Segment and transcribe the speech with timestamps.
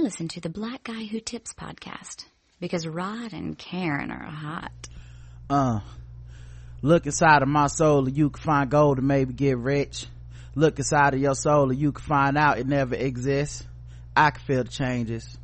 [0.00, 2.24] Listen to the Black Guy Who Tips podcast
[2.58, 4.88] because Rod and Karen are hot.
[5.50, 5.80] Uh,
[6.80, 10.06] look inside of my soul and you can find gold and maybe get rich.
[10.54, 13.62] Look inside of your soul and you can find out it never exists.
[14.16, 15.36] I can feel the changes.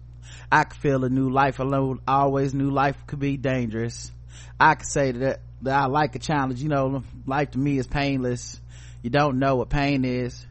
[0.50, 2.00] I can feel a new life alone.
[2.08, 4.10] Always new life could be dangerous.
[4.58, 6.62] I can say that, that I like a challenge.
[6.62, 8.58] You know, life to me is painless.
[9.02, 10.46] You don't know what pain is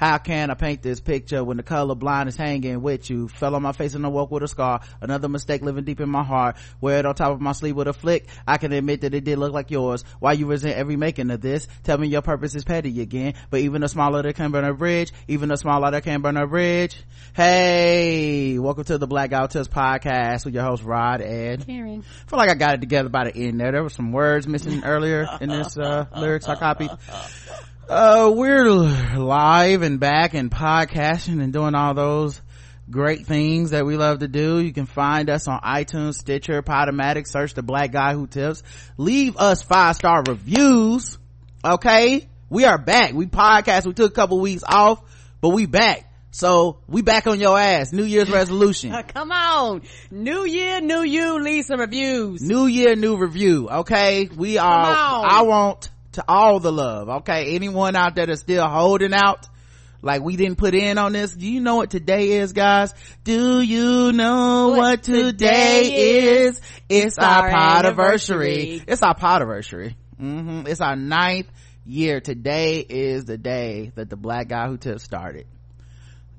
[0.00, 3.28] how can I paint this picture when the color blind is hanging with you?
[3.28, 4.80] Fell on my face and I woke with a scar.
[5.02, 6.56] Another mistake living deep in my heart.
[6.80, 8.26] Wear it on top of my sleeve with a flick.
[8.46, 10.02] I can admit that it did look like yours.
[10.18, 11.68] Why you resent every making of this?
[11.82, 13.34] Tell me your purpose is petty again.
[13.50, 15.12] But even a smaller that can burn a bridge.
[15.28, 16.96] Even a smaller that can burn a bridge.
[17.34, 21.66] Hey, welcome to the Black Guy Who podcast with your host Rod Ed.
[21.66, 22.02] Karen.
[22.26, 23.70] I feel like I got it together by the end there.
[23.70, 26.88] There were some words missing earlier in this uh, lyrics I copied
[27.90, 32.40] uh we're live and back and podcasting and doing all those
[32.88, 37.26] great things that we love to do you can find us on itunes stitcher podomatic
[37.26, 38.62] search the black guy who tips
[38.96, 41.18] leave us five star reviews
[41.64, 45.02] okay we are back we podcast we took a couple weeks off
[45.40, 47.92] but we back so we back on your ass.
[47.92, 48.94] New Year's resolution.
[49.08, 49.82] Come on.
[50.12, 52.40] New year, new you, leave some reviews.
[52.40, 53.68] New year, new review.
[53.68, 54.28] Okay.
[54.36, 57.54] We are, I want to all the love okay?
[57.54, 59.48] Anyone out there that's still holding out
[60.02, 62.94] like we didn't put in on this do you know what today is guys?
[63.24, 66.60] Do you know what, what today, is?
[66.88, 68.82] it's our, our anniversary.
[68.86, 70.66] it's our podiversary mm-hmm.
[70.66, 71.50] it's our ninth
[71.84, 72.20] year.
[72.20, 75.46] Today is the day that the black guy who tips started.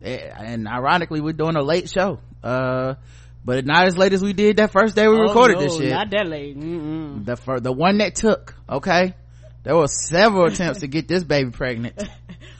[0.01, 2.19] Eh, and ironically we're doing a late show.
[2.43, 2.95] Uh
[3.43, 5.77] but not as late as we did that first day we oh, recorded no, this
[5.77, 5.89] shit.
[5.89, 6.57] Not that late.
[6.57, 7.25] Mm-mm.
[7.25, 9.15] The the one that took, okay
[9.63, 12.01] there were several attempts to get this baby pregnant.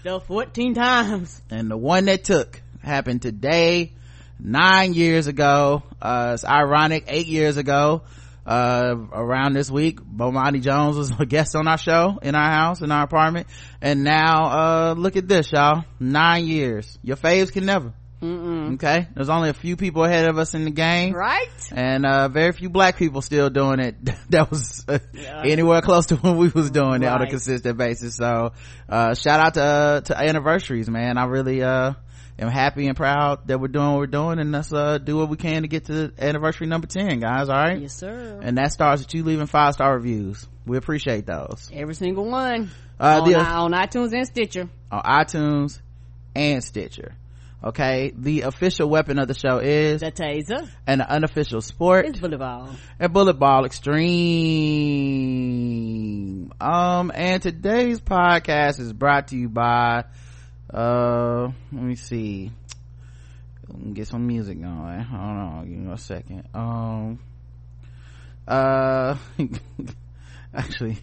[0.04, 1.44] The 14 times.
[1.52, 3.94] And the one that took happened today
[4.40, 5.84] nine years ago.
[6.02, 8.02] Uh it's ironic eight years ago
[8.44, 12.82] uh around this week bomani jones was a guest on our show in our house
[12.82, 13.46] in our apartment.
[13.80, 15.84] And now uh look at this y'all.
[16.00, 16.98] Nine years.
[17.04, 18.76] Your faves can never Mm-mm.
[18.76, 19.08] okay?
[19.16, 21.14] There's only a few people ahead of us in the game.
[21.14, 21.50] Right?
[21.72, 23.96] And uh very few black people still doing it.
[24.30, 25.44] That was uh, yeah.
[25.44, 27.04] anywhere close to when we was doing right.
[27.04, 28.16] it on a consistent basis.
[28.16, 28.54] So
[28.88, 31.18] uh shout out to uh, to anniversaries man.
[31.18, 31.94] I really uh
[32.40, 35.30] am happy and proud that we're doing what we're doing and let's uh do what
[35.30, 37.82] we can to get to anniversary number 10 guys all right?
[37.82, 38.40] Yes sir.
[38.42, 40.48] And that starts with you leaving five star reviews.
[40.66, 41.70] We appreciate those.
[41.74, 42.70] Every single one.
[43.00, 44.70] Uh on, the, on itunes and stitcher.
[44.92, 45.82] On itunes
[46.36, 47.16] and stitcher
[47.64, 48.12] okay?
[48.16, 50.70] The official weapon of the show is the taser.
[50.88, 52.06] and the unofficial sport.
[52.06, 52.70] Is bullet ball.
[53.00, 54.12] And bullet ball extreme.
[56.60, 60.06] Um and today's podcast is brought to you by
[60.74, 62.52] uh let me see.
[63.68, 65.00] Let me get some music going.
[65.00, 66.48] Hold on give me a second.
[66.54, 67.20] Um
[68.48, 69.18] uh
[70.54, 70.98] actually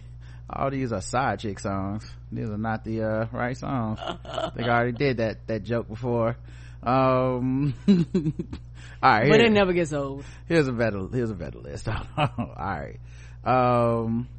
[0.51, 2.09] all these are side chick songs.
[2.31, 3.99] These are not the uh, right songs.
[4.01, 6.37] I think i already did that that joke before.
[6.81, 10.23] Um all right but it never gets old.
[10.47, 11.87] Here's a better here's a better list.
[12.17, 12.99] All right.
[13.43, 14.29] Um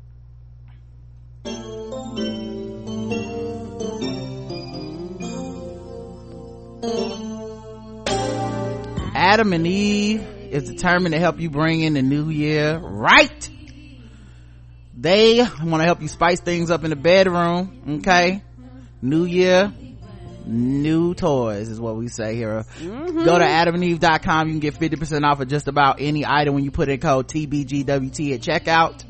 [9.15, 13.50] adam and eve is determined to help you bring in the new year right
[15.00, 18.43] they want to help you spice things up in the bedroom okay?
[19.03, 19.72] New year
[20.47, 22.65] new toys is what we say here.
[22.78, 23.25] Mm-hmm.
[23.25, 26.71] go to adamandeve.com you can get 50% off of just about any item when you
[26.71, 29.05] put in code tbgwt at checkout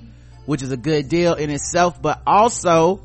[0.45, 3.01] which is a good deal in itself but also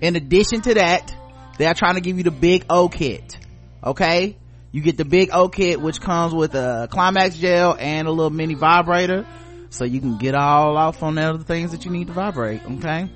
[0.00, 1.14] in addition to that
[1.58, 3.38] they are trying to give you the big o kit
[3.82, 4.36] okay?
[4.70, 8.30] You get the big o kit which comes with a climax gel and a little
[8.30, 9.26] mini vibrator
[9.70, 12.62] so you can get all off on the other things that you need to vibrate
[12.64, 13.10] okay?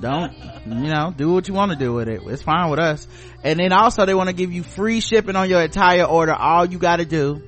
[0.00, 0.34] Don't
[0.66, 2.20] you know do what you want to do with it.
[2.26, 3.08] It's fine with us.
[3.42, 6.34] And then also they want to give you free shipping on your entire order.
[6.34, 7.42] All you got to do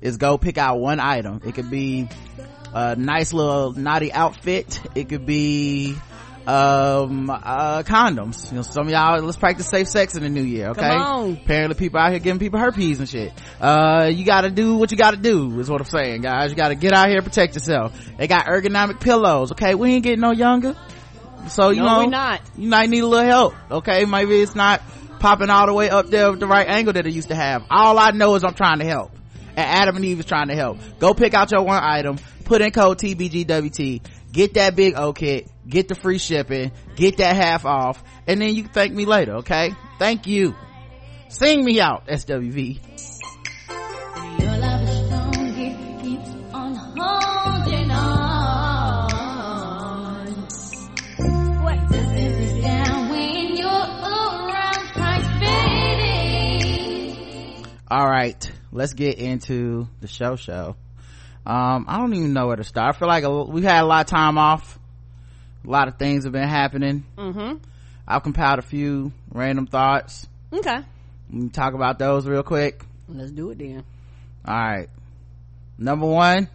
[0.00, 1.40] is go pick out one item.
[1.44, 2.08] It could be
[2.72, 4.80] a nice little naughty outfit.
[4.94, 5.96] It could be
[6.48, 8.50] um uh condoms.
[8.50, 10.88] You know some of y'all let's practice safe sex in the new year okay?
[11.42, 13.34] apparently people out here giving people herpes and shit.
[13.60, 16.50] Uh you gotta do what you gotta do is what i'm saying guys.
[16.50, 17.92] You gotta get out here protect yourself.
[18.16, 19.74] They got ergonomic pillows okay?
[19.74, 20.74] We ain't getting no younger.
[21.48, 22.40] So you no, know we not.
[22.56, 24.06] you might need a little help okay?
[24.06, 24.80] Maybe it's not
[25.18, 27.66] popping all the way up there with the right angle that it used to have.
[27.70, 29.12] All i know is i'm trying to help.
[29.50, 30.78] And adam and eve is trying to help.
[30.98, 32.16] Go pick out your one item
[32.48, 34.00] put in code tbgwt
[34.32, 38.54] get that big o kit get the free shipping, get that half off, and then
[38.54, 39.72] you can thank me later, okay?
[39.98, 40.54] Thank you.
[41.28, 42.80] Sing me out, SWV.
[57.90, 60.76] All right, let's get into the show show.
[61.46, 62.94] Um, I don't even know where to start.
[62.94, 64.77] I feel like we had a lot of time off
[65.68, 67.56] a lot of things have been happening mm-hmm
[68.06, 70.78] i've compiled a few random thoughts okay
[71.52, 73.84] talk about those real quick let's do it then
[74.46, 74.88] all right
[75.78, 76.48] number one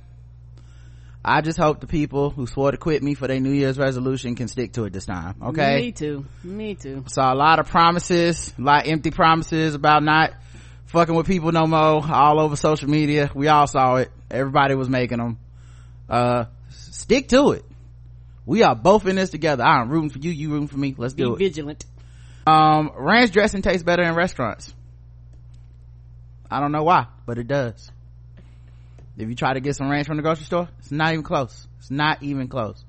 [1.26, 4.36] I just hope the people who swore to quit me for their New Year's resolution
[4.36, 5.36] can stick to it this time.
[5.42, 5.78] Okay.
[5.78, 6.26] Me too.
[6.44, 7.06] Me too.
[7.08, 10.34] Saw a lot of promises, a lot of empty promises about not
[10.88, 13.32] fucking with people no more all over social media.
[13.34, 14.12] We all saw it.
[14.30, 15.40] Everybody was making them.
[16.10, 17.66] Uh, stick to it.
[18.46, 19.64] We are both in this together.
[19.64, 20.32] I'm rooting for you.
[20.32, 20.96] You rooting for me.
[20.98, 21.40] Let's Be do it.
[21.40, 21.86] vigilant.
[22.46, 24.74] Um, ranch dressing tastes better in restaurants.
[26.52, 27.92] I don't know why, but it does.
[29.18, 31.68] If you try to get some ranch from the grocery store, it's not even close.
[31.80, 32.84] It's not even close.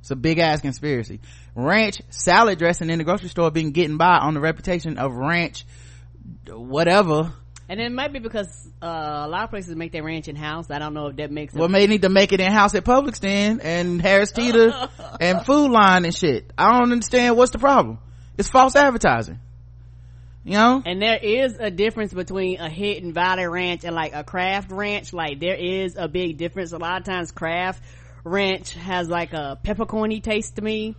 [0.00, 1.20] It's a big ass conspiracy.
[1.54, 5.64] Ranch salad dressing in the grocery store been getting by on the reputation of ranch
[6.48, 7.32] whatever.
[7.70, 8.48] And it might be because
[8.80, 10.70] uh, a lot of places make their ranch in house.
[10.70, 11.58] I don't know if that makes it.
[11.58, 14.72] Well, may need to make it in house at Publix then and Harris Teeter
[15.20, 16.50] and Food Lion and shit.
[16.56, 17.98] I don't understand what's the problem.
[18.38, 19.40] It's false advertising.
[20.44, 20.82] You know?
[20.86, 25.12] And there is a difference between a Hidden Valley ranch and like a craft ranch.
[25.12, 26.72] Like there is a big difference.
[26.72, 27.82] A lot of times craft
[28.24, 30.96] ranch has like a peppercorny taste to me.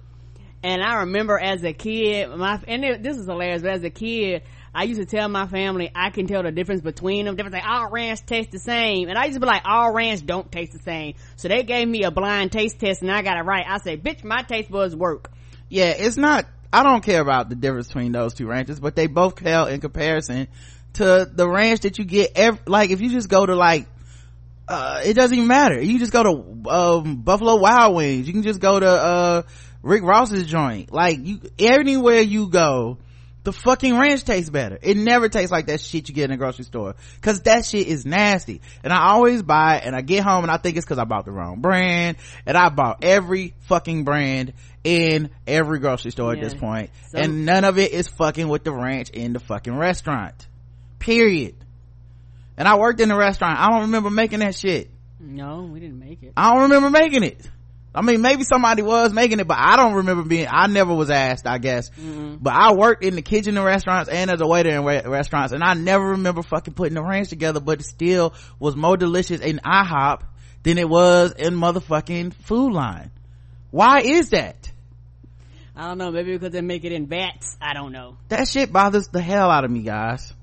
[0.61, 3.89] And I remember as a kid, my, and it, this is hilarious, but as a
[3.89, 4.43] kid,
[4.73, 7.35] I used to tell my family I can tell the difference between them.
[7.35, 9.09] They say all ranch taste the same.
[9.09, 11.15] And I used to be like, all ranch don't taste the same.
[11.35, 13.65] So they gave me a blind taste test and I got it right.
[13.67, 15.31] I said, bitch, my taste buds work.
[15.69, 19.07] Yeah, it's not, I don't care about the difference between those two ranches, but they
[19.07, 20.47] both pale in comparison
[20.93, 23.87] to the ranch that you get every, like if you just go to like,
[24.67, 25.81] uh, it doesn't even matter.
[25.81, 28.27] You just go to, um, Buffalo Wild Wings.
[28.27, 29.41] You can just go to, uh,
[29.81, 30.91] Rick Ross's joint.
[30.91, 32.97] Like you, anywhere you go,
[33.43, 34.77] the fucking ranch tastes better.
[34.81, 36.95] It never tastes like that shit you get in a grocery store.
[37.21, 38.61] Cause that shit is nasty.
[38.83, 41.05] And I always buy it and I get home and I think it's cause I
[41.05, 42.17] bought the wrong brand.
[42.45, 44.53] And I bought every fucking brand
[44.83, 46.41] in every grocery store Yeah.
[46.43, 46.89] at this point.
[47.11, 50.47] Some- And none of it is fucking with the ranch in the fucking restaurant.
[50.99, 51.55] Period.
[52.57, 53.57] And I worked in the restaurant.
[53.57, 54.91] I don't remember making that shit.
[55.21, 56.33] No, we didn't make it.
[56.35, 57.49] I don't remember making it.
[57.99, 61.09] I mean, maybe somebody was making it, but I don't remember being, I never was
[61.09, 61.91] asked, I guess.
[62.39, 65.51] But I worked in the kitchen in restaurants and as a waiter in re- restaurants,
[65.51, 69.41] and I never remember fucking putting the ranch together, but it still was more delicious
[69.41, 70.21] in IHOP
[70.63, 73.11] than it was in motherfucking Food Lion.
[73.69, 74.71] Why is that?
[75.75, 76.09] I don't know.
[76.09, 77.57] Maybe because they make it in vats.
[77.61, 78.15] I don't know.
[78.29, 80.33] That shit bothers the hell out of me, guys.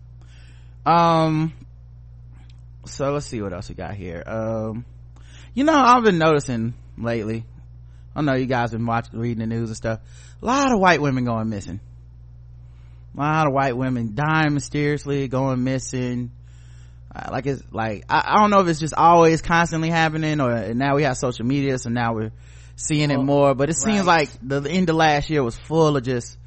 [0.84, 1.54] Um,
[2.84, 4.22] so let's see what else we got here.
[4.26, 4.84] Um,
[5.54, 7.44] you know, I've been noticing lately.
[8.14, 10.00] I know you guys been watching, reading the news and stuff.
[10.42, 11.80] A lot of white women going missing.
[13.14, 16.30] A lot of white women dying mysteriously, going missing.
[17.14, 20.74] Uh, like it's like I, I don't know if it's just always constantly happening, or
[20.74, 22.32] now we have social media, so now we're
[22.76, 23.54] seeing it more.
[23.54, 26.38] But it seems like the, the end of last year was full of just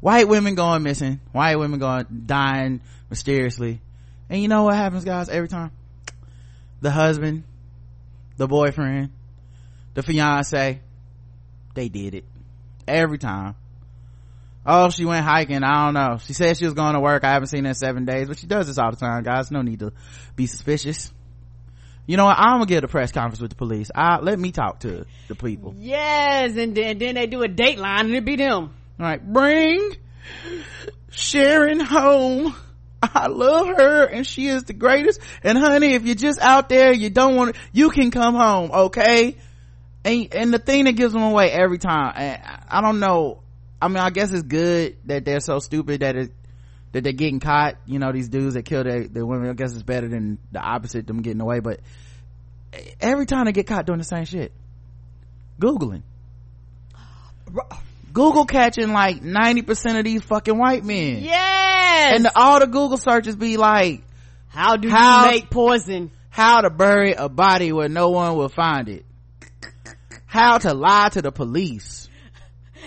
[0.00, 3.80] white women going missing, white women going dying mysteriously.
[4.28, 5.28] And you know what happens, guys?
[5.28, 5.72] Every time,
[6.80, 7.44] the husband,
[8.36, 9.10] the boyfriend,
[9.94, 10.80] the fiance,
[11.74, 12.24] they did it
[12.86, 13.54] every time.
[14.66, 15.62] Oh, she went hiking.
[15.62, 16.18] I don't know.
[16.18, 17.24] She said she was going to work.
[17.24, 19.50] I haven't seen her in seven days, but she does this all the time, guys.
[19.50, 19.92] No need to
[20.36, 21.12] be suspicious.
[22.06, 22.36] You know what?
[22.38, 23.90] I'm gonna get a press conference with the police.
[23.94, 25.74] I, let me talk to the people.
[25.78, 28.74] Yes, and then, then they do a dateline and it be them.
[28.98, 29.92] All right, bring
[31.10, 32.54] Sharon home.
[33.02, 35.20] I love her and she is the greatest.
[35.44, 38.70] And honey, if you're just out there, you don't want to, you can come home,
[38.72, 39.36] okay?
[40.04, 43.40] And, and the thing that gives them away every time, and I don't know,
[43.82, 46.32] I mean, I guess it's good that they're so stupid that it,
[46.92, 49.72] that they're getting caught, you know, these dudes that kill their, their women, I guess
[49.72, 51.80] it's better than the opposite, them getting away, but
[53.00, 54.52] every time they get caught doing the same shit.
[55.60, 56.02] Googling.
[58.12, 61.22] Google catching like 90% of these fucking white men.
[61.22, 62.16] Yes.
[62.16, 64.02] And the, all the Google searches be like,
[64.48, 66.10] how do How- you make poison?
[66.32, 69.04] how to bury a body where no one will find it.
[70.30, 72.08] How to lie to the police.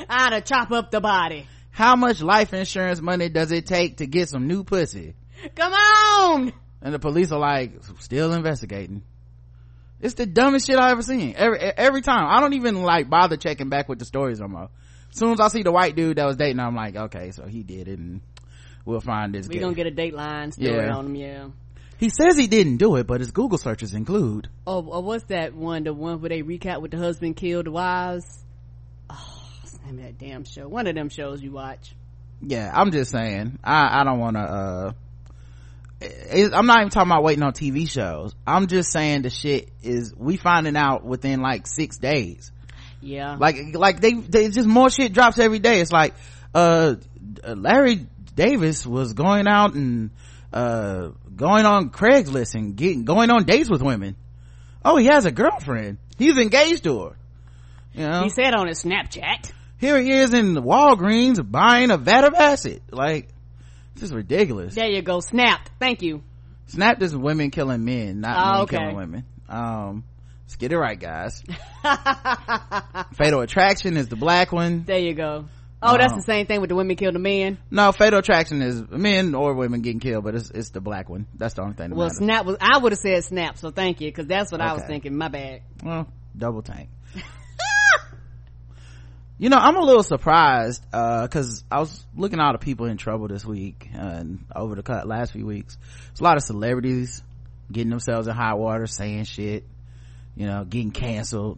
[0.07, 1.45] How to chop up the body?
[1.71, 5.13] How much life insurance money does it take to get some new pussy?
[5.55, 6.53] Come on.
[6.81, 9.03] And the police are like, still investigating.
[9.99, 11.33] It's the dumbest shit I ever seen.
[11.35, 12.27] Every, every time.
[12.29, 14.69] I don't even like bother checking back with the stories no more.
[15.11, 17.45] As soon as I see the white dude that was dating, I'm like, okay, so
[17.45, 18.21] he did it and
[18.85, 19.61] we'll find this We guy.
[19.61, 20.95] gonna get a dateline story Yeah.
[20.95, 21.47] on him yeah.
[21.97, 24.49] He says he didn't do it, but his Google searches include.
[24.67, 25.83] Oh, oh, what's that one?
[25.83, 28.25] The one where they recap with the husband killed the wives?
[29.09, 29.43] Oh,
[29.85, 30.67] name that damn show?
[30.67, 31.95] One of them shows you watch.
[32.41, 33.59] Yeah, I'm just saying.
[33.63, 34.91] I, I don't want to, uh,
[36.53, 40.13] i'm not even talking about waiting on tv shows i'm just saying the shit is
[40.17, 42.51] we finding out within like six days
[42.99, 46.13] yeah like like they they just more shit drops every day it's like
[46.53, 46.95] uh
[47.45, 50.09] larry davis was going out and
[50.53, 54.15] uh going on craigslist and getting going on dates with women.
[54.85, 55.97] Oh he has a girlfriend.
[56.17, 57.15] He's engaged to her.
[57.93, 58.23] You know?
[58.23, 59.51] He said on his snapchat.
[59.79, 62.81] Here he is in the walgreens buying a vat of acid.
[62.91, 63.29] Like
[63.95, 64.75] this is ridiculous.
[64.75, 65.19] There you go.
[65.19, 66.21] Snapped thank you.
[66.67, 68.77] Snap is women killing men not Oh, men okay.
[68.77, 69.25] killing women.
[69.49, 70.03] Um
[70.43, 71.43] let's get it right guys.
[73.15, 74.83] Fatal attraction is the black one.
[74.83, 75.45] There you go
[75.83, 77.57] oh that's Um, the same thing with the women kill the men.
[77.69, 81.27] No fatal attraction is men or women getting killed but it's it's the black one.
[81.35, 82.17] That's the only thing that well matters.
[82.17, 84.83] snap was i would have said snap so thank you because that's what i was
[84.87, 85.61] thinking my bad.
[85.83, 86.89] Well double tank.
[89.39, 92.85] You know i'm a little surprised uh because i was looking at all the people
[92.85, 95.77] in trouble this week and over the cut last few weeks.
[96.07, 97.23] There's a lot of celebrities
[97.71, 99.65] getting themselves in hot water saying shit
[100.35, 101.57] you know getting canceled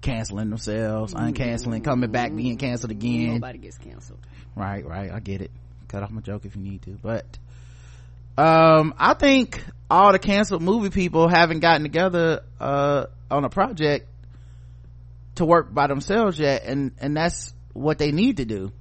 [0.00, 3.34] canceling themselves uncanceling coming back being canceled again.
[3.34, 4.20] Nobody gets canceled.
[4.54, 5.10] Right right.
[5.10, 5.50] I get it.
[5.88, 6.98] Cut off my joke if you need to.
[7.02, 7.26] But
[8.36, 14.08] um i think all the canceled movie people haven't gotten together uh on a project
[15.34, 18.72] to work by themselves yet and and that's what they need to do.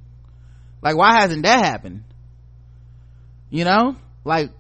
[0.82, 2.04] Like why hasn't that happened?
[3.50, 3.96] You know?
[4.24, 4.52] Like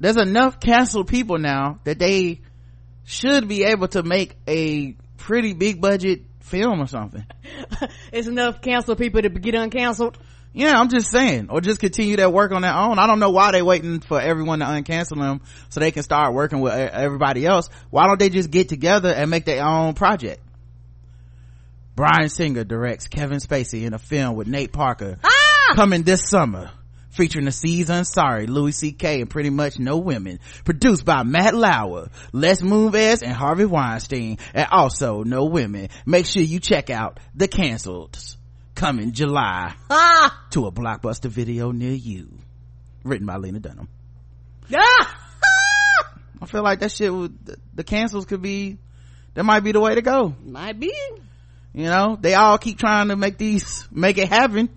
[0.00, 2.40] there's enough canceled people now that they
[3.04, 7.24] should be able to make a pretty big budget film or something
[8.12, 10.16] it's enough canceled people to get uncanceled
[10.54, 12.98] yeah, I'm just saying, or just continue that work on their own.
[12.98, 16.34] I don't know why they're waiting for everyone to uncancel them so they can start
[16.34, 17.70] working with everybody else.
[17.88, 20.42] Why don't they just get together and make their own project?
[21.96, 25.72] Bryan Singer directs Kevin Spacey in a film with Nate Parker ah!
[25.74, 26.70] coming this summer.
[27.12, 30.40] Featuring the Aziz Ansari, Louis C.K., and pretty much no women.
[30.64, 35.88] Produced by Matt Lauer, Les Moonves, and Harvey Weinstein, and also no women.
[36.06, 38.18] Make sure you check out The Cancelled,
[38.74, 42.32] coming July ah to a blockbuster video near you.
[43.04, 43.88] Written by Lena Dunham.
[44.74, 45.18] ah
[46.42, 48.78] I feel like that shit would, the- the cancels could be,
[49.34, 50.34] that might be the way to go.
[50.44, 50.92] might be
[51.74, 54.68] You know, they all keep trying to make these, make it happen.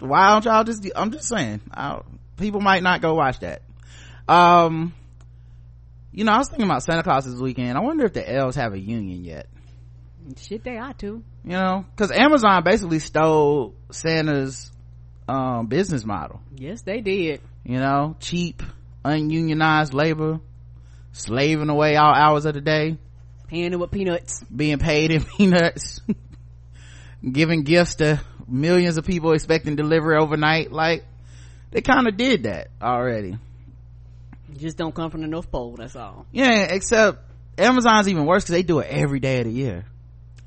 [0.00, 2.00] Why don't y'all just, I'm just saying, I,
[2.36, 3.62] people might not go watch that.
[4.28, 4.94] Um,
[6.12, 7.76] you know, I was thinking about Santa Claus this weekend.
[7.78, 9.46] I wonder if the elves have a union yet.
[10.36, 14.72] shit they ought to You know, cause Amazon basically stole Santa's,
[15.28, 16.40] um, business model.
[16.56, 18.62] yes they did you know cheap
[19.04, 20.40] ununionized labor
[21.12, 22.96] slaving away all hours of the day
[23.48, 26.00] paying with peanuts being paid in peanuts
[27.32, 31.04] giving gifts to millions of people expecting delivery overnight like
[31.70, 33.36] they kind of did that already.
[34.56, 36.26] Just don't come from the north pole that's all.
[36.32, 37.18] Yeah except
[37.58, 39.84] amazon's even worse because they do it every day of the year.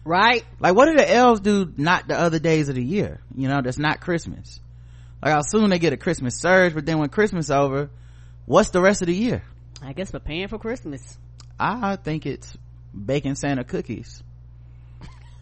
[0.06, 0.46] Right?
[0.60, 3.20] Like what do the elves do not the other days of the year?
[3.36, 4.60] You know that's not christmas.
[5.24, 7.89] Like i'll soon they get a christmas surge but then when christmas over
[8.46, 9.44] what's the rest of the year?
[9.82, 11.18] I guess preparing for christmas.
[11.60, 12.58] I think it's
[12.94, 14.24] baking Santa cookies.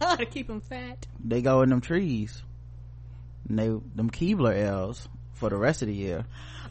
[0.00, 1.06] to keep them fat.
[1.24, 2.42] They go in them trees.
[3.48, 6.24] And they, them Keebler elves for the rest of the year.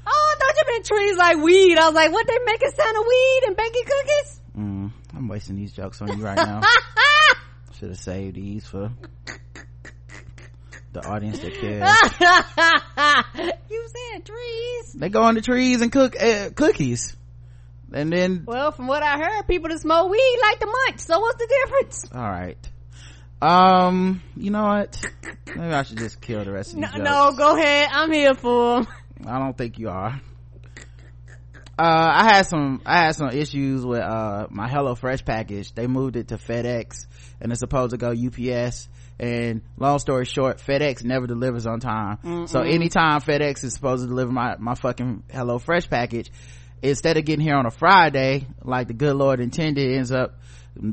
[0.06, 3.02] oh I thought you meant trees like weed i was like what they making santa
[3.02, 6.62] weed and baking cookies Mm, I'm wasting these jokes on you right now.
[7.78, 8.92] Should have saved these for
[10.94, 11.88] the audience that cares.
[13.70, 17.16] you said trees They go on the trees and cook uh, cookies.
[17.94, 21.20] And then, well from what i heard people that smoke weed like to munch so
[21.20, 22.58] what's the difference alright.
[23.42, 25.00] Um, you know what?
[25.48, 27.10] Maybe I should just kill the rest of no, these jokes.
[27.10, 28.88] no go ahead i'm here for 'em.
[29.26, 30.20] I don't think you are.
[31.80, 35.74] Uh, I had some, I had some issues with, uh, my HelloFresh package.
[35.74, 37.06] They moved it to FedEx
[37.40, 38.90] and it's supposed to go UPS.
[39.20, 42.48] And long story short, FedEx never delivers on time.
[42.48, 46.32] So anytime FedEx is supposed to deliver my, my fucking HelloFresh package,
[46.82, 50.40] instead of getting here on a Friday, like the good Lord intended, ends up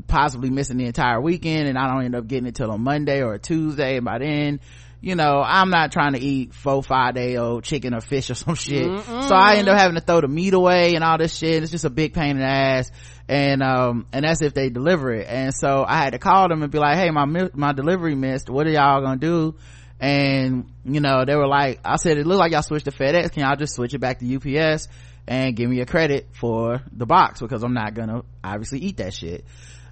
[0.06, 3.22] possibly missing the entire weekend and I don't end up getting it till a Monday
[3.22, 3.96] or a Tuesday.
[3.96, 4.60] And by then,
[5.00, 8.34] you know, I'm not trying to eat four, five day old chicken or fish or
[8.34, 9.04] some shit.
[9.04, 11.62] So I end up having to throw the meat away and all this shit.
[11.62, 12.90] It's just a big pain in the ass.
[13.28, 15.26] And, um, and that's if they deliver it.
[15.28, 18.48] And so I had to call them and be like, Hey, my, my delivery missed.
[18.48, 19.56] What are y'all gonna do?
[20.00, 23.32] And, you know, they were like, I said, it looked like y'all switched to FedEx.
[23.32, 24.88] Can y'all just switch it back to UPS
[25.26, 27.40] and give me a credit for the box?
[27.40, 29.44] Because I'm not gonna obviously eat that shit.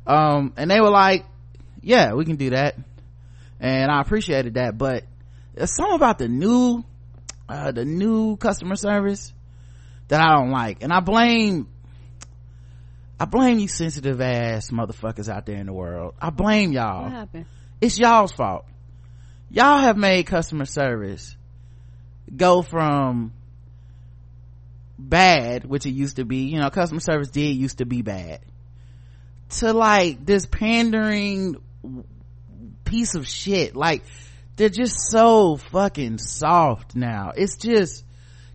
[0.06, 1.24] Um, and they were like,
[1.80, 2.76] yeah, we can do that
[3.62, 4.76] and I appreciated that.
[4.76, 5.04] But
[5.54, 6.84] there's something about the new,
[7.48, 9.32] uh, the new customer service
[10.08, 10.82] that I don't like.
[10.82, 11.68] And I blame,
[13.18, 16.14] I blame you sensitive ass motherfuckers out there in the world.
[16.20, 17.04] I blame y'all.
[17.04, 17.46] What happened?
[17.80, 18.66] It's y'all's fault.
[19.48, 21.36] Y'all have made customer service
[22.34, 23.32] go from
[24.98, 28.40] bad, which it used to be, you know, customer service did used to be bad,
[29.58, 31.56] to like this pandering
[32.84, 33.74] piece of shit.
[33.74, 34.02] Like,
[34.56, 37.32] they're just so fucking soft now.
[37.34, 38.04] It's just,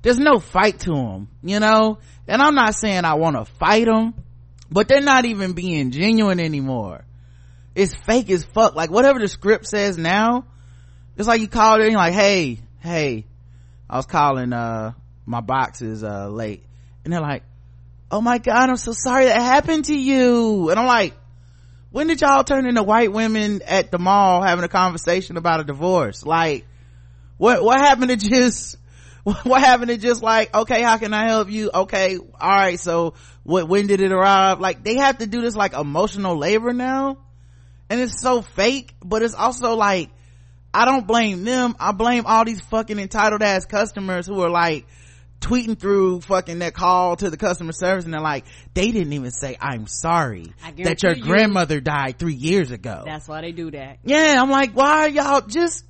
[0.04, 1.98] there's no fight to them, you know?
[2.28, 4.14] And I'm not saying I want to fight them,
[4.70, 7.04] but they're not even being genuine anymore.
[7.74, 8.76] It's fake as fuck.
[8.76, 10.46] Like, whatever the script says now,
[11.18, 13.26] it's like you call it and you're like, hey, hey,
[13.90, 14.94] I was calling, uh,
[15.26, 16.64] my box is, uh, late.
[17.04, 17.44] And they're like,
[18.12, 20.70] oh my god, I'm so sorry that happened to you.
[20.70, 21.14] And I'm like,
[21.92, 25.64] when did y'all turn into white women at the mall having a conversation about a
[25.64, 26.26] divorce?
[26.26, 26.66] Like,
[27.38, 28.78] what, what happened to just,
[29.24, 31.70] what happened to just like, okay, how can I help you?
[31.74, 34.60] Okay, alright, so what, when did it arrive?
[34.60, 37.18] Like, they have to do this like emotional labor now.
[37.90, 40.10] And it's so fake, but it's also like,
[40.74, 41.76] I don't blame them.
[41.80, 44.86] I blame all these fucking entitled ass customers who are like,
[45.40, 49.30] tweeting through fucking that call to the customer service and they're like they didn't even
[49.32, 50.52] say i'm sorry
[50.84, 54.00] that your you- grandmother died three years ago That's why they do that.
[54.04, 55.86] yeah i'm like why are y'all just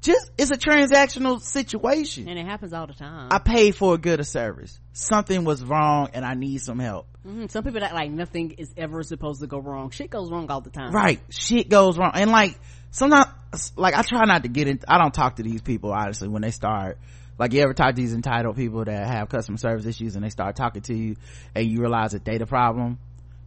[0.00, 3.28] just it's a transactional situation And it happens all the time.
[3.30, 7.06] i paid for a good of service something was wrong and i need some help
[7.26, 7.50] Mhm.
[7.50, 9.90] Some people act like nothing is ever supposed to go wrong.
[9.90, 10.92] Shit goes wrong all the time.
[10.92, 12.56] right shit goes wrong and like
[12.92, 13.26] sometimes
[13.74, 16.42] like i try not to get in i don't talk to these people honestly when
[16.42, 16.98] they start
[17.38, 20.30] like you ever talk to these entitled people that have customer service issues and they
[20.30, 21.16] start talking to you
[21.54, 22.98] and you realize that they the problem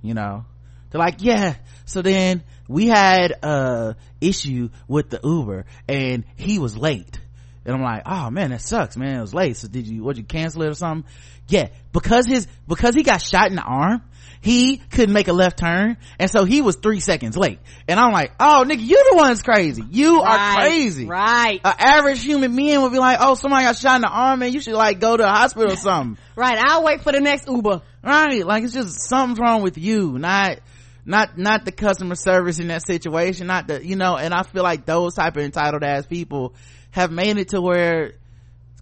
[0.01, 0.46] you know?
[0.91, 1.55] They're like yeah
[1.86, 7.19] so then we had a issue with the uber and he was late.
[7.65, 9.17] And i'm like oh man that sucks man.
[9.17, 9.58] It was late.
[9.58, 11.10] So did you would you cancel it or something?
[11.47, 14.02] Yeah because his because he got shot in the arm
[14.42, 18.12] he couldn't make a left turn and so he was three seconds late and i'm
[18.12, 21.60] like oh nigga you the one's crazy you are crazy Right.
[21.63, 24.54] an average human being would be like, oh, somebody got shot in the arm, and
[24.54, 26.18] you should like go to a hospital or something.
[26.36, 26.58] right.
[26.58, 27.82] I'll wait for the next Uber.
[28.04, 28.46] right?
[28.46, 30.60] Like it's just something's wrong with you, not,
[31.06, 34.63] not, not the customer service in that situation, not the, you know, and I feel
[34.63, 36.54] like those type of entitled ass people
[36.92, 38.13] have made it to where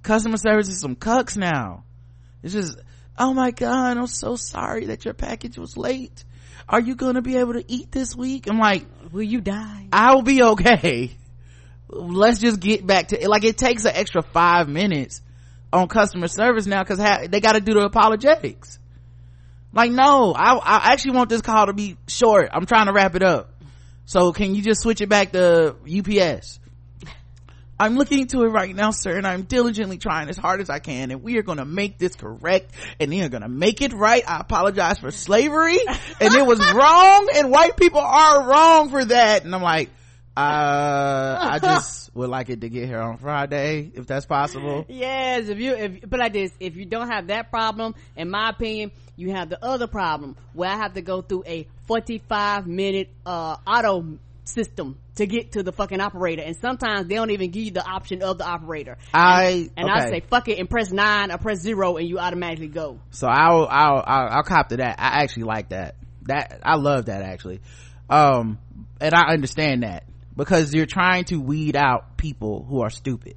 [0.03, 1.83] customer service is some cucks now.
[2.43, 2.77] It's just,
[3.17, 6.23] oh my god, I'm so sorry that your package was late.
[6.69, 8.47] Are you gonna be able to eat this week?
[8.47, 9.87] I'm like, Will you die?
[9.91, 11.11] I'll be okay.
[11.89, 13.27] Let's just get back to it.
[13.29, 15.21] like it takes an extra five minutes
[15.71, 18.79] on customer service now because ha- they got to do the apologetics.
[19.73, 22.49] Like, no, I, I actually want this call to be short.
[22.51, 23.53] I'm trying to wrap it up.
[24.05, 26.59] So can you just switch it back to UPS?
[27.79, 30.79] I'm looking into it right now, sir, and I'm diligently trying as hard as I
[30.79, 34.23] can, and we are gonna make this correct, and then are gonna make it right.
[34.27, 35.79] I apologize for slavery,
[36.19, 39.45] and it was wrong, and white people are wrong for that.
[39.45, 39.89] And I'm like,
[40.35, 44.85] uh, I just would like it to get here on Friday, if that's possible.
[44.87, 48.49] Yes, if you if but like this, if you don't have that problem, in my
[48.49, 52.65] opinion, you have the other problem where I have to go through a forty five
[52.65, 57.51] minute uh auto system to get to the fucking operator, and sometimes they don't even
[57.51, 58.97] give you the option of the operator.
[59.13, 60.09] I, And I okay.
[60.09, 62.99] say fuck it and press nine or press zero, and you automatically go.
[63.11, 64.95] So I'll, I'll, I'll, I'll cop to that.
[64.99, 65.95] I actually like that.
[66.23, 67.61] That, I love that actually.
[68.09, 68.57] Um,
[68.99, 70.03] and I understand that
[70.35, 73.35] because you're trying to weed out people who are stupid.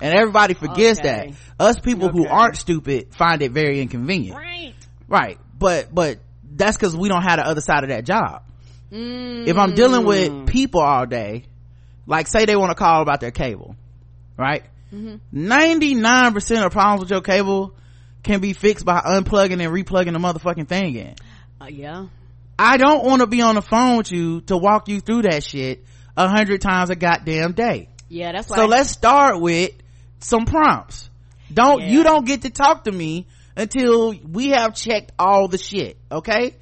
[0.00, 1.34] And everybody forgets Okay.
[1.58, 1.64] that.
[1.64, 4.36] Us people who aren't stupid find it very inconvenient.
[4.36, 4.74] Right.
[5.08, 5.38] Right.
[5.58, 8.42] But, but that's cause we don't have the other side of that job.
[8.90, 10.06] If I'm dealing Mm.
[10.06, 11.44] with people all day,
[12.06, 13.76] like say they want to call about their cable,
[14.36, 14.64] right?
[14.94, 15.16] Mm-hmm.
[15.52, 17.74] 99% of problems with your cable
[18.22, 21.14] can be fixed by unplugging and replugging the motherfucking thing in.
[21.60, 22.06] Uh, yeah.
[22.58, 25.44] I don't want to be on the phone with you to walk you through that
[25.44, 25.84] shit
[26.16, 27.88] a hundred times a goddamn day.
[28.08, 28.56] Yeah, that's why.
[28.56, 29.72] So let's start with
[30.20, 31.10] some prompts.
[31.52, 31.90] Don't, Yeah.
[31.90, 36.54] you don't get to talk to me until we have checked all the shit, okay?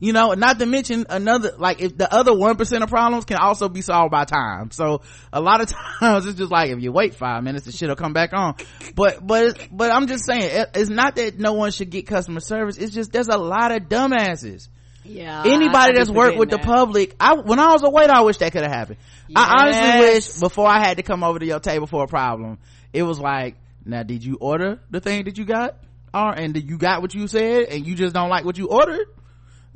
[0.00, 3.68] You know, not to mention another, like if the other 1% of problems can also
[3.68, 4.70] be solved by time.
[4.70, 5.68] So a lot of
[6.00, 8.54] times it's just like if you wait five minutes, the shit will come back on.
[8.94, 12.38] But, but, but I'm just saying, it- it's not that no one should get customer
[12.40, 12.76] service.
[12.78, 14.68] It's just there's a lot of dumbasses
[15.04, 18.36] yeah, anybody that's worked with the public i when i was a waiter i wish
[18.38, 18.98] that could have happened
[19.34, 22.58] i honestly wish before i had to come over to your table for a problem
[22.92, 23.54] it was like
[23.86, 25.76] now did you order the thing that you got
[26.12, 28.68] or and did you got what you said and you just don't like what you
[28.68, 29.06] ordered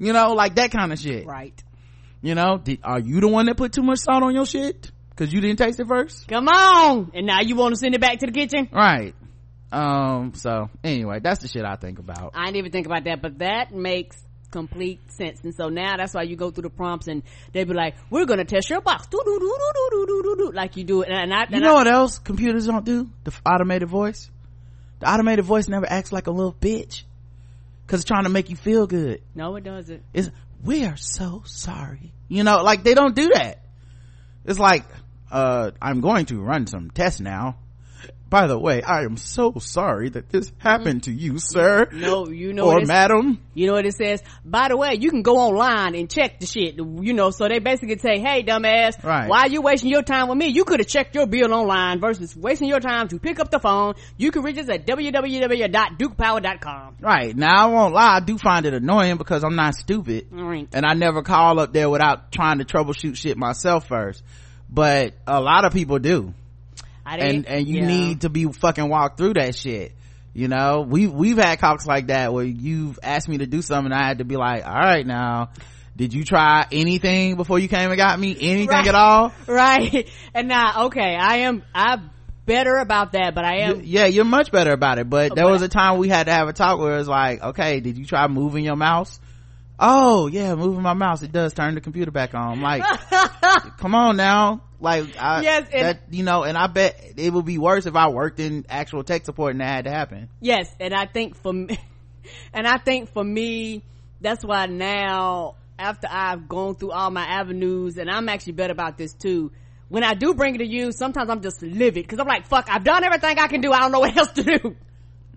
[0.03, 1.63] you know like that kind of shit Right.
[2.21, 4.91] you know did, are you the one that put too much salt on your shit
[5.11, 8.01] because you didn't taste it first Come on, and now you want to send it
[8.01, 8.69] back to the kitchen?
[8.73, 9.15] right
[9.71, 13.23] um so anyway that's the shit i think about I didn't even think about that,
[13.23, 15.41] but that makes complete sense.
[15.45, 17.23] And so now that's why you go through the prompts and
[17.55, 19.07] they be like, we're going to test your box.
[19.07, 21.09] Do, do, do, do, do, do, do, do, like you do it.
[21.09, 24.31] And I, and you know I, what else computers don't do the automated voice
[25.01, 27.05] the automated voice never acts like a little bitch
[27.93, 29.21] because it's trying to make you feel good.
[29.35, 30.03] No, it doesn't.
[30.15, 30.31] it's
[30.65, 32.15] we are so sorry.
[32.27, 33.61] You know like they don't do that.
[34.47, 34.87] It's like
[35.31, 37.57] uh i'm going to run some tests now
[38.33, 40.61] by the way i am so sorry that this mm-hmm.
[40.61, 44.23] happened to you sir No, you know or madam You know what it says?
[44.45, 46.77] By the way, you can go online and check the shit.
[46.77, 49.29] You know, so they basically say, hey, dumbass, Right.
[49.29, 50.47] why you wasting your time with me?
[50.47, 53.59] You could have checked your bill online versus wasting your time to pick up the
[53.59, 53.93] phone.
[54.17, 56.97] You can reach us at www.dukepower.com.
[57.01, 60.69] right now i won't lie i do find it annoying because i'm not stupid right.
[60.73, 64.23] and I never call up there without trying to troubleshoot shit myself first.
[64.71, 66.33] But a lot of people do.
[67.05, 67.87] I And, and you yeah.
[67.87, 69.93] need to be fucking walk through that shit.
[70.35, 73.93] You know, we, we've had talks like that where you've asked me to do something
[73.93, 75.51] and I had to be like, all right now,
[75.95, 78.35] did you try anything before you came and got me?
[78.41, 78.87] Anything Right.
[78.87, 79.33] at all?
[79.47, 80.09] Right.
[80.35, 82.11] And now, okay, I am, I'm
[82.47, 85.11] better about that, but I am, yeah, you're much better about it.
[85.11, 86.99] But uh, there But was a time we had to have a talk where it
[86.99, 89.21] was like, okay, did you try moving your mouse?
[89.85, 91.23] Oh yeah, moving my mouse.
[91.23, 92.53] It does turn the computer back on.
[92.53, 92.83] I'm like,
[93.79, 94.63] come on now.
[94.81, 97.95] Like, I, Yes, and- that, you know, and I bet it would be worse if
[97.97, 100.29] I worked in actual tech support and that had to happen.
[100.41, 101.79] yes, and I think for me,
[102.53, 103.83] and I think for me,
[104.21, 108.97] that's why now, after I've gone through all my avenues, and I'm actually better about
[108.99, 109.51] this too,
[109.89, 112.69] when I do bring it to you, sometimes I'm just livid, cause I'm like, fuck,
[112.71, 114.77] I've done everything I can do, I don't know what else to do.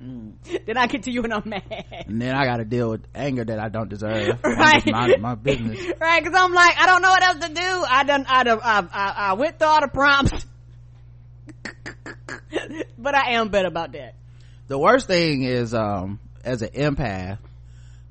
[0.06, 0.65] Mm.
[0.65, 1.63] then I get to you and I'm mad.
[2.08, 4.39] And then I gotta deal with anger that I don't deserve.
[4.44, 4.86] Right.
[4.86, 5.80] minding my business.
[6.00, 7.84] right, cause I'm like, I don't know what else to do.
[7.89, 10.46] I done, I done, I, I, I went through all the prompts.
[12.98, 14.15] but I am better about that.
[14.68, 17.39] the worst thing is um as an empath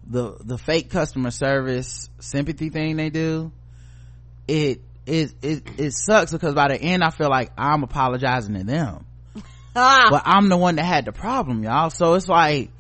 [0.07, 3.51] the the fake customer service sympathy thing they do
[4.47, 8.65] it it it, it sucks because by the end i feel like i'm apologizing to
[8.65, 9.05] them
[9.77, 11.91] Ah, but i'm the one that had the problem y'all.
[11.91, 12.71] So it's like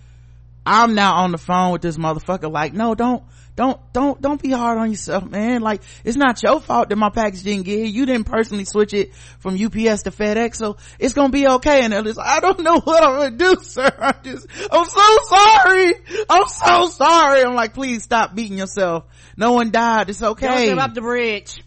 [0.66, 3.22] i'm now on the phone with this motherfucker like no don't
[3.56, 5.60] don't don't don't be hard on yourself man.
[5.60, 8.92] Like it's not your fault that my package didn't get here you didn't personally switch
[8.92, 11.82] it from ups to fedex so it's gonna be okay.
[11.82, 13.90] And they're just i don't know what i'm gonna do sir.
[13.98, 15.94] I'm just i'm so sorry.
[16.28, 17.42] I'm so sorry.
[17.42, 19.04] I'm like please stop beating yourself.
[19.36, 20.10] No one died.
[20.10, 20.66] It's don't okay.
[20.66, 21.62] give up the bridge.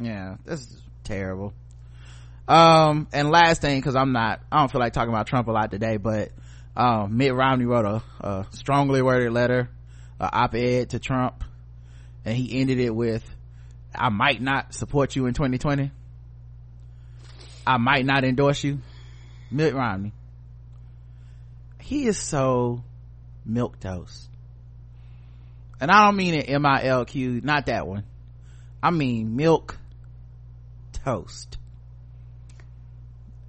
[0.00, 1.52] yeah this is terrible
[2.48, 5.52] um and last thing because i'm not i don't feel like talking about trump a
[5.52, 6.30] lot today but
[6.76, 9.68] um mitt romney wrote a, a strongly worded letter
[10.20, 11.42] op-ed to trump
[12.24, 13.24] and he ended it with
[13.94, 15.90] i might not support you in 2020
[17.66, 18.78] i might not endorse you.
[19.50, 20.12] Mitt romney.
[21.80, 22.82] He is so
[23.44, 24.28] milk toast
[25.80, 28.04] and i don't mean it m-i-l-q not that one.
[28.82, 29.78] I mean milk
[31.04, 31.58] toast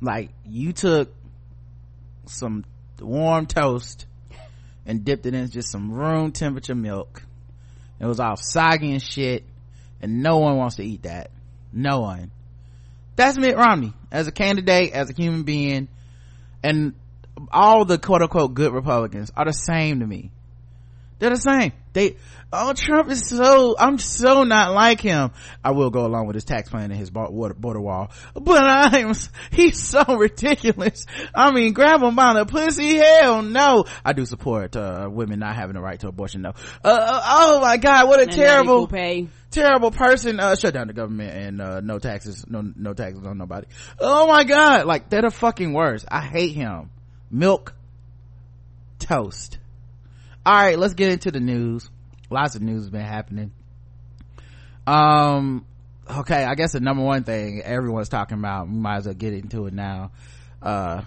[0.02, 1.14] like you took
[2.26, 2.66] some
[3.00, 4.06] warm toast
[4.86, 7.24] and dipped it in just some room temperature milk.
[8.00, 9.44] It was all soggy and shit
[10.02, 11.32] and no one wants to eat that.
[11.74, 12.32] No one.
[13.16, 13.94] That's mitt romney.
[14.12, 15.88] As a candidate as a human being
[16.64, 16.94] and
[17.52, 20.32] all the quote unquote good republicans are the same to me.
[21.20, 21.74] They're the same.
[21.94, 22.18] They
[22.54, 25.32] oh trump is so i'm so not like him.
[25.64, 28.12] I will go along with his tax plan and his border wall.
[28.34, 29.14] But i'm
[29.52, 31.06] he's so ridiculous.
[31.36, 33.86] I mean grab him by the pussy hell no.
[34.06, 36.54] I do support uh, women not having the right to abortion though.
[36.84, 39.28] Uh, uh, oh my god what a And terrible pay.
[39.52, 40.40] terrible person.
[40.40, 43.68] Uh shut down the government and uh no taxes no no taxes on nobody.
[44.00, 46.06] Oh my god like they're the fucking worst.
[46.10, 46.92] I hate him.
[47.30, 47.74] Milk
[49.00, 49.58] toast.
[50.46, 51.90] All right let's get into the news
[52.30, 53.52] lots of news has been happening.
[54.86, 55.66] Um
[56.10, 59.34] okay i guess the number one thing everyone's talking about we might as well get
[59.34, 60.12] into it now.
[60.62, 61.02] Uh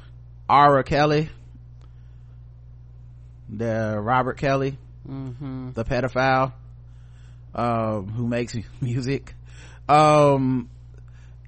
[0.49, 0.83] R.
[0.83, 1.31] Kelly
[3.49, 4.79] the robert kelly
[5.09, 5.73] Mm-hmm.
[5.73, 6.53] the pedophile
[7.55, 9.35] um who makes music.
[9.89, 10.69] Um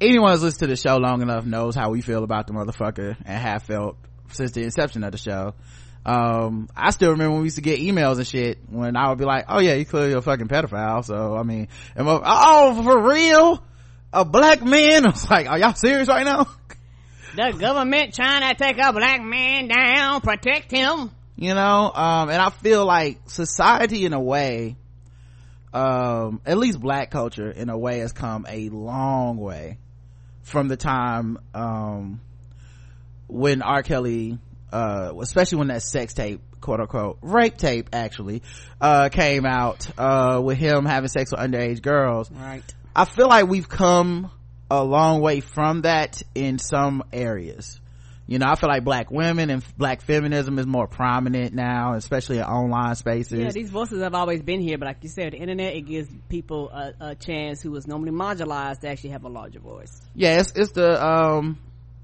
[0.00, 3.16] anyone who's listened to the show long enough knows how we feel about the motherfucker
[3.24, 3.96] and have felt
[4.28, 5.54] since the inception of the show
[6.04, 9.18] um i still remember when we used to get emails and shit when i would
[9.18, 11.04] be like oh yeah you clearly a fucking pedophile.
[11.04, 13.64] So i mean I- oh for real?
[14.12, 15.06] A black man?
[15.06, 16.46] I was like are y'all serious right now?
[17.34, 21.10] The government trying to take a black man down, protect him.
[21.36, 24.76] you know um and i feel like society in a way
[25.72, 29.78] um at least black culture in a way has come a long way
[30.42, 32.20] from the time um
[33.28, 33.82] when r.
[33.82, 34.38] Kelly
[34.72, 38.42] uh especially when that sex tape quote unquote rape tape actually
[38.80, 42.30] uh came out uh with him having sex with underage girls.
[42.30, 42.62] Right.
[42.94, 44.30] I feel like we've come
[44.70, 47.78] a long way from that in some areas.
[48.26, 52.38] You know i feel like black women and black feminism is more prominent now especially
[52.38, 53.38] in online spaces.
[53.38, 56.08] Yeah these voices have always been here but like you said the internet it gives
[56.28, 60.00] people a, a chance who was normally marginalized to actually have a larger voice.
[60.14, 61.58] Yeah it's, it's the um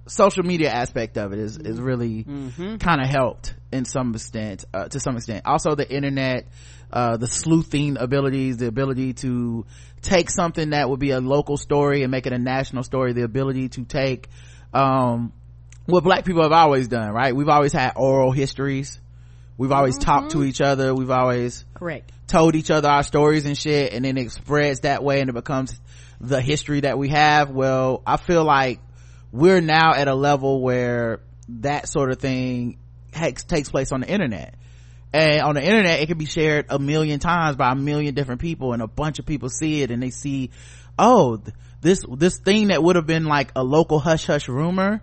[0.09, 2.77] social media aspect of it is is really mm-hmm.
[2.77, 5.45] kind of helped in some extent uh, to some extent.
[5.47, 6.49] Also the internet
[6.93, 9.67] uh, the sleuthing abilities the ability to
[10.01, 13.23] take something that would be a local story and make it a national story the
[13.23, 14.29] ability to take
[14.73, 15.33] um,
[15.87, 17.35] what black people have always done right?
[17.35, 18.99] We've always had oral histories.
[19.57, 20.05] We've always Mm-hmm.
[20.05, 20.95] talked to each other.
[20.95, 22.13] We've always correct.
[22.27, 25.35] told each other our stories and shit and then it spreads that way and it
[25.35, 25.79] becomes
[26.21, 27.51] the history that we have.
[27.51, 28.81] Well i feel like
[29.33, 32.79] we're now at a level where that sort of thing
[33.13, 34.55] takes takes place on the internet.
[35.13, 38.41] And on the internet it can be shared a million times by a million different
[38.41, 40.51] people and a bunch of people see it and they see
[40.99, 41.43] oh
[41.81, 45.01] this this thing that would have been like a local hush hush rumor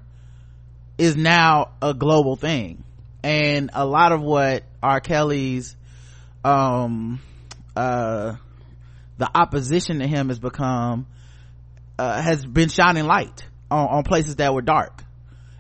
[0.97, 2.83] is now a global thing.
[3.23, 4.99] And a lot of what r.
[5.01, 5.75] Kelly's
[6.43, 7.19] um
[7.75, 8.35] uh
[9.17, 11.07] the opposition to him has become
[11.97, 15.03] uh, has been shining light on, on places that were dark.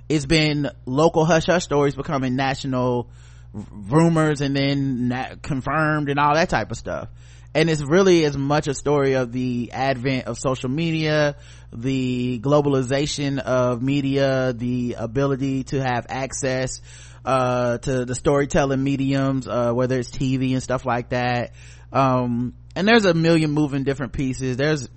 [0.07, 3.09] It's been local hush hush stories becoming national
[3.53, 7.09] rumors and then confirmed and all that type of stuff.
[7.53, 11.37] And it's really as much a story of the advent of social media
[11.71, 16.81] the globalization of media the ability to have access
[17.23, 21.53] uh, to the storytelling mediums uh, whether it's tv and stuff like that.
[21.91, 24.57] Um, and there's a million moving different pieces.
[24.57, 24.89] There's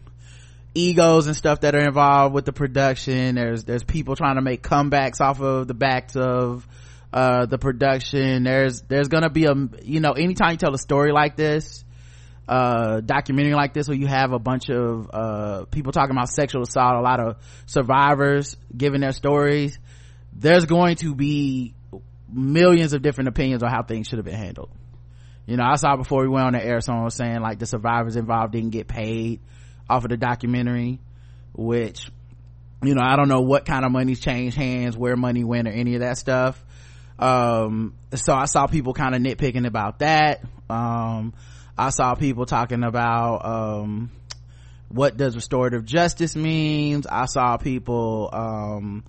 [0.74, 3.35] egos and stuff that are involved with the production.
[3.35, 6.66] There's there's people trying to make comebacks off of the backs of
[7.12, 8.44] uh, the production.
[8.44, 11.85] There's there's gonna be a you know anytime you tell a story like this
[12.48, 16.62] uh documentary like this where you have a bunch of uh people talking about sexual
[16.62, 19.78] assault a lot of survivors giving their stories
[20.33, 21.74] there's going to be
[22.33, 24.70] millions of different opinions on how things should have been handled.
[25.44, 27.66] You know i saw before we went on the air someone was saying like the
[27.66, 29.40] survivors involved didn't get paid
[29.88, 30.98] off of the documentary
[31.55, 32.11] which
[32.83, 35.72] you know i don't know what kind of money's changed hands where money went or
[35.72, 36.62] any of that stuff.
[37.18, 40.42] Um so i saw people kind of nitpicking about that.
[40.70, 41.35] Um
[41.77, 44.11] i saw people talking about um
[44.88, 47.07] what does restorative justice means.
[47.07, 49.05] I saw people um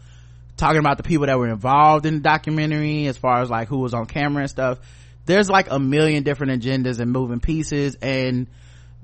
[0.57, 3.77] talking about the people that were involved in the documentary as far as like who
[3.77, 4.79] was on camera and stuff.
[5.25, 8.47] There's like a million different agendas and moving pieces and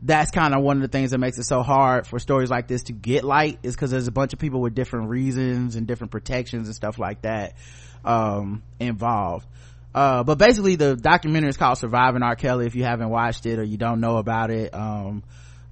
[0.02, 2.68] that's kind of one of the things that makes it so hard for stories like
[2.68, 5.88] this to get light is because there's a bunch of people with different reasons and
[5.88, 7.56] different protections and stuff like that
[8.04, 9.48] um, involved.
[9.94, 12.36] Uh, but basically the documentary is called surviving r.
[12.36, 12.66] Kelly.
[12.66, 15.24] If you haven't watched it or you don't know about it um,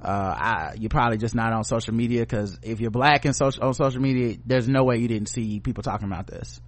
[0.01, 3.63] uh, I, you're probably just not on social media because if you're black and social
[3.63, 6.59] on social media there's no way you didn't see people talking about this.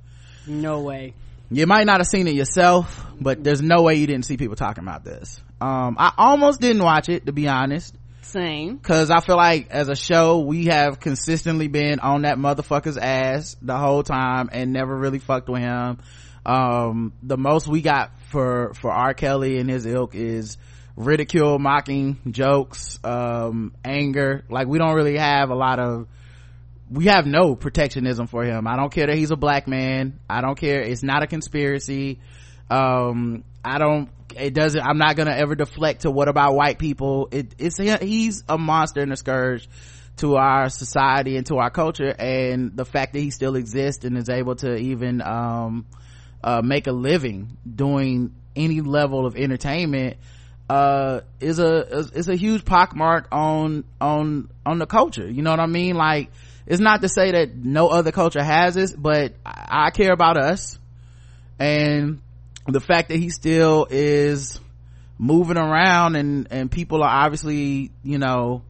[0.48, 1.14] No way.
[1.50, 4.56] You might not have seen it yourself but there's no way you didn't see people
[4.56, 7.96] talking about this um, i almost didn't watch it to be honest.
[8.22, 8.76] Same.
[8.76, 13.56] Because i feel like as a show we have consistently been on that motherfucker's ass
[13.62, 16.00] the whole time and never really fucked with him.
[16.46, 19.14] Um, the most we got for for r.
[19.14, 20.58] Kelly and his ilk is
[20.96, 24.44] ridicule mocking jokes um, anger.
[24.50, 26.08] Like we don't really have a lot of
[26.90, 28.68] we have no protectionism for him.
[28.68, 30.20] I don't care that he's a black man.
[30.30, 30.82] I don't care.
[30.82, 32.20] It's not a conspiracy.
[32.70, 37.30] Um i don't it doesn't i'm not gonna ever deflect to what about white people.
[37.32, 39.68] It, it's he's a monster and a scourge
[40.18, 44.18] to our society and to our culture and the fact that he still exists and
[44.18, 45.86] is able to even um
[46.44, 50.18] uh make a living doing any level of entertainment
[50.70, 55.30] uh is a is a huge pockmark on on on the culture.
[55.30, 55.96] You know what i mean?
[55.96, 56.32] Like
[56.66, 60.38] it's not to say that no other culture has this but i, I care about
[60.38, 60.80] us.
[61.60, 62.22] And
[62.68, 64.60] the fact that he still is
[65.18, 68.64] moving around and and people are obviously you know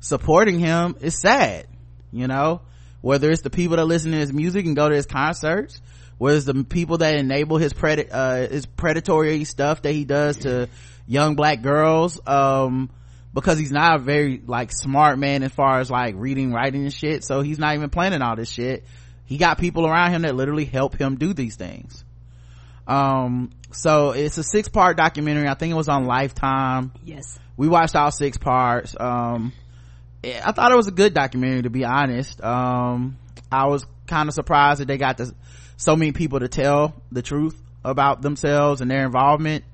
[0.00, 1.66] supporting him is sad
[2.12, 2.60] you know?
[3.00, 5.80] Whether it's the people that listen to his music and go to his concerts
[6.18, 10.36] whether it's the people that enable his pred uh his predatory stuff that he does
[10.38, 10.68] to
[11.04, 12.88] young black girls um
[13.34, 16.92] because he's not a very like smart man as far as like reading writing and
[16.92, 18.84] shit so he's not even planning all this shit.
[19.24, 22.04] He got people around him that literally help him do these things
[22.86, 25.48] um so it's a six part documentary.
[25.48, 26.92] I think it was on lifetime.
[27.04, 27.38] Yes.
[27.56, 28.96] We watched all six parts.
[28.98, 29.52] Um
[30.24, 32.42] i thought it was a good documentary to be honest.
[32.42, 33.18] Um
[33.50, 35.34] i was kind of surprised that they got the
[35.76, 39.64] so many people to tell the truth about themselves and their involvement.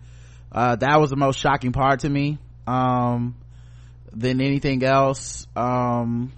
[0.51, 2.39] Uh, that was the most shocking part to me.
[2.67, 3.37] Um,
[4.13, 5.47] than anything else.
[5.55, 6.33] Um,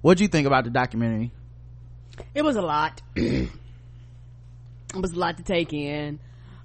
[0.00, 1.32] what do you think about the documentary?
[2.34, 3.00] It was a lot
[4.94, 6.18] it was a lot to take in.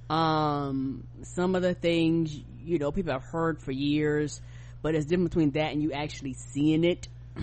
[0.10, 4.42] Um, some of the things you know people have heard for years
[4.84, 7.08] but it's different between that and you actually seeing it.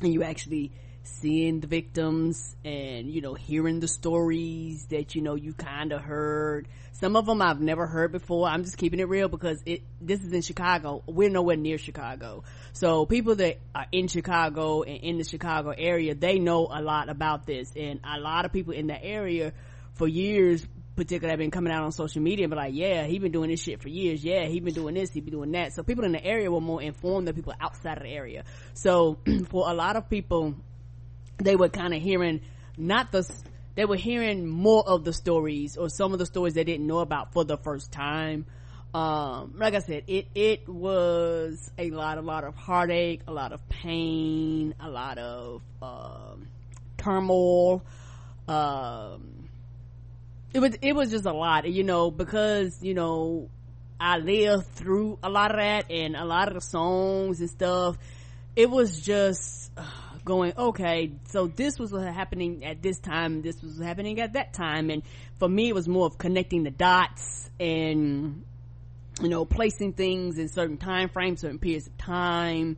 [0.00, 0.72] And you actually
[1.04, 6.00] seeing the victims and you know hearing the stories that you know you kind of
[6.00, 6.66] heard.
[6.92, 8.48] Some of them i've never heard before.
[8.48, 11.04] I'm just keeping it real because it this is in chicago.
[11.06, 12.42] We're nowhere near chicago.
[12.72, 17.08] So people that are in chicago and in the chicago area they know a lot
[17.08, 17.72] about this.
[17.76, 19.52] And a lot of people in the area
[19.94, 23.32] for years particularly have been coming out on social media but like yeah he been
[23.32, 24.24] doing this shit for years.
[24.24, 25.72] Yeah he been doing this he been doing that.
[25.72, 28.44] So people in the area were more informed than people outside of the area.
[28.74, 30.54] So for a lot of people
[31.38, 32.40] they were kind of hearing
[32.76, 33.28] not the
[33.74, 36.98] they were hearing more of the stories or some of the stories they didn't know
[36.98, 38.46] about for the first time.
[38.94, 43.54] Um, like i said it it was a lot a lot of heartache a lot
[43.54, 46.46] of pain a lot of um,
[46.98, 47.82] turmoil
[48.48, 49.31] um,
[50.54, 53.48] it was it was just a lot you know because you know
[53.98, 57.96] i lived through a lot of that and a lot of the songs and stuff.
[58.54, 59.86] It was just uh,
[60.24, 64.90] going okay so this was happening at this time this was happening at that time.
[64.90, 65.02] And
[65.38, 68.44] for me it was more of connecting the dots and
[69.22, 72.76] you know placing things in certain time frames certain periods of time.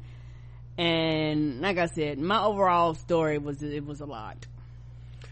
[0.76, 4.46] And like i said my overall story was it was a lot.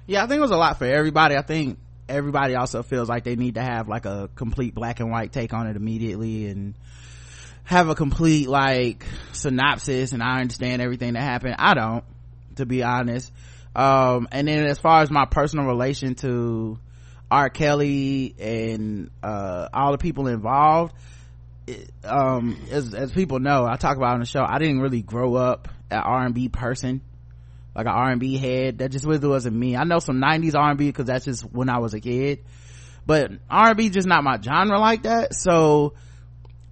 [0.06, 3.24] Yeah i think it was a lot for everybody i think everybody also feels like
[3.24, 6.74] they need to have like a complete black and white take on it immediately and
[7.64, 11.56] have a complete like synopsis and I understand everything that happened.
[11.58, 12.04] I don't,
[12.56, 13.32] to be honest.
[13.74, 16.78] Um, and then as far as my personal relation to
[17.30, 17.48] R.
[17.48, 20.94] Kelly and, uh, all the people involved,
[21.66, 25.00] it, um, as, as people know, I talk about on the show, I didn't really
[25.00, 27.00] grow up an R&B person,
[27.74, 28.78] like an R&B head.
[28.78, 29.76] That just really wasn't me.
[29.76, 32.44] I know some 90s R&B because that's just when I was a kid,
[33.06, 35.34] but R&B just not my genre like that.
[35.34, 35.94] So,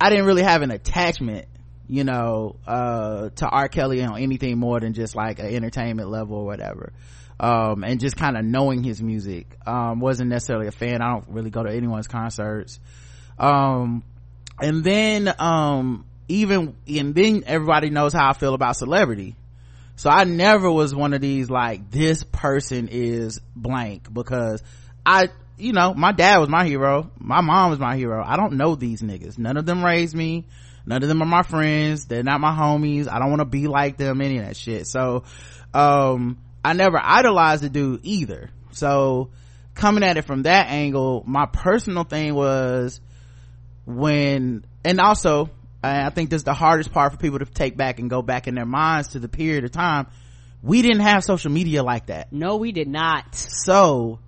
[0.00, 1.46] I didn't really have an attachment,
[1.86, 3.68] you know, uh, to R.
[3.68, 6.92] Kelly on anything more than just like an entertainment level or whatever.
[7.38, 9.46] Um, and just kind of knowing his music.
[9.66, 11.02] Um, wasn't necessarily a fan.
[11.02, 12.80] I don't really go to anyone's concerts.
[13.38, 14.02] Um,
[14.60, 19.36] and then, um, even, and then everybody knows how I feel about celebrity.
[20.00, 24.62] So I never was one of these like, this person is blank because
[25.04, 27.10] I, you know, my dad was my hero.
[27.18, 28.24] My mom was my hero.
[28.26, 29.36] I don't know these niggas.
[29.36, 30.46] None of them raised me.
[30.86, 32.06] None of them are my friends.
[32.06, 33.12] They're not my homies.
[33.12, 34.86] I don't want to be like them, any of that shit.
[34.86, 35.24] So,
[35.74, 38.48] um, I never idolized the dude either.
[38.70, 39.32] So,
[39.74, 43.02] coming at it from that angle, my personal thing was
[43.84, 45.50] when, and also,
[45.82, 48.46] I think this is the hardest part for people to take back and go back
[48.46, 50.06] in their minds to the period of time.
[50.62, 52.32] We didn't have social media like that.
[52.32, 53.34] No, we did not.
[53.34, 54.18] So,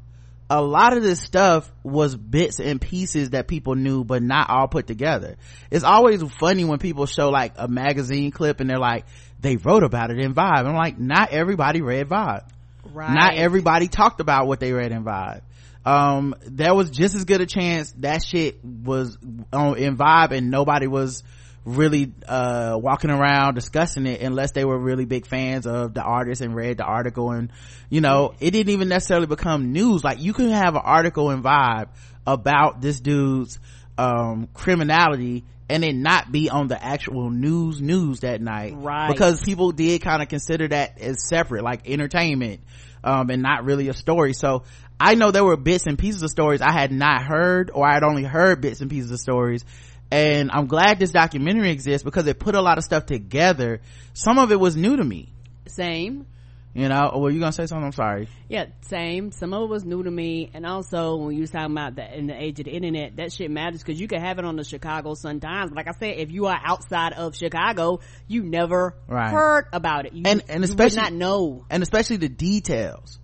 [0.53, 4.69] a lot of this stuff was bits and pieces that people knew but not all
[4.69, 5.37] put together
[5.71, 9.07] it's always funny when people show like a magazine clip and they're like
[9.41, 12.47] they wrote about it in vibe i'm like not everybody read vibe
[12.93, 15.41] right not everybody talked about what they read in vibe
[15.87, 19.17] um there was just as good a chance that shit was
[19.55, 21.23] on in vibe and nobody was
[21.65, 26.41] really uh walking around discussing it unless they were really big fans of the artist
[26.41, 27.31] and read the article.
[27.31, 27.53] And
[27.89, 30.03] you know it didn't even necessarily become news.
[30.03, 31.89] Like you can have an article in vibe
[32.27, 33.59] about this dude's
[33.97, 38.75] um criminality and it not be on the actual news news that night.
[38.77, 39.09] Right.
[39.11, 42.61] Because people did kind of consider that as separate like entertainment
[43.05, 44.33] um and not really a story.
[44.33, 44.65] So
[44.99, 47.95] i know there were bits and pieces of stories i had not heard or i
[47.95, 49.65] had only heard bits and pieces of stories
[50.13, 53.81] and i'm glad this documentary exists because it put a lot of stuff together.
[54.15, 55.33] Some of it was new to me.
[55.67, 56.27] Same.
[56.75, 57.85] You know were you gonna say something?
[57.85, 58.29] I'm sorry.
[58.49, 59.31] Yeah same.
[59.33, 60.51] Some of it was new to me.
[60.55, 63.33] And also when you was talking about that in the age of the internet that
[63.33, 65.73] shit matters because you can have it on the chicago sun times.
[65.73, 69.31] Like i said if you are outside of chicago you never Right.
[69.31, 70.13] heard about it.
[70.15, 71.65] You, And- and especially- not know.
[71.71, 73.19] and especially the details.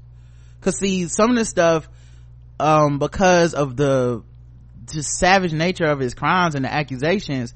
[0.61, 1.89] Because see some of this stuff
[2.61, 4.23] um because of the
[4.93, 7.55] just savage nature of his crimes and the accusations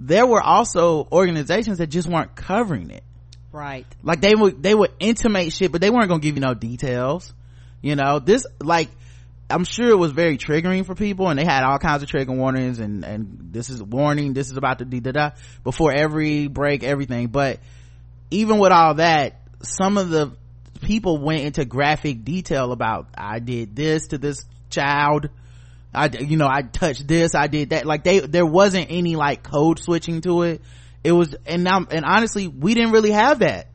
[0.00, 3.04] there were also organizations that just weren't covering it.
[3.52, 3.86] Right.
[4.02, 7.32] Like they would they would intimate shit but they weren't gonna give you no details.
[7.82, 8.88] You know this like
[9.48, 12.32] i'm sure it was very triggering for people and they had all kinds of trigger
[12.32, 15.30] warnings and and this is warning this is about to da da da
[15.64, 17.28] before every break everything.
[17.28, 17.60] But
[18.30, 20.32] even with all that some of the
[20.80, 25.28] people went into graphic detail about i did this to this child
[25.92, 27.86] i you know i touched this i did that.
[27.86, 30.62] Like they there wasn't any like code switching to it.
[31.02, 33.68] It was and now and honestly we didn't really have that.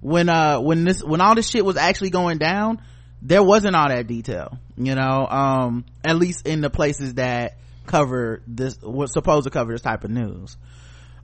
[0.00, 2.82] When uh when this when all this shit was actually going down
[3.22, 5.26] there wasn't all that detail you know?
[5.26, 10.04] Um at least in the places that cover this was supposed to cover this type
[10.04, 10.56] of news.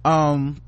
[0.05, 0.61] Um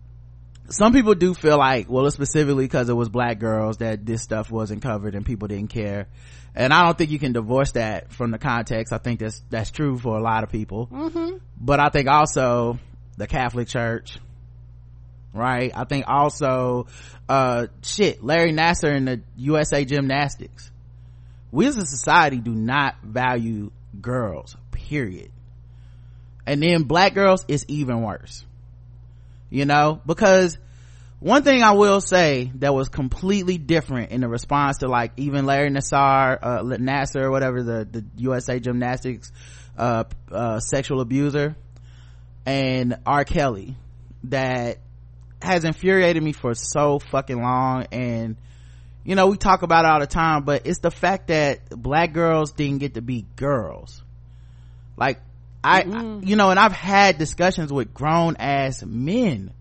[0.70, 4.22] some people do feel like well it's specifically because it was black girls that this
[4.22, 6.06] stuff wasn't covered and people didn't care
[6.59, 8.92] and i don't think you can divorce that from the context.
[8.92, 10.88] I think that's that's true for a lot of people.
[10.88, 11.36] Mm-hmm.
[11.59, 12.78] but i think also
[13.16, 14.18] the catholic church
[15.34, 15.72] right?
[15.74, 16.86] I think also
[17.28, 20.70] uh shit larry nassar and the usa gymnastics.
[21.50, 25.30] We as a society do not value girls period.
[26.46, 28.44] And then black girls is even worse.
[29.50, 30.00] You know?
[30.04, 30.59] Because
[31.20, 35.46] one thing i will say that was completely different in the response to like even
[35.46, 39.32] larry nassar uh nassar or whatever the the usa gymnastics
[39.76, 41.56] uh uh sexual abuser
[42.48, 43.24] and r.
[43.24, 43.76] Kelly
[44.24, 44.78] that
[45.42, 47.86] has infuriated me for so fucking long.
[47.92, 48.36] And
[49.04, 52.14] you know we talk about it all the time but it's the fact that black
[52.14, 54.02] girls didn't get to be girls.
[54.96, 55.20] Like
[55.62, 59.52] I, I you know and i've had discussions with grown ass men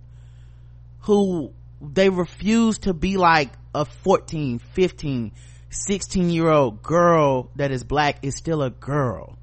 [1.07, 5.31] who they refuse to be like a 14 15
[5.69, 9.37] 16 year old girl that is black is still a girl.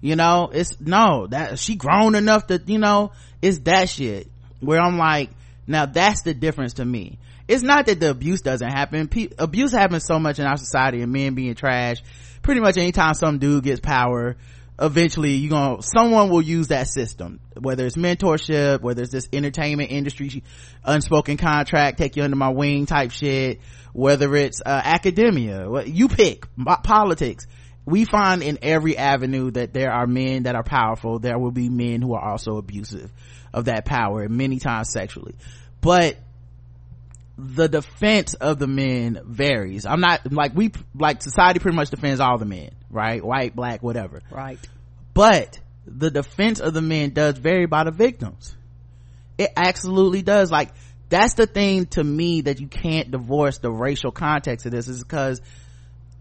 [0.00, 3.10] You know it's no that she grown enough to you know
[3.42, 4.28] it's that shit
[4.60, 5.30] where i'm like
[5.66, 7.18] now that's the difference to me.
[7.48, 9.08] It's not that the abuse doesn't happen.
[9.08, 11.96] Pe- abuse happens so much in our society and men being trash.
[12.42, 14.36] Pretty much anytime some dude gets power
[14.80, 17.40] eventually you gonna someone will use that system.
[17.58, 20.42] Whether it's mentorship whether it's this entertainment industry
[20.84, 23.60] unspoken contract take you under my wing type shit.
[23.92, 26.46] Whether it's uh, academia you pick
[26.82, 27.46] politics.
[27.86, 31.68] We find in every avenue that there are men that are powerful there will be
[31.68, 33.12] men who are also abusive
[33.54, 35.36] of that power and many times sexually.
[35.80, 36.16] But
[37.38, 39.84] the defense of the men varies.
[39.86, 43.22] I'm not like we like society pretty much defends all the men right?
[43.22, 44.22] White black whatever.
[44.30, 44.58] Right.
[45.14, 48.56] But the defense of the men does vary by the victims.
[49.38, 50.50] It absolutely does.
[50.50, 50.70] Like
[51.08, 55.02] that's the thing to me that you can't divorce the racial context of this is
[55.02, 55.40] because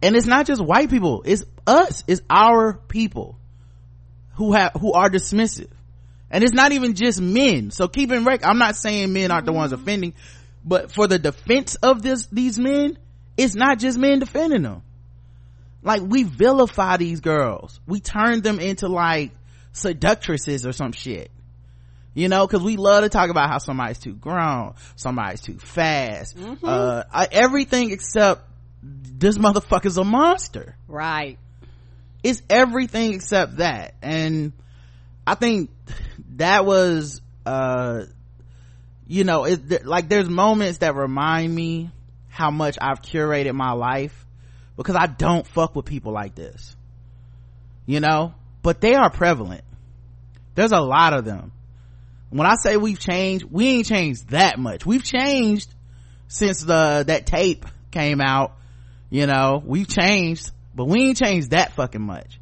[0.02, 1.24] and it's not just white people.
[1.26, 2.04] It's us.
[2.08, 3.40] It's our people
[4.36, 5.70] who have who are dismissive.
[6.30, 7.72] And it's not even just men.
[7.72, 9.82] So keep in rec i'm not saying men aren't the ones mm-hmm.
[9.82, 10.14] offending
[10.66, 12.98] but for the defense of this these men
[13.38, 14.82] it's not just men defending them.
[15.84, 17.80] Like we vilify these girls.
[17.86, 19.32] We turn them into like
[19.72, 21.32] seductresses or some shit.
[22.14, 26.38] You know because we love to talk about how somebody's too grown somebody's too fast
[26.38, 26.66] mm-hmm.
[26.66, 28.42] uh I, everything except
[28.82, 30.78] this motherfucker's a monster.
[30.88, 31.38] Right.
[32.24, 33.96] It's everything except that.
[34.02, 34.54] And
[35.28, 35.72] i think
[36.36, 38.06] that was uh
[39.08, 41.90] you know it like there's moments that remind me
[42.28, 44.26] how much i've curated my life
[44.78, 46.76] because i don't fuck with people like this
[47.86, 48.34] you know?
[48.62, 49.64] But they are prevalent.
[50.56, 51.52] There's a lot of them.
[52.30, 54.86] When i say we've changed we ain't changed that much.
[54.86, 55.70] We've changed
[56.28, 58.54] since the that tape came out
[59.10, 59.62] you know?
[59.64, 62.40] We've changed but we ain't changed that fucking much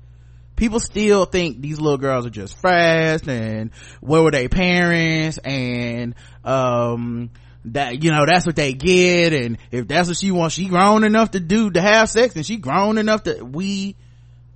[0.55, 6.15] people still think these little girls are just fast and where were their parents and
[6.43, 7.29] um
[7.65, 11.03] that you know that's what they get and if that's what she wants she grown
[11.03, 13.95] enough to do to have sex and she grown enough to we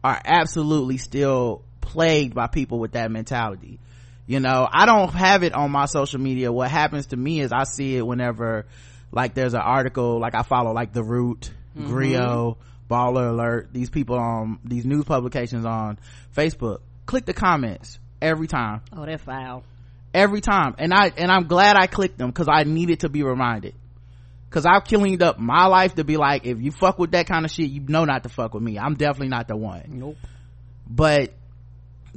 [0.03, 3.79] are absolutely still plagued by people with that mentality
[4.25, 7.51] you know i don't have it on my social media what happens to me is
[7.53, 8.65] i see it whenever
[9.11, 11.87] like there's an article like i follow like the root mm-hmm.
[11.87, 12.57] grio
[12.89, 15.99] baller alert these people on these news publications on
[16.35, 16.79] facebook.
[17.05, 18.81] Click the comments every time.
[18.93, 19.63] Oh they're foul.
[20.13, 20.75] Every time.
[20.77, 23.75] And i and i'm glad i clicked them because i needed to be reminded.
[24.49, 27.45] Because i've cleaned up my life to be like if you fuck with that kind
[27.45, 28.79] of shit you know not to fuck with me.
[28.79, 29.83] I'm definitely not the one.
[29.87, 30.17] Nope.
[30.89, 31.33] But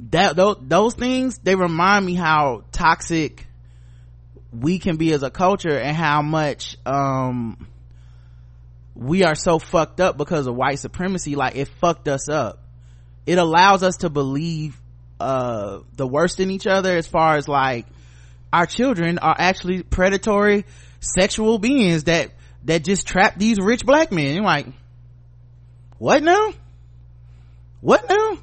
[0.09, 3.47] that those, those things they remind me how toxic
[4.51, 7.67] we can be as a culture and how much um
[9.01, 12.59] we are so fucked up because of white supremacy like it fucked us up.
[13.25, 14.79] It allows us to believe
[15.19, 17.85] uh the worst in each other as far as like
[18.53, 20.65] our children are actually predatory
[20.99, 22.31] sexual beings that
[22.63, 24.35] that just trap these rich black men.
[24.35, 24.67] You're like
[25.97, 26.53] what now?
[27.81, 28.37] What now?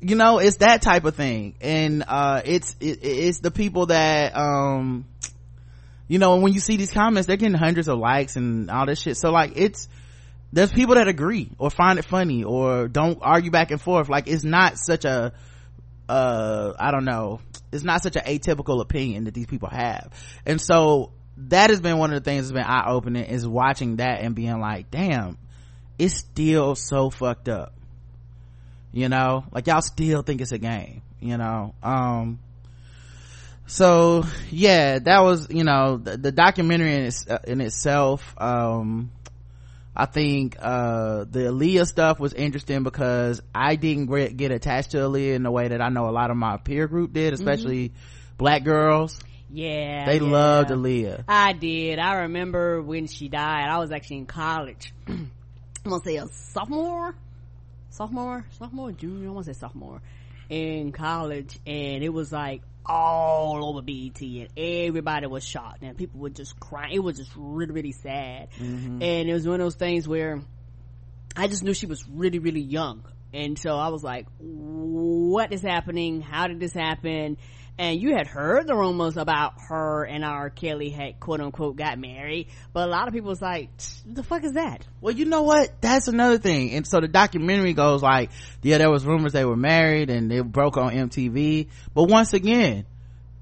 [0.00, 1.54] You know it's that type of thing.
[1.60, 5.04] And uh it's it, it's the people that um
[6.08, 8.86] you know and when you see these comments they're getting hundreds of likes and all
[8.86, 9.16] this shit.
[9.16, 9.88] So like it's
[10.52, 14.08] there's people that agree or find it funny or don't argue back and forth.
[14.08, 15.32] Like it's not such a
[16.08, 17.40] uh i don't know.
[17.70, 20.10] It's not such an atypical opinion that these people have.
[20.46, 24.20] And so that has been one of the things that's been eye-opening is watching that
[24.22, 25.36] and being like damn
[25.98, 27.74] it's still so fucked up.
[28.92, 29.44] You know?
[29.52, 31.74] Like y'all still think it's a game you know?
[31.82, 32.38] Um
[33.68, 39.10] so yeah that was you know the, the documentary in, its, uh, in itself um
[39.98, 45.34] I think uh the Aaliyah stuff was interesting because I didn't get attached to Aaliyah
[45.34, 48.36] in the way that I know a lot of my peer group did, especially mm-hmm.
[48.36, 49.18] black girls.
[49.50, 50.06] Yeah.
[50.06, 50.30] They yeah.
[50.30, 51.24] loved Aaliyah.
[51.26, 51.98] I did.
[51.98, 54.92] I remember when she died, I was actually in college.
[55.08, 55.30] I'm
[55.84, 57.16] gonna say a sophomore?
[57.90, 58.46] Sophomore?
[58.56, 58.92] Sophomore?
[58.92, 59.30] Junior?
[59.30, 60.00] I wanna say sophomore.
[60.48, 66.20] In college and it was like all over BET and everybody was shocked and people
[66.20, 66.94] were just crying.
[66.94, 68.48] It was just really, really sad.
[68.58, 69.02] Mm-hmm.
[69.02, 70.40] And it was one of those things where
[71.36, 73.04] I just knew she was really, really young.
[73.32, 76.22] And so I was like, what is happening?
[76.22, 77.36] How did this happen?
[77.78, 80.50] And you had heard the rumors about her and R.
[80.50, 83.70] Kelly had quote unquote got married, but a lot of people was like,
[84.04, 84.84] the fuck is that?
[85.00, 85.80] Well, you know what?
[85.80, 86.72] That's another thing.
[86.72, 88.30] And so the documentary goes like,
[88.62, 91.68] yeah, there was rumors they were married and they broke on MTV.
[91.94, 92.84] But once again,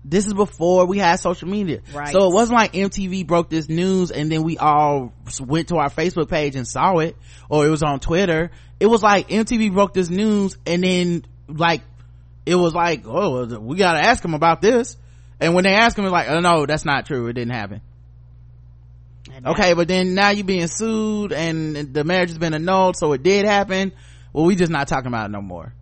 [0.05, 1.80] this is before we had social media.
[1.93, 2.12] Right.
[2.12, 5.89] So it wasn't like MTV broke this news and then we all went to our
[5.89, 7.16] Facebook page and saw it
[7.49, 8.51] or it was on Twitter.
[8.78, 11.80] It was like MTV broke this news and then like
[12.47, 14.97] it was like, oh, we gotta ask him about this.
[15.39, 17.27] And when they ask him, it's like, oh no, that's not true.
[17.27, 17.83] It didn't happen.
[19.45, 23.23] Okay, but then now you're being sued and the marriage has been annulled, so it
[23.23, 23.93] did happen.
[24.33, 25.75] Well, we just not talking about it no more.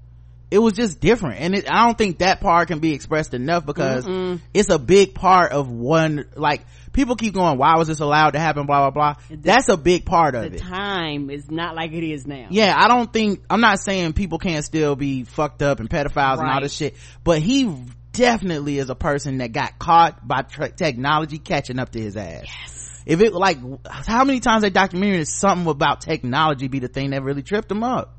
[0.51, 1.41] It was just different.
[1.41, 4.41] And it, I don't think that part can be expressed enough because Mm-mm.
[4.53, 6.63] it's a big part of one, like,
[6.95, 9.23] people keep going, why was this allowed to happen, blah, blah, blah.
[9.29, 10.61] The, That's a big part of the it.
[10.61, 12.47] time is not like it is now.
[12.49, 16.39] Yeah, I don't think, I'm not saying people can't still be fucked up and pedophiles
[16.39, 16.41] right.
[16.41, 17.71] and all this shit, but he
[18.13, 22.45] definitely is a person that got caught by technology catching up to his ass.
[22.45, 23.03] Yes.
[23.07, 27.11] If it like, how many times that documentary is something about technology be the thing
[27.11, 28.17] that really tripped him up?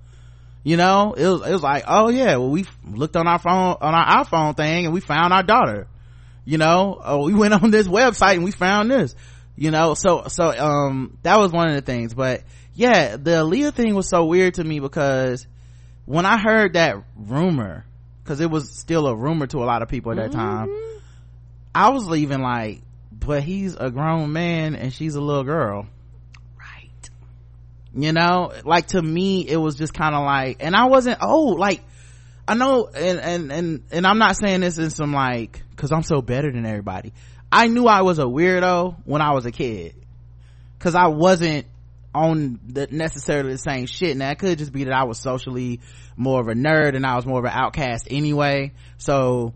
[0.63, 3.77] You know, it was, it was like, oh yeah, well we looked on our phone,
[3.81, 5.87] on our iPhone thing and we found our daughter
[6.45, 7.01] you know?
[7.03, 9.15] Oh, we went on this website and we found this
[9.55, 9.93] you know?
[9.93, 12.13] So so um that was one of the things.
[12.13, 12.43] But
[12.73, 15.47] yeah the Aaliyah thing was so weird to me because
[16.05, 17.85] when I heard that rumor
[18.23, 20.39] because it was still a rumor to a lot of people at that mm-hmm.
[20.39, 20.69] time
[21.73, 22.81] I was leaving like
[23.11, 25.87] but he's a grown man and she's a little girl.
[26.59, 27.09] Right.
[27.93, 28.51] You know?
[28.65, 31.81] Like to me it was just kind of like and I wasn't old like
[32.47, 36.03] I know, and, and, and, and I'm not saying this in some like, cause I'm
[36.03, 37.13] so better than everybody.
[37.51, 39.95] I knew I was a weirdo when I was a kid.
[40.79, 41.65] Cause I wasn't
[42.13, 44.15] on the necessarily the same shit.
[44.15, 45.81] Now it could just be that I was socially
[46.15, 48.71] more of a nerd and I was more of an outcast anyway.
[48.97, 49.53] So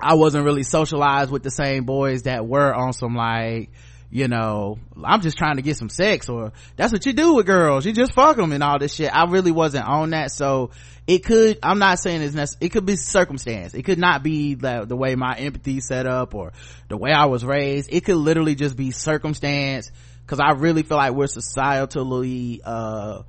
[0.00, 3.70] I wasn't really socialized with the same boys that were on some like,
[4.10, 7.46] you know, I'm just trying to get some sex or that's what you do with
[7.46, 7.86] girls.
[7.86, 9.14] You just fuck them and all this shit.
[9.14, 10.32] I really wasn't on that.
[10.32, 10.70] So
[11.10, 14.54] it could i'm not saying it's necessary it could be circumstance it could not be
[14.54, 16.52] the, the way my empathy set up or
[16.88, 19.90] the way i was raised it could literally just be circumstance
[20.24, 23.22] because i really feel like we're societally uh,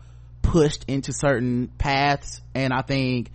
[0.44, 3.32] pushed into certain paths and i think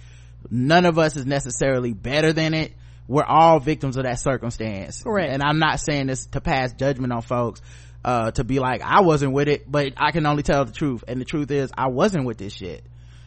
[0.49, 2.73] none of us is necessarily better than it
[3.09, 5.03] we're all victims of that circumstance.
[5.03, 5.33] Correct.
[5.33, 7.61] And i'm not saying this to pass judgment on folks
[8.05, 11.05] uh, to be like i wasn't with it but i can only tell the truth.
[11.09, 12.85] And the truth is i wasn't with this shit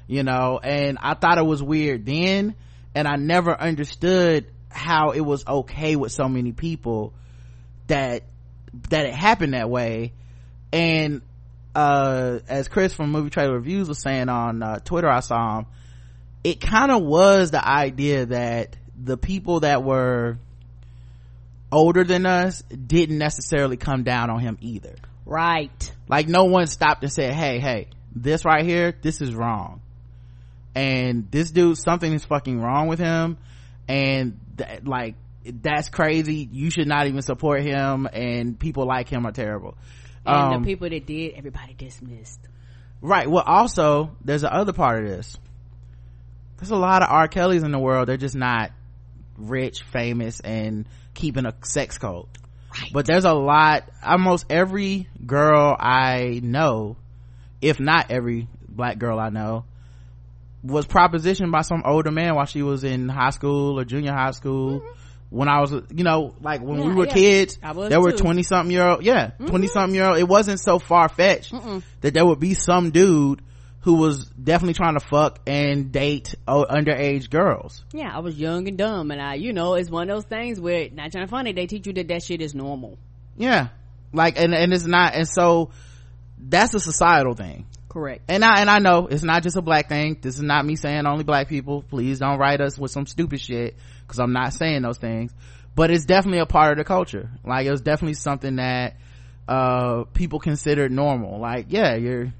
[0.07, 0.59] you know?
[0.61, 2.55] And i thought it was weird then
[2.95, 7.13] and i never understood how it was okay with so many people
[7.87, 8.23] that
[8.89, 10.13] that it happened that way.
[10.71, 11.21] And
[11.75, 15.65] uh as chris from movie trailer reviews was saying on uh, twitter i saw him
[16.43, 20.37] it kind of was the idea that the people that were
[21.71, 24.95] older than us didn't necessarily come down on him either.
[25.25, 25.93] Right.
[26.07, 29.81] Like no one stopped and said hey hey this right here this is wrong.
[30.75, 33.37] And this dude something is fucking wrong with him.
[33.87, 36.47] And th- like that's crazy.
[36.51, 38.07] You should not even support him.
[38.11, 39.77] And people like him are terrible.
[40.25, 42.39] And um, the people that did everybody dismissed.
[43.01, 43.29] Right.
[43.29, 45.37] Well also there's the other part of this.
[46.57, 47.27] There's a lot of r.
[47.27, 48.09] Kellys in the world.
[48.09, 48.71] They're just not
[49.39, 52.29] rich famous and keeping a sex cult
[52.71, 52.91] right.
[52.93, 56.97] but there's a lot almost every girl i know
[57.61, 59.65] if not every black girl i know
[60.63, 64.31] was propositioned by some older man while she was in high school or junior high
[64.31, 64.99] school mm-hmm.
[65.29, 67.13] when I was, you know, like when we were yeah.
[67.13, 68.11] kids, there were.
[68.11, 68.17] Mm-hmm.
[68.17, 70.17] 20 something year old, yeah, 20 something year old.
[70.17, 71.53] It wasn't so far fetched
[72.01, 73.41] that there would be some dude
[73.81, 77.83] who was definitely trying to fuck and date oh, underage girls.
[77.93, 80.59] Yeah, I was young and dumb, and I, you know, it's one of those things
[80.59, 81.53] where not trying to funny.
[81.53, 82.97] They teach you that that shit is normal.
[83.37, 83.69] Yeah.
[84.11, 85.71] Like, and, and it's not, and so
[86.37, 87.67] that's a societal thing.
[87.89, 88.21] Correct.
[88.27, 90.19] and I and I know it's not just a black thing.
[90.21, 91.81] This is not me saying only black people.
[91.81, 95.33] Please don't write us with some stupid shit because I'm not saying those things.
[95.73, 97.31] But it's definitely a part of the culture.
[97.43, 98.97] Like it was definitely something that
[99.47, 101.39] uh people considered normal.
[101.39, 102.31] Like yeah, you're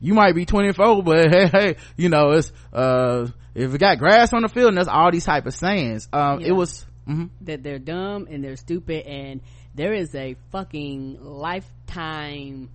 [0.00, 4.32] you might be 24, but hey, hey, you know it's uh if it got grass
[4.32, 6.08] on the field, and there's all these type of sayings.
[6.12, 6.48] Um, Yeah.
[6.48, 6.86] it was.
[7.08, 7.30] mhm.
[7.40, 9.40] that they're dumb and they're stupid and
[9.74, 12.68] there is a fucking lifetime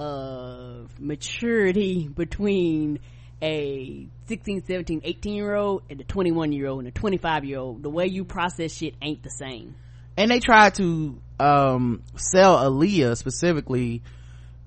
[0.00, 2.98] of maturity between
[3.42, 7.58] a 16 17 18 year old and a 21 year old and a 25 year
[7.58, 9.74] old the way you process shit ain't the same
[10.16, 14.02] and they tried to um sell Aaliyah specifically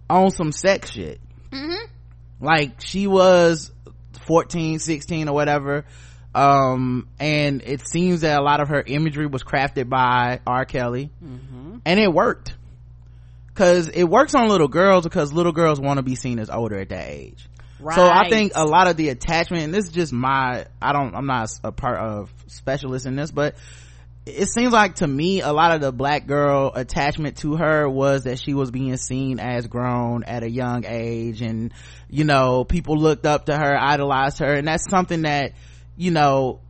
[0.10, 1.20] on some sex shit.
[2.42, 3.72] Like she was
[4.26, 5.86] 14, 16 or whatever.
[6.36, 10.66] Um, and it seems that a lot of her imagery was crafted by R.
[10.66, 11.10] Kelly.
[11.86, 12.56] And it worked.
[13.56, 16.78] Cause it works on little girls because little girls want to be seen as older
[16.80, 17.46] at that age.
[17.96, 21.16] So I think a lot of the attachment, and this is just my, I don't,
[21.16, 23.56] I'm not a part of specialist in this, but
[24.30, 28.24] it seems like to me a lot of the black girl attachment to her was
[28.24, 31.74] that she was being seen as grown at a young age and
[32.10, 34.54] you know people looked up to her idolized her.
[34.54, 35.54] And that's something that
[35.98, 36.62] you know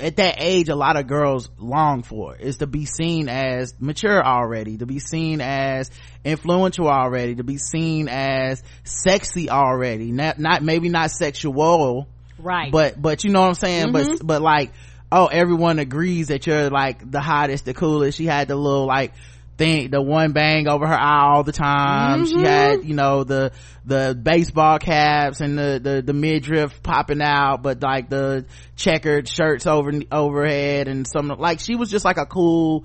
[0.00, 4.24] at that age a lot of girls long for is to be seen as mature
[4.24, 5.90] already to be seen as
[6.24, 10.12] influential already to be seen as sexy already.
[10.12, 12.70] Not not maybe not sexual right.
[12.70, 13.92] but but you know what i'm saying?
[13.92, 14.26] But mm-hmm.
[14.26, 14.72] but like
[15.16, 18.18] oh everyone agrees that you're like the hottest the coolest.
[18.18, 19.14] She had the little like
[19.56, 22.26] thing the one bang over her eye all the time.
[22.26, 23.52] She had you know the
[23.84, 28.44] the baseball caps and the the, the midriff popping out but like the
[28.76, 32.84] checkered shirts over overhead and some like she was just like a cool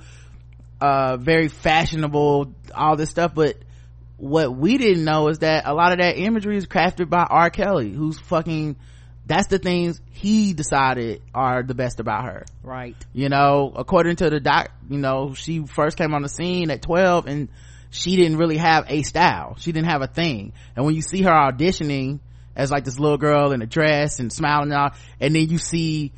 [0.79, 3.35] uh very fashionable all this stuff.
[3.35, 3.57] But
[4.17, 7.49] what we didn't know is that a lot of that imagery is crafted by R.
[7.49, 8.77] Kelly, who's fucking,
[9.31, 12.45] that's the things he decided are the best about her.
[12.63, 16.69] right You know, according to the doc, you know, she first came on the scene
[16.69, 17.49] at 12 and
[17.91, 19.55] she didn't really have a style.
[19.57, 20.51] She didn't have a thing.
[20.75, 22.19] And when you see her auditioning
[22.57, 24.89] as like this little girl in a dress and smiling and all,
[25.21, 26.11] and then you see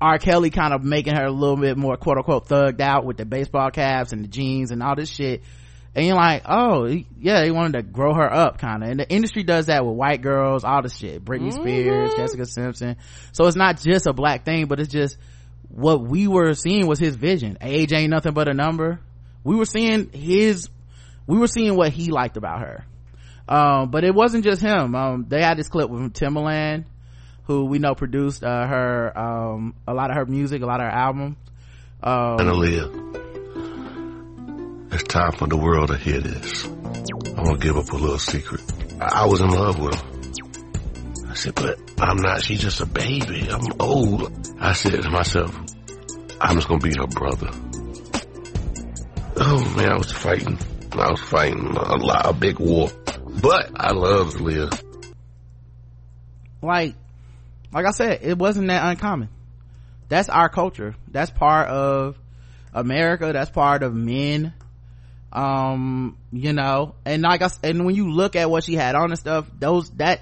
[0.00, 0.18] R.
[0.18, 3.24] Kelly kind of making her a little bit more quote unquote thugged out with the
[3.24, 5.42] baseball caps and the jeans and all this shit.
[5.96, 8.90] And you're like, oh, yeah, they wanted to grow her up kind of.
[8.90, 11.24] And the industry does that with white girls, all the shit.
[11.24, 12.96] Britney Spears, Jessica Simpson.
[13.32, 15.16] So it's not just a black thing, but it's just
[15.70, 17.56] what we were seeing was his vision.
[17.62, 19.00] Age ain't nothing but a number.
[19.42, 20.68] We were seeing his,
[21.26, 22.84] we were seeing what he liked about her.
[23.48, 24.94] Um, but it wasn't just him.
[24.94, 26.84] Um, they had this clip with Timbaland,
[27.44, 30.88] who we know produced, uh, her, um, a lot of her music, a lot of
[30.88, 31.36] her albums.
[32.02, 33.25] Um, and Aaliyah.
[35.16, 36.66] Time for the world to hear this.
[36.66, 38.60] I'm gonna give up a little secret.
[39.00, 41.30] I, was in love with her.
[41.30, 42.42] I said, but I'm not.
[42.42, 43.48] She's just a baby.
[43.50, 44.30] I'm old.
[44.60, 45.56] I said to myself,
[46.38, 47.48] I'm just gonna be her brother.
[49.38, 50.58] Oh man, I was fighting.
[50.92, 52.90] I was fighting a lot, a big war.
[53.40, 54.82] But I love Aaliyah.
[56.60, 56.94] like
[57.72, 59.30] like i said it wasn't that uncommon
[60.10, 62.18] that's our culture that's part of
[62.74, 64.52] america that's part of men
[65.32, 69.10] um you know and like I, and when you look at what she had on
[69.10, 70.20] and stuff those that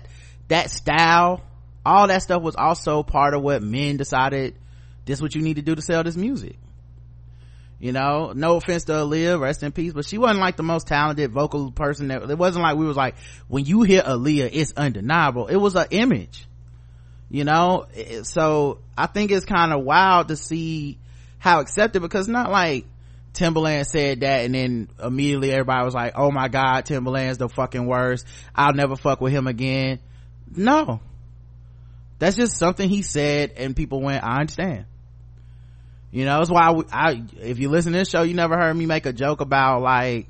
[0.48, 1.42] that style
[1.84, 4.55] all that stuff was also part of what men decided
[5.05, 6.57] this what you need to do to sell this music.
[7.78, 10.86] You know no offense to Aaliyah rest in peace but she wasn't like the most
[10.86, 13.16] talented vocal person that it wasn't like we was like
[13.48, 15.48] when you hear Aaliyah it's undeniable.
[15.48, 16.46] It was an image.
[17.30, 17.86] You know
[18.22, 20.98] so i think it's kind of wild to see
[21.38, 22.86] how accepted because not like
[23.35, 27.87] Timbaland said that and then immediately everybody was like oh my god Timbaland's the fucking
[27.87, 28.26] worst.
[28.55, 29.99] I'll never fuck with him again.
[30.55, 31.01] No.
[32.20, 34.87] That's just something he said and people went i understand.
[36.11, 38.74] You know that's why I, I if you listen to this show you never heard
[38.74, 40.28] me make a joke about like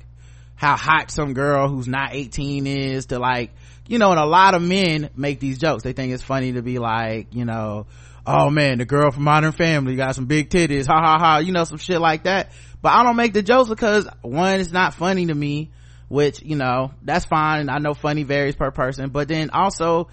[0.55, 3.51] how hot some girl who's not 18 is to like
[3.87, 5.83] you know and a lot of men make these jokes.
[5.83, 7.85] They think it's funny to be like you know
[8.25, 11.51] oh man the girl from modern family got some big titties ha ha ha you
[11.51, 12.51] know some shit like that
[12.85, 15.71] but i don't make the jokes because one it's not funny to me
[16.07, 17.69] which you know that's fine.
[17.69, 19.09] I know funny varies per person.
[19.09, 20.09] But then also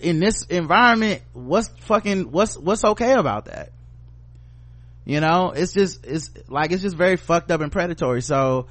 [0.00, 3.72] in this environment what's fucking what's what's okay about that?
[5.04, 8.22] You know it's just it's like it's just very fucked up and predatory.
[8.22, 8.66] So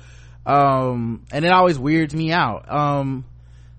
[0.45, 2.71] um and it always weirds me out.
[2.71, 3.25] Um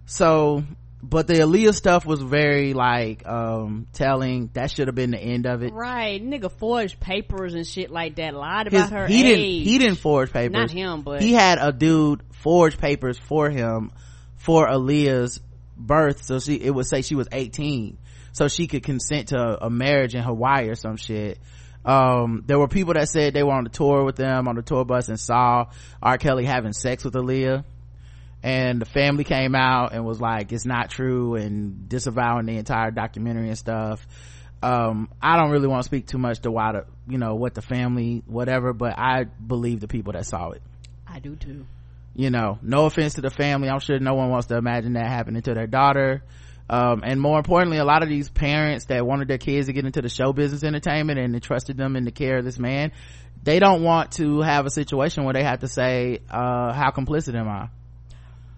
[0.06, 0.64] so
[1.02, 4.50] but the Aaliyah stuff was very like um telling.
[4.52, 5.72] That should have been the end of it.
[5.72, 6.22] Right.
[6.22, 8.34] Nigga forged papers and shit like that.
[8.34, 9.24] Lied His- about her he age.
[9.24, 10.52] didn't he didn't forge papers.
[10.52, 13.92] Not him, but- he had a dude forge papers for him
[14.36, 15.40] for Aaliyah's
[15.76, 16.22] birth.
[16.24, 17.96] So she it would say she was 18
[18.32, 21.38] so she could consent to a marriage in Hawaii or some shit.
[21.84, 24.62] Um there were people that said they were on the tour with them on the
[24.62, 25.66] tour bus and saw
[26.02, 26.18] R.
[26.18, 27.64] Kelly having sex with Aaliyah
[28.42, 32.90] and the family came out and was like it's not true and disavowing the entire
[32.90, 34.06] documentary and stuff.
[34.62, 37.54] Um i don't really want to speak too much to why the you know what
[37.54, 40.62] the family whatever but i believe the people that saw it.
[41.06, 41.64] I do too.
[42.14, 45.06] you know no offense to the family i'm sure no one wants to imagine that
[45.06, 46.22] happening to their daughter.
[46.68, 49.84] Um, and more importantly a lot of these parents that wanted their kids to get
[49.86, 52.92] into the show business entertainment and entrusted them in the care of this man
[53.42, 57.34] they don't want to have a situation where they have to say uh, how complicit
[57.34, 57.68] am i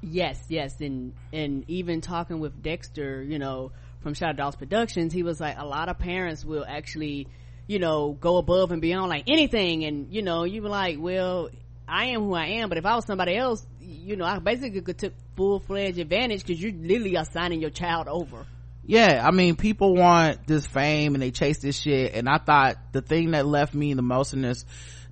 [0.03, 5.23] Yes, yes, and and even talking with Dexter, you know, from Shadow Dolls Productions, he
[5.23, 7.29] was like, a lot of parents will actually,
[7.69, 11.51] you know, go above and beyond like anything, and you know, you were like, well,
[11.87, 14.81] I am who I am, but if I was somebody else, you know, I basically
[14.81, 18.45] could took full fledged advantage because you literally are signing your child over.
[18.85, 22.77] yeah i mean people want this fame and they chase this shit and i thought
[22.93, 24.65] the thing that left me the most in this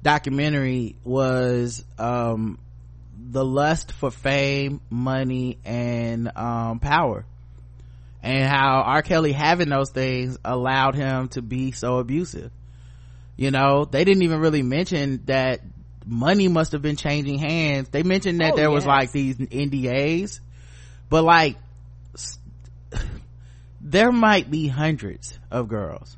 [0.03, 2.59] documentary was um
[3.31, 7.25] the lust for fame money and um power.
[8.23, 9.03] And how r.
[9.03, 12.51] Kelly having those things allowed him to be so abusive.
[13.37, 15.61] You know they didn't even really mention that
[16.05, 17.89] money must have been changing hands.
[17.89, 20.41] They mentioned that Oh, there was like these ndas
[21.09, 21.57] but like
[23.81, 26.17] there might be hundreds of girls.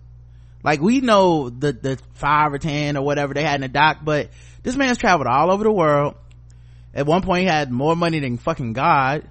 [0.65, 3.99] Like we know the the five or ten or whatever they had in the doc
[4.03, 4.31] but
[4.63, 6.15] this man's traveled all over the world
[6.95, 9.29] at one point he had more money than fucking god.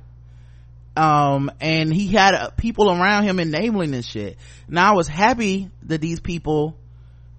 [0.95, 4.37] Um and he had uh, people around him enabling this shit.
[4.67, 6.77] Now i was happy that these people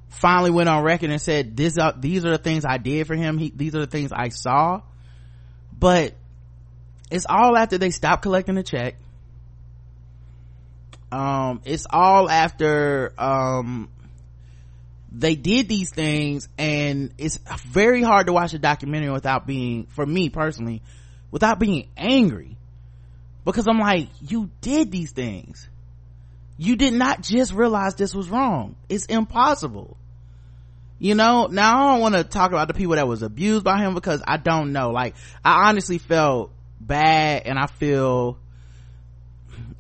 [0.08, 3.14] finally went on record and said this uh, these are the things i did for
[3.14, 3.38] him.
[3.38, 4.82] He, these are the things i saw.
[5.78, 6.14] But
[7.10, 8.96] it's all after they stopped collecting the check.
[11.10, 13.90] Um it's all after um
[15.14, 20.06] they did these things and it's very hard to watch a documentary without being for
[20.06, 20.82] me personally
[21.30, 22.56] without being angry.
[23.44, 25.68] Because i'm like you did these things.
[26.56, 28.76] You did not just realize this was wrong.
[28.88, 29.96] It's impossible.
[30.98, 33.78] You know now i don't want to talk about the people that was abused by
[33.78, 34.90] him because i don't know.
[34.90, 38.38] Like i honestly felt bad and i feel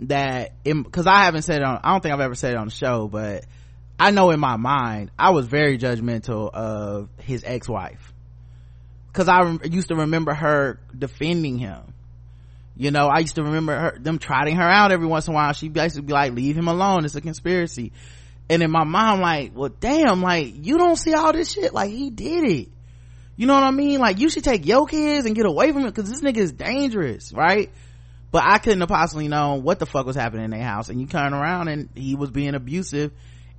[0.00, 2.66] that because i haven't said it on i don't think i've ever said it on
[2.66, 3.44] the show but
[4.02, 8.12] i know in my mind i was very judgmental of his ex-wife.
[9.06, 11.94] Because i rem- used to remember her defending him.
[12.76, 15.36] You know i used to remember her them trotting her out every once in a
[15.36, 15.52] while.
[15.52, 17.04] She'd basically be like leave him alone.
[17.04, 17.92] It's a conspiracy.
[18.50, 21.72] And in my mind I'm like well damn like you don't see all this shit?
[21.72, 22.68] Like he did it.
[23.36, 24.00] You know what i mean?
[24.00, 26.50] Like you should take your kids and get away from it because this nigga is
[26.50, 27.70] dangerous right?
[28.32, 30.88] But i couldn't have possibly known what the fuck was happening in their house.
[30.88, 33.12] And you turn around and he was being abusive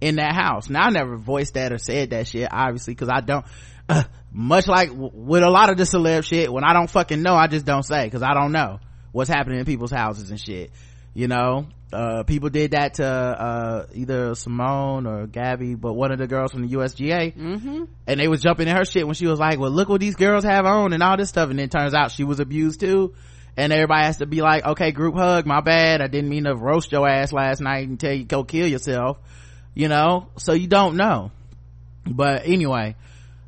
[0.04, 0.70] in that house.
[0.70, 3.46] Now i never voiced that or said that shit obviously because i don't
[3.90, 7.22] uh, much like w- with a lot of the celeb shit when i don't fucking
[7.22, 8.80] know i just don't say because i don't know
[9.12, 10.72] what's happening in people's houses and shit
[11.14, 11.68] you know?
[11.92, 16.52] Uh, people did that to uh, either simone or gabby but one of the girls
[16.52, 17.84] from the usga mm-hmm.
[18.08, 20.16] and they was jumping in her shit when she was like well look what these
[20.16, 22.80] girls have on and all this stuff and then it turns out she was abused
[22.80, 23.14] too
[23.56, 26.56] and everybody has to be like okay group hug my bad i didn't mean to
[26.56, 29.20] roast your ass last night and tell you go kill yourself
[29.74, 30.30] you know?
[30.38, 31.32] So you don't know.
[32.06, 32.96] But anyway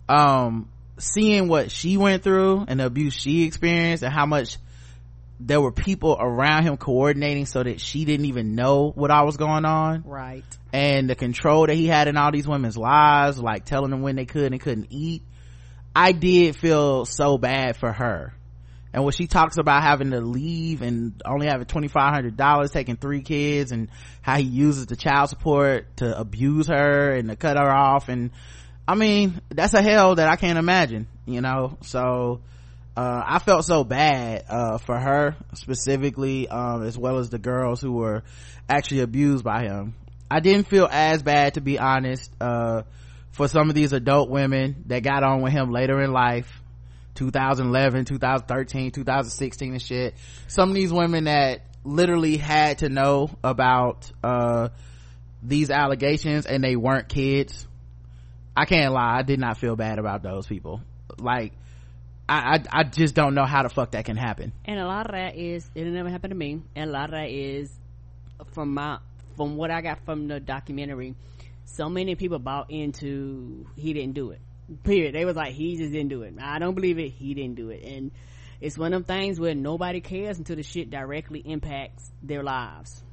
[0.08, 4.58] um seeing what she went through and the abuse she experienced and how much
[5.40, 9.36] there were people around him coordinating so that she didn't even know what all was
[9.36, 10.04] going on.
[10.06, 10.46] Right.
[10.72, 14.16] and the control that he had in all these women's lives like telling them when
[14.16, 15.24] they could and couldn't eat.
[15.94, 18.34] I did feel so bad for her
[18.96, 23.74] and when she talks about having to leave and only having $2500 taking three kids
[23.74, 23.90] and
[24.22, 28.32] how he uses the child support to abuse her and to cut her off and
[28.88, 32.42] i mean that's a hell that i can't imagine you know so
[32.98, 37.82] uh, I felt so bad, uh, for her specifically, um, as well as the girls
[37.82, 38.24] who were
[38.70, 39.96] actually abused by him.
[40.32, 42.84] I didn't feel as bad, to be honest, uh,
[43.32, 46.50] for some of these adult women that got on with him later in life.
[47.16, 50.16] 2011, 2013, 2016 and shit.
[50.48, 54.70] Some of these women that literally had to know about, uh,
[55.42, 57.68] these allegations and they weren't kids
[58.58, 60.82] i can't lie i did not feel bad about those people
[61.20, 61.54] like
[62.28, 64.52] I, I, I just don't know how the fuck that can happen.
[64.66, 66.64] And a lot of that is it never happened to me.
[66.76, 67.72] And a lot of that is
[68.54, 68.98] from my
[69.38, 71.14] from what I got from the documentary.
[71.66, 74.40] So many people bought into he didn't do it.
[74.84, 75.14] Period.
[75.14, 76.34] They was like he just didn't do it.
[76.42, 77.10] I don't believe it.
[77.10, 77.84] He didn't do it.
[77.84, 78.12] And
[78.62, 83.04] it's one of them things where nobody cares until the shit directly impacts their lives.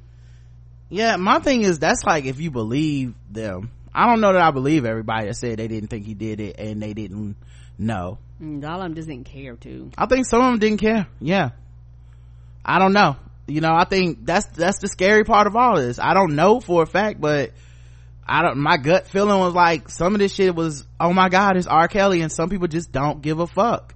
[0.89, 3.71] Yeah, my thing is that's like if you believe them.
[3.95, 6.57] I don't know that I believe everybody that said they didn't think he did it
[6.59, 7.37] and they didn't
[7.79, 8.19] know.
[8.41, 9.91] Mm, all of them just didn't care too.
[9.97, 11.07] I think some of them didn't care.
[11.21, 11.51] Yeah.
[12.65, 13.17] I don't know.
[13.47, 15.99] You know, I think that's, that's the scary part of all this.
[15.99, 17.51] I don't know for a fact, but
[18.27, 21.57] I don't, my gut feeling was like some of this shit was, oh my God,
[21.57, 21.89] it's R.
[21.89, 23.95] Kelly and some people just don't give a fuck.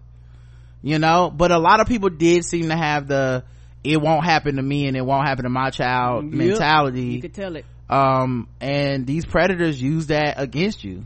[0.83, 3.45] You know, but a lot of people did seem to have the,
[3.83, 6.33] it won't happen to me and it won't happen to my child Yep.
[6.33, 7.03] mentality.
[7.05, 7.65] You could tell it.
[7.89, 11.05] Um, and these predators use that against you.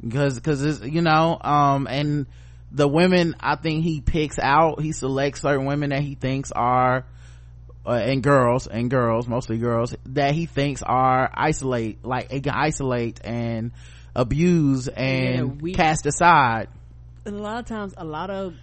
[0.00, 2.26] Because, because it's, you know, um, and
[2.70, 7.04] the women I think he picks out, he selects certain women that he thinks are,
[7.88, 12.52] uh, and girls, and girls, mostly girls, that he thinks are isolate, like, it can
[12.54, 13.72] isolate and
[14.14, 16.68] abuse and Yeah, we- cast aside.
[17.24, 18.54] And a lot of times, a lot of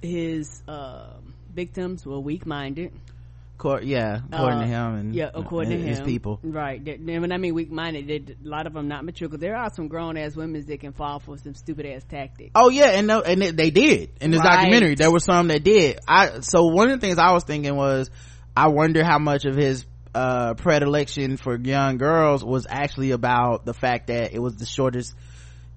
[0.00, 1.06] his uh,
[1.54, 2.92] victims were weak minded.
[3.58, 6.40] Court, yeah, according to Uh, him and yeah, according and to his him, people.
[6.42, 6.84] right?
[6.84, 9.28] They- When I mean weak minded, a lot of them not mature.
[9.28, 12.50] Because there are some grown ass women that can fall for some stupid ass tactics.
[12.56, 14.56] Oh yeah, and no, and they, they did in this Right.
[14.56, 14.96] documentary.
[14.96, 16.00] There were some that did.
[16.08, 18.10] I so one of the things I was thinking was,
[18.56, 23.72] I wonder how much of his uh predilection for young girls was actually about the
[23.72, 25.14] fact that it was the shortest,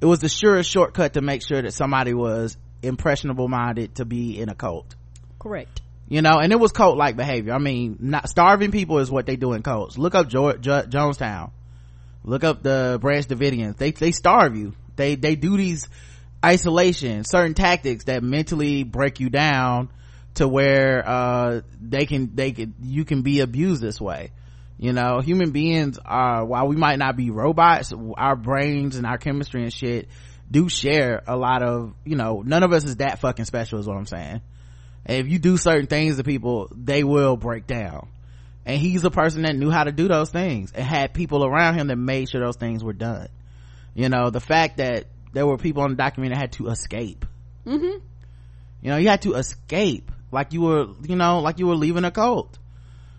[0.01, 4.39] it was the surest shortcut to make sure that somebody was impressionable minded to be
[4.39, 4.93] in a cult.
[5.39, 5.81] Correct.
[6.09, 7.53] You know, and it was cult like behavior.
[7.53, 9.97] I mean, not starving people is what they do in cults.
[9.97, 11.51] Look up jo- jo- Jonestown.
[12.23, 13.77] Look up the Branch Davidians.
[13.77, 14.73] They they starve you.
[14.95, 15.87] They they do these
[16.43, 19.89] isolation, certain tactics that mentally break you down
[20.35, 24.31] to where uh they can they can you can be abused this way.
[24.77, 29.17] You know, human beings are while we might not be robots, our brains and our
[29.17, 30.09] chemistry and shit
[30.51, 33.87] do share a lot of you know, none of us is that fucking special is
[33.87, 34.41] what I'm saying.
[35.05, 38.07] And if you do certain things to people, they will break down.
[38.65, 41.75] And he's a person that knew how to do those things and had people around
[41.75, 43.27] him that made sure those things were done.
[43.93, 47.25] You know, the fact that there were people on the document that had to escape.
[47.65, 47.99] Mm-hmm.
[48.81, 52.03] You know, you had to escape like you were, you know, like you were leaving
[52.05, 52.57] a cult.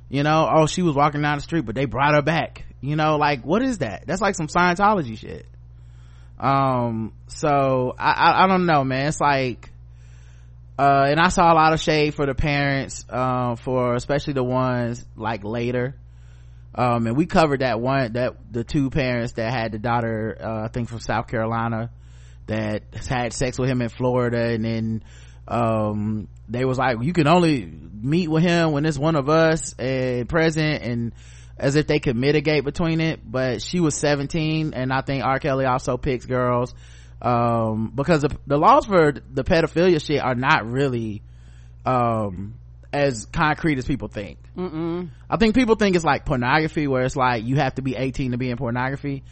[0.08, 2.64] You know, oh, she was walking down the street, but they brought her back.
[2.80, 4.06] You know, like what is that?
[4.06, 5.46] That's like some Scientology shit.
[6.38, 9.08] Um, so I, I, I don't know, man.
[9.08, 9.70] It's like,
[10.78, 14.44] uh, and I saw a lot of shade for the parents, uh, for especially the
[14.44, 15.96] ones like later.
[16.74, 20.64] Um, and we covered that one, that the two parents that had the daughter, uh,
[20.64, 21.90] I think from South Carolina
[22.46, 25.02] that had sex with him in Florida and then,
[25.48, 29.74] um, they was like, you can only meet with him when it's one of us
[29.78, 31.12] and present and
[31.58, 33.20] as if they could mitigate between it.
[33.24, 35.38] But she was 17 and I think R.
[35.38, 36.74] Kelly also picks girls
[37.22, 41.22] um because the, the laws for the pedophilia shit are not really
[41.86, 42.54] um
[42.92, 45.08] as concrete as people think Mm-mm.
[45.28, 48.32] i think people think it's like pornography where it's like you have to be 18
[48.32, 49.22] to be in pornography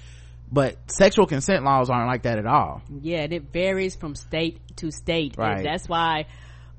[0.51, 4.61] but sexual consent laws aren't like that at all Yeah, and it varies from state
[4.77, 5.37] to state.
[5.37, 5.59] Right.
[5.59, 6.27] And that's why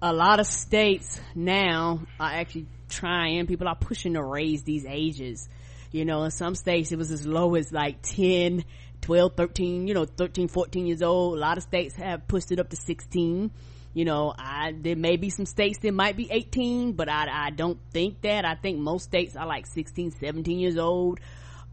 [0.01, 5.47] a lot of states now are actually trying, people are pushing to raise these ages.
[5.91, 8.66] You know, in some states it was as low as like 10,
[9.01, 11.38] 12, 13, you know, 13, 14 years old.
[11.38, 13.51] A lot of states have pushed it up to 16.
[13.93, 17.49] You know, I, there may be some states that might be 18, but I, I
[17.51, 18.43] don't think that.
[18.43, 21.22] I think most states are like 16, 17 years old,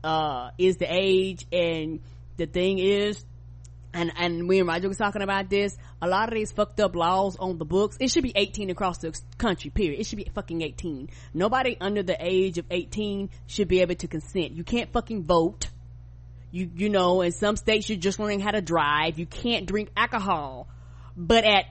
[0.02, 1.46] uh, is the age.
[1.52, 2.00] And
[2.36, 3.24] the thing is,
[3.94, 5.76] and and me and Roger was talking about this.
[6.00, 8.98] A lot of these fucked up laws on the books, it should be 18 across
[8.98, 9.70] the country.
[9.70, 10.00] Period.
[10.00, 11.10] It should be fucking 18.
[11.34, 14.52] Nobody under the age of 18 should be able to consent.
[14.52, 15.68] You can't fucking vote.
[16.50, 19.18] You you know, in some states you're just learning how to drive.
[19.18, 20.68] You can't drink alcohol.
[21.16, 21.66] But at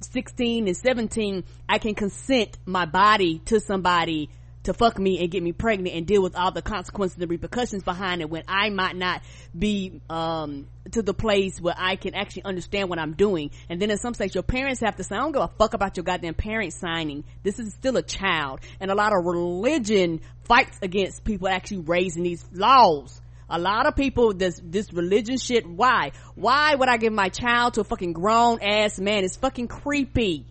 [0.00, 4.30] 16 and 17, I can consent my body to somebody
[4.64, 7.82] to fuck me and get me pregnant and deal with all the consequences and repercussions
[7.82, 9.22] behind it when I might not
[9.58, 13.50] be, um, to the place where I can actually understand what I'm doing.
[13.70, 15.72] And then in some states, your parents have to say, I don't give a fuck
[15.72, 17.24] about your goddamn parents signing.
[17.42, 18.60] This is still a child.
[18.80, 23.20] And a lot of religion fights against people actually raising these laws.
[23.48, 26.12] A lot of people, this, this religion shit, why?
[26.34, 29.24] Why would I give my child to a fucking grown ass man?
[29.24, 30.46] It's fucking creepy.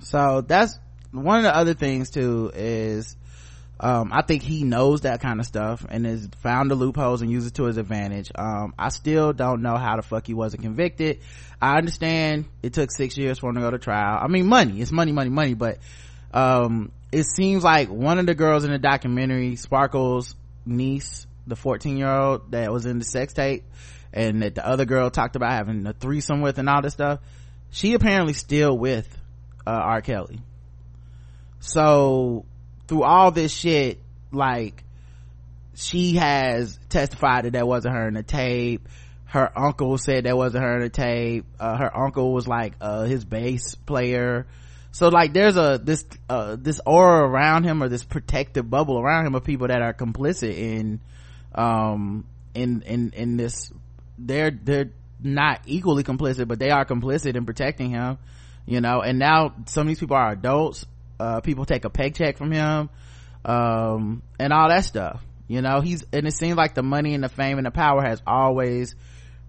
[0.00, 0.78] so that's
[1.14, 3.16] one of the other things too is
[3.80, 7.30] um, I think he knows that kind of stuff and has found the loopholes and
[7.30, 8.30] used it to his advantage.
[8.34, 11.20] Um, I still don't know how the fuck he wasn't convicted.
[11.60, 14.18] I understand it took six years for him to go to trial.
[14.22, 15.78] I mean, money, it's money, money, money, but,
[16.32, 20.34] um, it seems like one of the girls in the documentary, Sparkle's
[20.66, 23.64] niece, the 14 year old that was in the sex tape
[24.12, 27.20] and that the other girl talked about having a threesome with and all this stuff,
[27.70, 29.08] she apparently still with,
[29.66, 30.00] uh, R.
[30.00, 30.40] Kelly.
[31.66, 32.44] So,
[32.88, 33.98] through all this shit,
[34.30, 34.84] like,
[35.74, 38.86] she has testified that that wasn't her in the tape.
[39.24, 41.46] Her uncle said that wasn't her in the tape.
[41.58, 44.46] Uh, her uncle was like, uh, his bass player.
[44.92, 49.26] So like, there's a, this, uh, this aura around him or this protective bubble around
[49.26, 51.00] him of people that are complicit in,
[51.54, 53.72] um, in, in, in this,
[54.18, 58.18] they're, they're not equally complicit, but they are complicit in protecting him,
[58.66, 60.84] you know, and now some of these people are adults
[61.18, 62.90] uh, people take a paycheck from him
[63.44, 65.22] um, and all that stuff.
[65.46, 68.02] You know he's and it seems like the money and the fame and the power
[68.02, 68.94] has always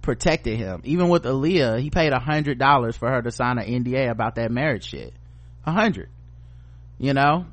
[0.02, 0.82] protected him.
[0.84, 4.36] Even with Aaliyah he paid a hundred dollars for her to sign an NDA about
[4.36, 5.14] that marriage shit.
[5.66, 6.10] A hundred.
[6.98, 7.46] You know?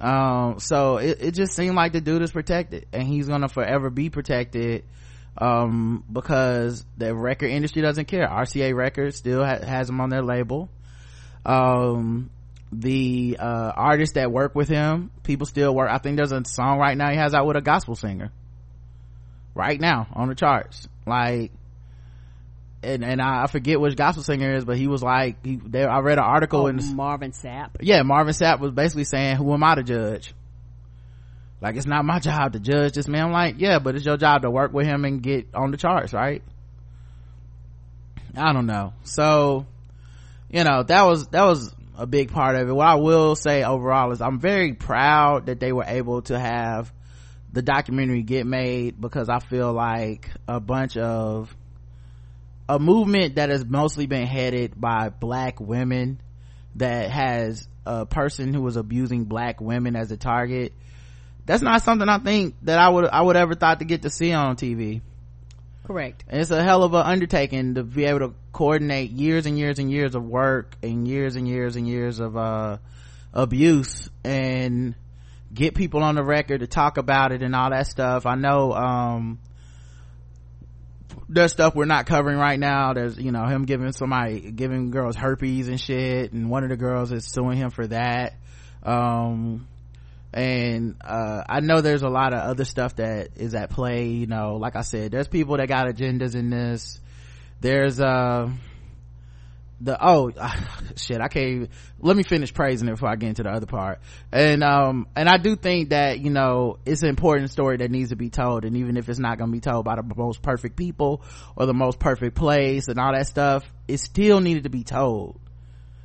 [0.00, 3.88] Um, so it, it just seemed like the dude is protected and he's gonna forever
[3.88, 4.84] be protected
[5.38, 8.28] um, because the record industry doesn't care.
[8.28, 10.68] RCA Records still ha- has him on their label.
[11.46, 12.30] Um
[12.72, 16.78] the uh, artists that work with him people still work i think there's a song
[16.78, 18.32] right now he has out with a gospel singer.
[19.54, 20.88] Right now on the charts.
[21.06, 21.52] Like
[22.82, 26.00] and and I, forget which gospel singer is but he was like he there i
[26.00, 27.76] read an article oh, in marvin sapp.
[27.80, 30.34] Yeah marvin sapp was basically saying who am i to judge?
[31.60, 33.26] Like it's not my job to judge this man.
[33.26, 35.76] I'm like yeah but it's your job to work with him and get on the
[35.76, 36.42] charts right?
[38.34, 38.94] I don't know.
[39.04, 39.66] So
[40.50, 42.72] you know that was that was a big part of it.
[42.72, 46.92] What I will say overall is I'm very proud that they were able to have
[47.52, 51.54] the documentary get made because I feel like a bunch of
[52.68, 56.20] a movement that has mostly been headed by black women
[56.76, 60.72] that has a person who was abusing black women as a target.
[61.44, 64.10] That's not something I think that I would I would ever thought to get to
[64.10, 65.02] see on TV
[65.84, 66.24] correct.
[66.28, 69.78] And it's a hell of an undertaking to be able to coordinate years and years
[69.78, 72.78] and years of work and years and years and years of uh,
[73.32, 74.94] abuse and
[75.52, 78.26] get people on the record to talk about it and all that stuff.
[78.26, 79.40] I know um,
[81.28, 82.92] there's stuff we're not covering right now.
[82.92, 86.76] There's you know him giving somebody giving girls herpes and shit and one of the
[86.76, 88.34] girls is suing him for that.
[88.82, 89.68] Um,
[90.32, 94.26] and uh, i know there's a lot of other stuff that is at play you
[94.26, 97.00] know like i said there's people that got agendas in this.
[97.60, 98.50] There's uh
[99.80, 100.30] the oh
[100.96, 101.68] shit i can't even,
[102.00, 104.00] let me finish praising it before i get into the other part.
[104.32, 108.10] And um and i do think that you know it's an important story that needs
[108.10, 108.64] to be told.
[108.64, 111.22] And even if it's not gonna be told by the most perfect people
[111.56, 115.38] or the most perfect place and all that stuff it still needed to be told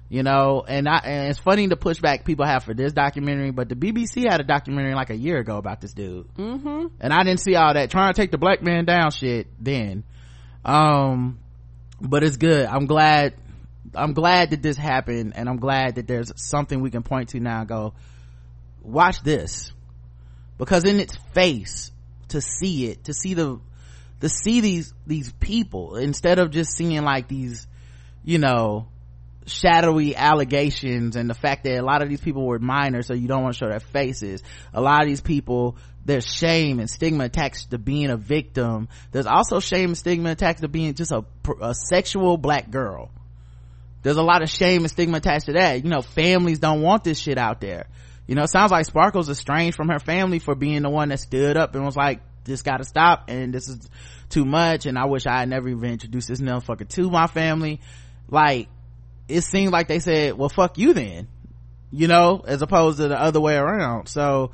[0.09, 3.67] you know and i and it's funny the pushback people have for this documentary but
[3.67, 6.27] the bbc had a documentary like a year ago about this dude.
[6.35, 6.87] Mm-hmm.
[6.99, 7.91] and i didn't see all that.
[7.91, 10.03] Trying to take the black man down shit then.
[10.63, 11.39] Um
[11.99, 12.65] but it's good.
[12.65, 13.33] I'm glad
[13.95, 17.39] i'm glad that this happened and i'm glad that there's something we can point to
[17.39, 17.93] now go
[18.81, 19.71] watch this.
[20.57, 21.91] Because in its face
[22.29, 23.59] to see it to see the
[24.21, 27.67] to see these these people instead of just seeing like these
[28.23, 28.87] you know
[29.47, 33.27] shadowy allegations and the fact that a lot of these people were minors so you
[33.27, 34.43] don't want to show their faces.
[34.73, 38.87] A lot of these people there's shame and stigma attached to being a victim.
[39.11, 41.25] There's also shame and stigma attached to being just a,
[41.61, 43.11] a sexual black girl.
[44.03, 45.83] There's a lot of shame and stigma attached to that.
[45.83, 47.87] You know families don't want this shit out there.
[48.25, 51.19] You know it sounds like sparkle's estranged from her family for being the one that
[51.19, 53.89] stood up and was like this gotta stop and this is
[54.29, 57.81] too much and i wish i had never even introduced this motherfucker to my family.
[58.29, 58.69] Like
[59.27, 61.27] it seemed like they said well fuck you then
[61.91, 64.07] you know as opposed to the other way around.
[64.07, 64.51] So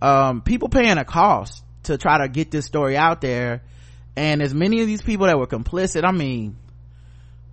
[0.00, 3.62] um, people paying a cost to try to get this story out there
[4.16, 6.56] and as many of these people that were complicit i mean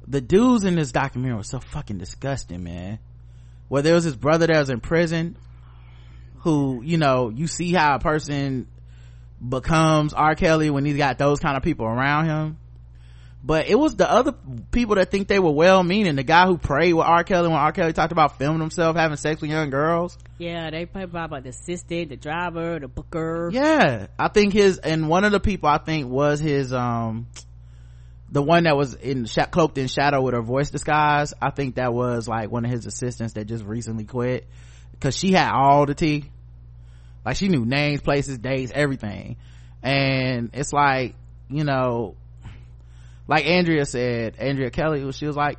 [0.09, 2.99] the dudes in this documentary were so fucking disgusting man.
[3.67, 5.37] Where there was his brother that was in prison
[6.39, 8.67] who you know you see how a person
[9.47, 10.35] becomes r.
[10.35, 12.57] Kelly when he's got those kind of people around him
[13.43, 14.33] but it was the other
[14.71, 17.23] people that think they were well meaning the guy who prayed with r.
[17.23, 17.71] Kelly when r.
[17.71, 20.17] Kelly talked about filming himself having sex with young girls.
[20.37, 23.49] Yeah they probably about the assistant the driver the booker.
[23.51, 27.27] Yeah i think his and one of the people i think was his um
[28.31, 31.33] the one that was in cloaked in shadow with her voice disguise.
[31.41, 34.47] I think that was like one of his assistants that just recently quit.
[34.91, 36.29] Because she had all the tea.
[37.25, 39.37] Like she knew names places dates everything.
[39.81, 41.15] And it's like
[41.49, 42.15] you know
[43.29, 45.57] like andrea said andrea kelly she was like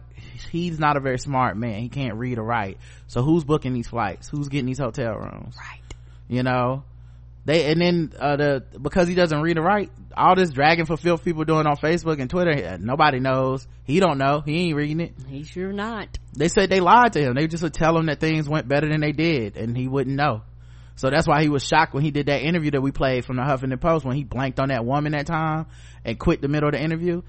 [0.51, 1.81] he's not a very smart man.
[1.81, 2.79] He can't read or write.
[3.07, 4.29] So who's booking these flights?
[4.29, 5.57] Who's getting these hotel rooms?
[5.59, 5.95] Right.
[6.29, 6.85] You know?
[7.47, 10.99] They and then uh the because he doesn't read or write all this dragging for
[10.99, 13.67] filth people doing on facebook and twitter nobody knows.
[13.85, 14.43] He don't know.
[14.45, 15.15] He ain't reading it.
[15.27, 16.19] He sure not.
[16.37, 17.35] They said they lied to him.
[17.35, 20.17] They just would tell him that things went better than they did and he wouldn't
[20.17, 20.43] know.
[20.97, 23.37] So that's why he was shocked when he did that interview that we played from
[23.37, 25.65] the huffington post when he blanked on that woman that time
[26.05, 27.23] and quit the middle of the interview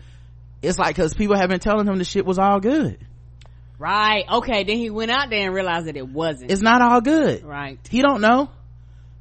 [0.62, 3.00] it's like because people have been telling him the shit was all good.
[3.80, 4.26] Right.
[4.32, 4.64] Okay.
[4.64, 6.52] Then he went out there and realized that it wasn't.
[6.52, 7.44] It's not all good.
[7.44, 7.80] Right.
[7.90, 8.50] He don't know.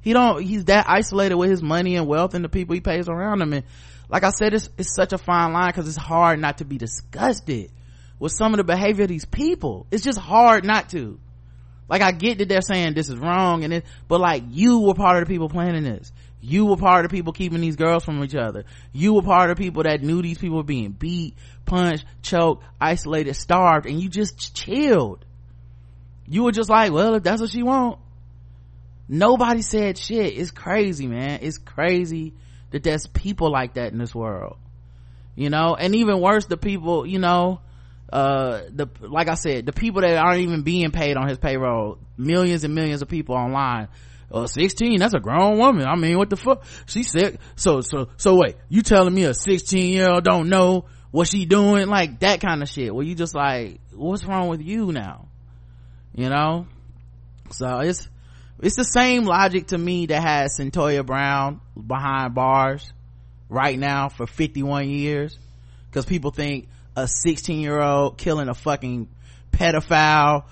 [0.03, 3.09] He don't he's that isolated with his money and wealth and the people he pays
[3.09, 3.53] around him.
[3.53, 3.64] And
[4.09, 6.78] like i said it's, it's such a fine line because it's hard not to be
[6.78, 7.70] disgusted
[8.18, 9.86] with some of the behavior of these people.
[9.91, 11.18] It's just hard not to.
[11.88, 14.95] Like i get that they're saying this is wrong and it but like you were
[14.95, 18.22] part of the people planning this you were part of people keeping these girls from
[18.24, 18.64] each other.
[18.93, 21.36] You were part of people that knew these people were being beat
[21.66, 25.24] punched choked isolated starved and you just chilled.
[26.26, 27.99] You were just like well if that's what she want.
[29.09, 30.38] Nobody said shit.
[30.38, 31.41] It's crazy man.
[31.43, 32.32] It's crazy
[32.70, 34.57] that there's people like that in this world.
[35.34, 35.74] You know?
[35.74, 37.61] And even worse the people you know
[38.12, 41.97] uh the like i said the people that aren't even being paid on his payroll
[42.16, 43.86] millions and millions of people online
[44.33, 45.87] uh 16 that's a grown woman.
[45.87, 46.64] I mean what the fuck?
[46.87, 50.87] She said so so so wait you telling me a 16 year old don't know
[51.11, 51.89] what she doing?
[51.89, 52.95] Like that kind of shit.
[52.95, 55.28] Where you just like what's wrong with you now?
[56.14, 56.66] You know?
[57.51, 58.09] So it's
[58.62, 62.93] it's the same logic to me that has Cyntoia Brown behind bars
[63.49, 65.39] right now for 51 years.
[65.93, 69.09] Cause people think a 16 year old killing a fucking
[69.51, 70.45] pedophile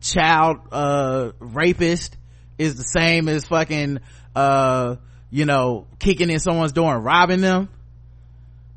[0.00, 2.16] child, uh, rapist
[2.58, 4.00] is the same as fucking,
[4.34, 4.96] uh,
[5.30, 7.68] you know, kicking in someone's door and robbing them.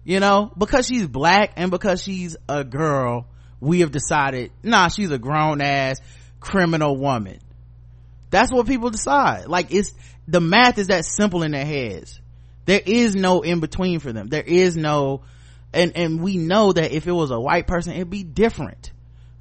[0.03, 3.27] You know, because she's black and because she's a girl,
[3.59, 5.99] we have decided, nah, she's a grown ass
[6.39, 7.39] criminal woman.
[8.31, 9.45] That's what people decide.
[9.47, 9.93] Like it's
[10.27, 12.19] the math is that simple in their heads.
[12.65, 14.27] There is no in between for them.
[14.27, 15.21] There is no
[15.73, 18.91] and and we know that if it was a white person it'd be different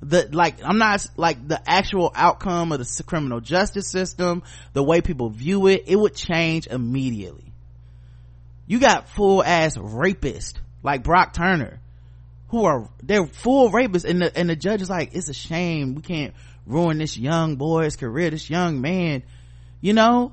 [0.03, 4.43] the like i'm not like the actual outcome of the criminal justice system
[4.73, 7.45] the way people view it it would change immediately.
[8.67, 11.81] You got full ass rapists like brock turner
[12.49, 15.95] who are they're full rapists and the and the judge is like it's a shame
[15.95, 16.35] we can't
[16.67, 19.23] ruin this young boy's career this young man.
[19.81, 20.33] You know?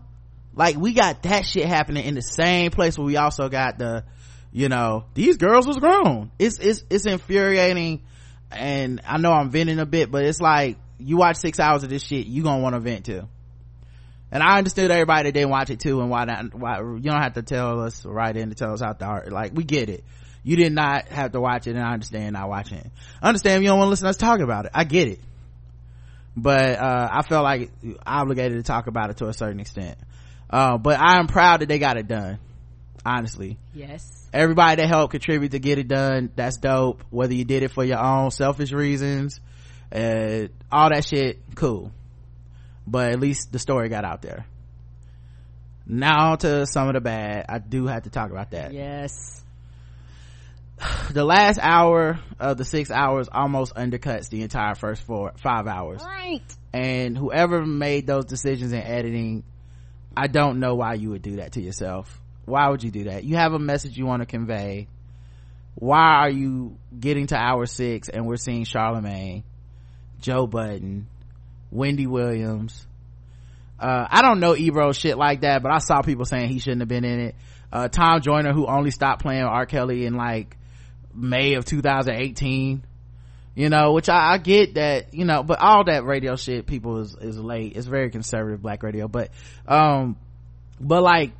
[0.56, 4.04] Like we got that shit happening in the same place where we also got the
[4.52, 6.32] you know these girls was grown.
[6.40, 8.02] It's it's it's infuriating
[8.52, 11.90] and i know i'm venting a bit but it's like you watch six hours of
[11.90, 13.28] this shit you gonna want to vent too.
[14.32, 17.22] And i understood everybody that didn't watch it too and why not why you don't
[17.22, 20.04] have to tell us right in to tell us how dark like we get it.
[20.44, 22.92] You did not have to watch it and i understand not watching
[23.22, 24.72] I understand you don't want to listen to us talk about it.
[24.74, 25.20] I get it.
[26.36, 27.72] But uh, i felt like
[28.06, 29.98] obligated to talk about it to a certain extent.
[30.50, 32.40] Uh, but i'm proud that they got it done
[33.06, 33.58] honestly.
[33.74, 34.28] Yes.
[34.34, 37.04] Everybody that helped contribute to get it done that's dope.
[37.10, 39.40] Whether you did it for your own selfish reasons
[39.92, 41.92] uh, all that shit cool.
[42.86, 44.46] But at least the story got out there.
[45.86, 47.46] Now to some of the bad.
[47.48, 48.74] I do have to talk about that.
[48.74, 49.44] Yes.
[51.12, 56.04] The last hour of the six hours almost undercuts the entire first four five hours.
[56.04, 56.44] Right
[56.74, 59.44] and whoever made those decisions in editing
[60.16, 63.26] i don't know why you would do that to yourself why would you do that?
[63.26, 64.88] You have a message you want to convey.
[65.76, 69.44] Why are you getting to hour six and we're seeing charlamagne
[70.22, 71.08] joe budden
[71.72, 72.88] wendy williams?
[73.80, 76.82] Uh, i don't know ebro shit like that but i saw people saying he shouldn't
[76.82, 77.36] have been in it.
[77.72, 79.66] Uh, tom joyner who only stopped playing r.
[79.68, 80.58] Kelly in like
[81.14, 82.84] may of 2018
[83.54, 87.02] you know which I, I, get that you know but all that radio shit people
[87.02, 87.76] is is late.
[87.76, 89.32] It's very conservative black radio but
[89.68, 90.16] um
[90.80, 91.34] but like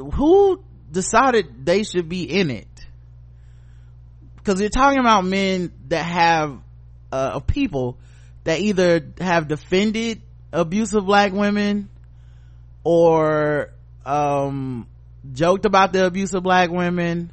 [0.00, 2.66] who decided they should be in it?
[4.36, 6.58] Because you're talking about men that have
[7.12, 7.98] uh of people
[8.44, 10.22] that either have defended
[10.52, 11.88] abusive black women
[12.84, 13.70] or
[14.06, 14.86] um
[15.32, 17.30] joked about the abuse of black women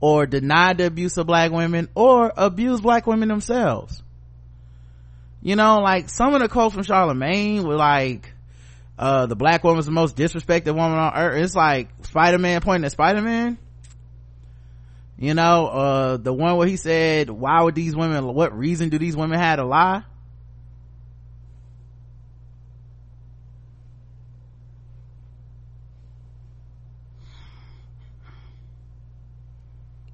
[0.00, 4.02] or denied the abuse of black women or abuse black women themselves.
[5.42, 8.32] You know like some of the quotes from charlemagne were like
[9.00, 11.42] uh the black woman's the most disrespected woman on earth.
[11.42, 13.56] It's like spider-man pointing at spider-man.
[15.16, 18.98] You know uh the one where he said why would these women what reason do
[18.98, 20.02] these women have to lie?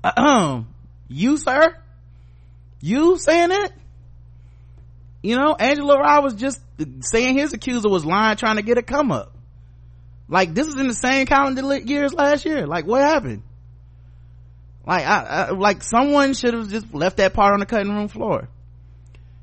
[1.08, 1.76] You sir?
[2.80, 3.72] You saying it?
[5.26, 6.60] You know angela rye was just
[7.00, 9.32] saying his accuser was lying trying to get a come up.
[10.28, 12.64] Like this is in the same calendar years last year.
[12.64, 13.42] Like what happened?
[14.86, 18.06] Like I, I like someone should have just left that part on the cutting room
[18.06, 18.48] floor.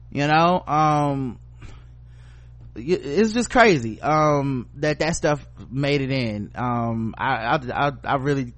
[0.09, 1.39] You know um
[2.75, 6.51] it's just crazy um that that stuff made it in.
[6.55, 8.53] Um I, I i i really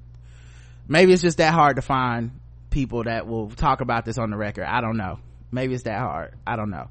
[0.88, 2.40] maybe it's just that hard to find
[2.70, 4.66] people that will talk about this on the record.
[4.66, 5.18] I don't know
[5.56, 6.36] maybe it's that hard.
[6.45, 6.90] I don't know.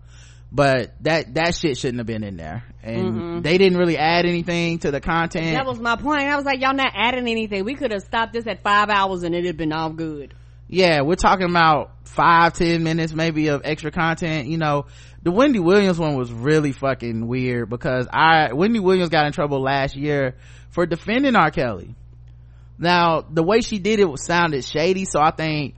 [0.51, 2.65] But that that shit shouldn't have been in there.
[2.83, 3.41] And mm-hmm.
[3.41, 5.57] they didn't really add anything to the content.
[5.57, 6.23] That was my point.
[6.23, 7.65] I was like y'all not adding anything.
[7.65, 10.35] We could have stopped this at five hours and it'd have been all good.
[10.69, 14.47] Yeah we're talking about five ten minutes maybe of extra content.
[14.47, 14.87] You know
[15.25, 19.61] the wendy williams one was really fucking weird because i wendy williams got in trouble
[19.61, 20.37] last year
[20.71, 21.51] for defending r.
[21.51, 21.97] Kelly.
[22.79, 25.75] Now the way she did it sounded shady so i think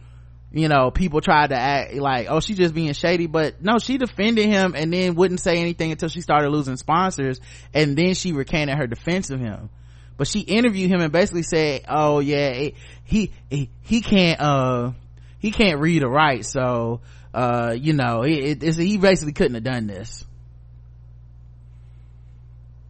[0.56, 3.98] you know people tried to act like oh she's just being shady but no she
[3.98, 7.40] defended him and then wouldn't say anything until she started losing sponsors
[7.74, 9.68] and then she recanted her defense of him.
[10.16, 12.70] But she interviewed him and basically said oh yeah
[13.04, 14.92] he he he can't uh
[15.38, 17.02] he can't read or write so
[17.34, 20.24] uh you know it, it, he basically couldn't have done this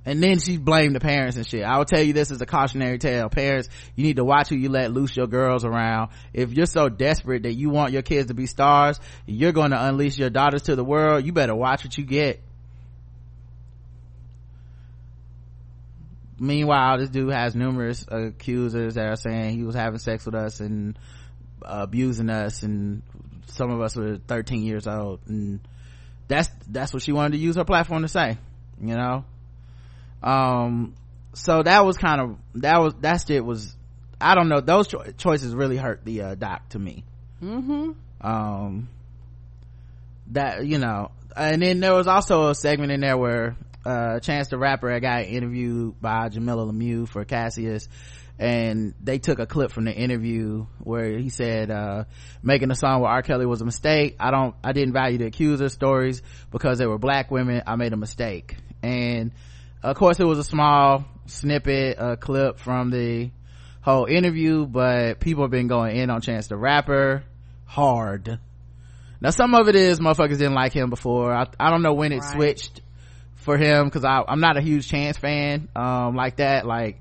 [0.07, 1.65] and then she blamed the parents and shit.
[1.65, 3.29] I will tell you this is a cautionary tale.
[3.29, 6.11] Parents, you need to watch who you let loose your girls around.
[6.33, 9.85] If you're so desperate that you want your kids to be stars, you're going to
[9.85, 11.27] unleash your daughters to the world.
[11.27, 12.41] You better watch what you get.
[16.39, 20.61] Meanwhile, this dude has numerous accusers that are saying he was having sex with us
[20.61, 20.97] and
[21.63, 23.03] abusing us and
[23.47, 25.61] some of us were 13 years old and
[26.29, 28.37] that's that's what she wanted to use her platform to say
[28.81, 29.25] you know
[30.23, 30.95] um
[31.35, 33.77] so that was kind of that was that's it was
[34.21, 37.05] i don't know those cho- choices really hurt the uh, doc to me.
[37.43, 37.93] Mm-hmm.
[38.27, 38.89] Um
[40.29, 44.49] that you know and then there was also a segment in there where uh chance
[44.49, 47.89] the rapper got interviewed by jamilah lemieux for cassius
[48.39, 52.05] and they took a clip from the interview where he said uh,
[52.43, 53.23] making a song with r.
[53.23, 54.17] Kelly was a mistake.
[54.21, 57.63] I don't i didn't value the accuser stories because they were black women.
[57.67, 58.57] I made a mistake.
[58.83, 59.33] And
[59.87, 63.31] of course it was a small snippet a clip from the
[63.83, 67.23] whole interview but people have been going in on chance the rapper
[67.65, 68.41] hard.
[69.21, 71.33] Now some of it is motherfuckers didn't like him before.
[71.33, 72.33] I, I don't know when it right.
[72.33, 72.83] switched
[73.37, 76.67] for him because i'm not a huge chance fan um, like that.
[76.67, 77.01] Like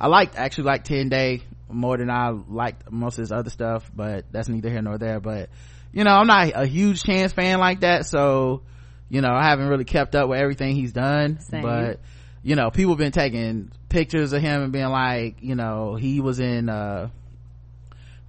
[0.00, 3.90] i liked actually like 10 day more than i liked most of his other stuff
[3.94, 5.20] but that's neither here nor there.
[5.20, 5.50] But
[5.92, 8.62] you know i'm not a huge chance fan like that so
[9.08, 11.38] you know i haven't really kept up with everything he's done.
[11.38, 11.62] Same.
[11.62, 12.00] but
[12.44, 16.38] you know people been taking pictures of him and being like you know he was
[16.38, 17.08] in uh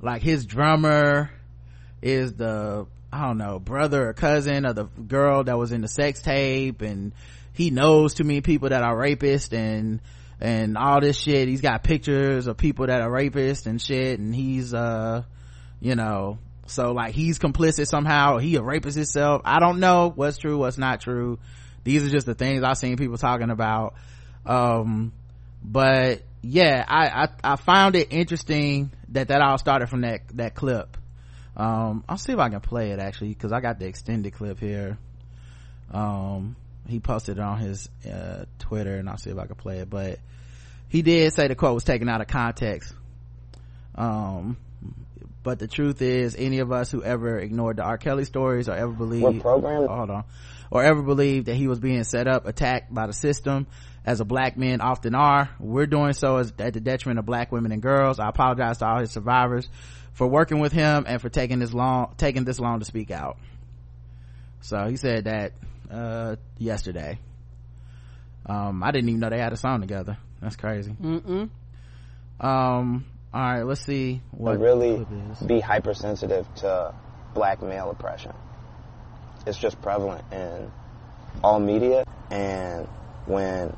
[0.01, 1.29] like his drummer
[2.01, 5.87] is the i don't know brother or cousin of the girl that was in the
[5.87, 7.13] sex tape and
[7.55, 10.01] he knows too many people that are rapists and
[10.39, 11.47] and all this shit.
[11.47, 15.23] He's got pictures of people that are rapists and shit and he's uh
[15.79, 16.37] you know
[16.67, 18.37] so like he's complicit somehow.
[18.37, 19.41] He a rapist himself.
[19.45, 21.39] I don't know what's true what's not true
[21.85, 23.93] these are just the things i've seen people talking about.
[24.45, 25.13] Um
[25.63, 30.55] but yeah I, I i found it interesting that that all started from that that
[30.55, 30.97] clip.
[31.55, 34.59] Um i'll see if i can play it actually because i got the extended clip
[34.59, 34.97] here.
[35.91, 36.57] Um
[36.87, 39.89] he posted it on his uh, twitter and i'll see if i can play it.
[39.89, 40.19] But
[40.89, 42.93] he did say the quote was taken out of context.
[43.95, 44.57] Um
[45.43, 47.99] but the truth is any of us who ever ignored the r.
[47.99, 49.87] Kelly stories or ever believed what program?
[49.87, 50.23] Hold on
[50.71, 53.67] or ever believed that he was being set up attacked by the system
[54.05, 55.49] as a black men often are.
[55.59, 58.19] We're doing so as, at the detriment of black women and girls.
[58.19, 59.67] I apologize to all his survivors
[60.13, 63.37] for working with him and for taking this long taking this long to speak out.
[64.61, 65.53] So he said that
[65.91, 67.19] uh, yesterday.
[68.47, 70.17] Um, i didn't even know they had a song together.
[70.41, 70.91] That's crazy.
[70.91, 71.49] Mm-mm.
[72.39, 75.05] um all right let's see what really
[75.45, 76.93] be hypersensitive to
[77.33, 78.33] black male oppression
[79.45, 80.71] it's just prevalent in
[81.43, 82.03] all media.
[82.31, 82.87] And
[83.25, 83.75] when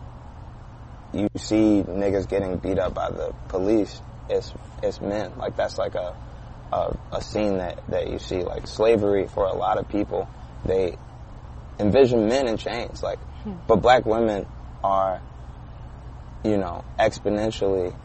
[1.13, 4.53] you see niggas getting beat up by the police it's
[4.83, 5.37] it's men.
[5.37, 6.15] Like that's like a
[6.71, 8.43] a, a scene that that you see.
[8.43, 10.29] Like slavery for a lot of people
[10.65, 10.97] they
[11.79, 13.01] envision men in chains.
[13.03, 13.53] Like hmm.
[13.67, 14.45] but black women
[14.83, 15.21] are
[16.43, 17.95] you know exponentially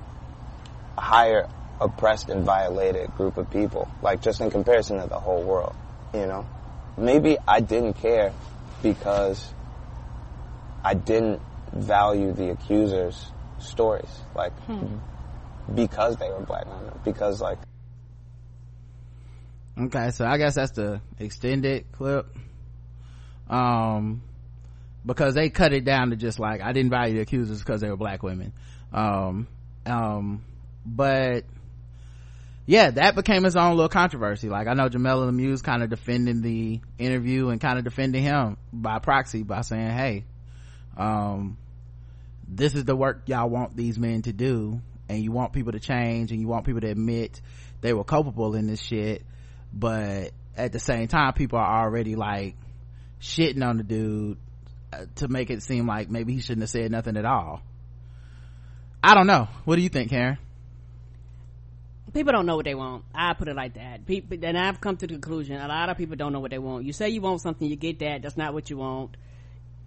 [0.96, 1.48] a higher
[1.80, 3.90] oppressed and violated group of people.
[4.02, 5.74] Like just in comparison to the whole world
[6.14, 6.46] you know
[6.96, 8.32] maybe i didn't care
[8.82, 9.52] because
[10.84, 11.40] i didn't
[11.72, 14.98] value the accusers stories like hmm.
[15.74, 17.58] because they were black women because like
[19.78, 22.26] okay so i guess that's the extended clip
[23.48, 24.22] um
[25.04, 27.88] because they cut it down to just like i didn't value the accusers because they
[27.88, 28.52] were black women
[28.92, 29.46] um
[29.86, 30.44] um
[30.84, 31.44] but
[32.66, 34.48] yeah that became his own little controversy.
[34.48, 38.56] Like i know jamilah lemieux's kind of defending the interview and kind of defending him
[38.72, 40.24] by proxy by saying hey
[40.96, 41.56] um
[42.46, 45.80] this is the work y'all want these men to do and you want people to
[45.80, 47.40] change and you want people to admit
[47.80, 49.24] they were culpable in this shit
[49.72, 52.54] but at the same time people are already like
[53.20, 54.38] shitting on the dude
[54.92, 57.62] uh, to make it seem like maybe he shouldn't have said nothing at all.
[59.02, 59.48] I don't know.
[59.64, 60.38] What do you think karen
[62.12, 63.04] people don't know what they want.
[63.14, 64.06] I put it like that.
[64.06, 66.58] People, and I've come to the conclusion a lot of people don't know what they
[66.58, 66.84] want.
[66.84, 68.22] You say you want something, you get that.
[68.22, 69.16] That's not what you want,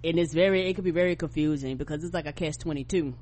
[0.03, 0.69] and it's very.
[0.69, 3.13] It could be very confusing because it's like a catch twenty two.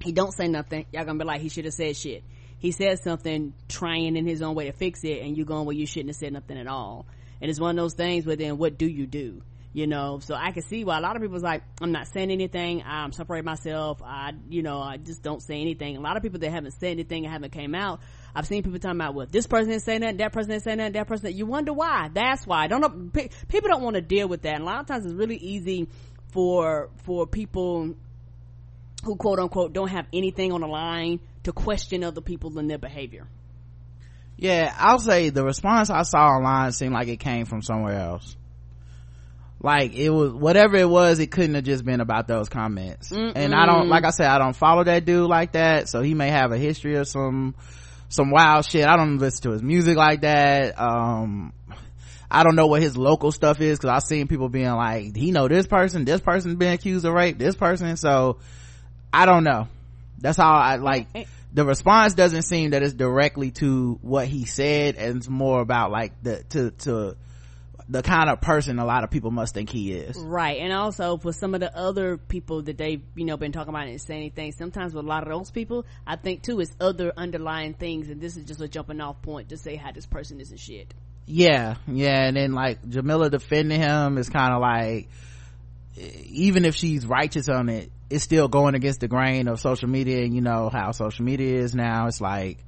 [0.00, 0.86] He don't say nothing.
[0.92, 2.22] Y'all gonna be like he should have said shit.
[2.58, 5.76] He says something, trying in his own way to fix it, and you going well
[5.76, 7.06] you shouldn't have said nothing at all.
[7.40, 9.42] And it's one of those things where then what do you do?
[9.76, 12.30] You know so i can see why a lot of people's like i'm not saying
[12.30, 12.82] anything.
[12.86, 14.00] I'm separating myself.
[14.02, 15.98] I you know i just don't say anything.
[15.98, 18.00] A lot of people that haven't said anything and haven't came out
[18.34, 20.76] i've seen people talking about well this person didn't say that that person didn't say
[20.76, 22.08] that that person you wonder why.
[22.10, 22.68] That's why.
[22.68, 24.54] Don't know people don't want to deal with that.
[24.54, 25.88] And a lot of times it's really easy
[26.32, 27.94] for for people
[29.04, 32.78] who quote unquote don't have anything on the line to question other people and their
[32.78, 33.26] behavior.
[34.38, 38.36] Yeah i'll say the response i saw online seemed like it came from somewhere else
[39.60, 43.10] like it was whatever it was it couldn't have just been about those comments.
[43.10, 43.32] Mm-mm.
[43.34, 46.14] and i don't like i said i don't follow that dude like that so he
[46.14, 47.54] may have a history of some
[48.08, 48.86] some wild shit.
[48.86, 50.78] I don't listen to his music like that.
[50.78, 51.52] Um
[52.28, 55.30] i don't know what his local stuff is because i've seen people being like he
[55.30, 58.38] know this person this person been accused of rape this person so
[59.12, 59.68] i don't know.
[60.18, 61.06] That's how i like
[61.52, 65.92] the response doesn't seem that it's directly to what he said and it's more about
[65.92, 67.16] like the to to
[67.88, 70.16] the kind of person a lot of people must think he is.
[70.16, 73.70] Right and also for some of the other people that they've you know been talking
[73.70, 76.74] about and saying anything sometimes with a lot of those people i think too it's
[76.80, 80.06] other underlying things and this is just a jumping off point to say how this
[80.06, 80.92] person isn't shit.
[81.26, 85.08] Yeah yeah and then like jamilah defending him is kind of like
[85.96, 90.24] even if she's righteous on it it's still going against the grain of social media
[90.24, 92.06] and you know how social media is now.
[92.06, 92.58] It's like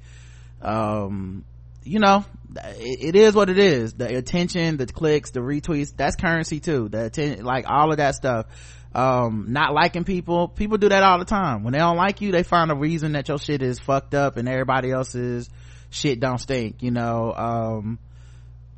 [0.61, 1.45] um
[1.89, 2.25] you know
[2.57, 3.95] it, it is what it is.
[3.95, 6.89] The attention the clicks the retweets that's currency too.
[6.89, 8.47] The attention like all of that stuff.
[8.95, 10.49] Um not liking people.
[10.49, 11.63] People do that all the time.
[11.63, 14.37] When they don't like you they find a reason that your shit is fucked up
[14.37, 15.49] and everybody else's
[15.91, 17.33] shit don't stink you know?
[17.35, 17.99] Um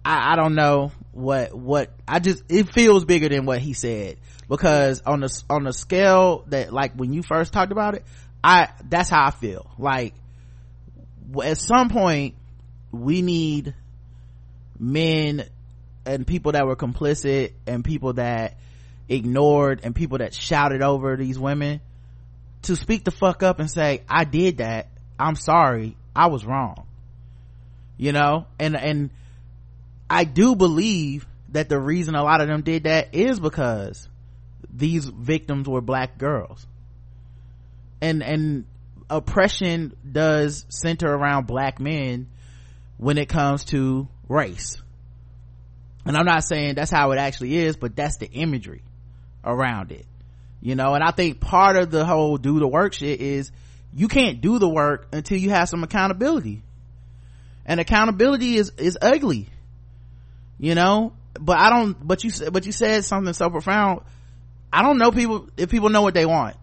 [0.05, 4.17] I, I don't know what what i just it feels bigger than what he said.
[4.49, 8.05] Because on the on the scale that like when you first talked about it
[8.43, 9.71] i that's how i feel.
[9.79, 10.15] Like
[11.45, 12.35] at some point
[12.93, 13.75] we need
[14.79, 15.45] men
[16.07, 18.57] and people that were complicit and people that
[19.09, 21.81] ignored and people that shouted over these women
[22.63, 24.89] to speak the fuck up and say i did that.
[25.19, 25.97] I'm sorry.
[26.17, 26.87] I was wrong.
[27.97, 28.47] You know?
[28.59, 29.11] And and
[30.09, 34.09] i do believe that the reason a lot of them did that is because
[34.73, 36.67] these victims were black girls.
[38.01, 38.65] And and
[39.11, 42.29] oppression does center around black men
[43.01, 44.77] when it comes to race.
[46.05, 48.83] And i'm not saying that's how it actually is but that's the imagery
[49.45, 50.07] around it.
[50.61, 53.51] You know and i think part of the whole do the work shit is
[53.95, 56.63] you can't do the work until you have some accountability.
[57.65, 59.49] And accountability is is ugly
[60.59, 61.15] you know?
[61.41, 64.03] But i don't but you said, but you said something so profound.
[64.73, 66.57] I don't know people if people know what they want.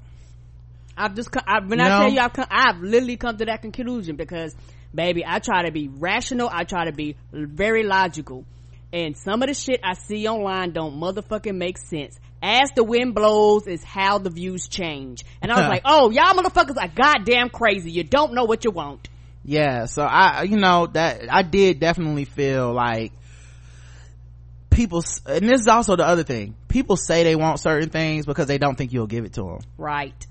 [0.96, 2.00] I've just I, when you i know?
[2.00, 4.56] tell you I've, come, I've literally come to that conclusion because
[4.94, 6.50] baby i try to be rational.
[6.52, 8.46] I try to be very logical.
[8.94, 12.18] And some of the shit i see online don't motherfucking make sense.
[12.42, 15.26] As the wind blows is how the views change.
[15.42, 17.92] And i was like oh y'all motherfuckers are goddamn crazy.
[17.92, 19.10] You don't know what you want.
[19.44, 23.12] Yeah so i you know that i did definitely feel like
[24.70, 26.56] people and this is also the other thing.
[26.68, 29.60] People say they want certain things because they don't think you'll give it to them
[29.78, 30.28] right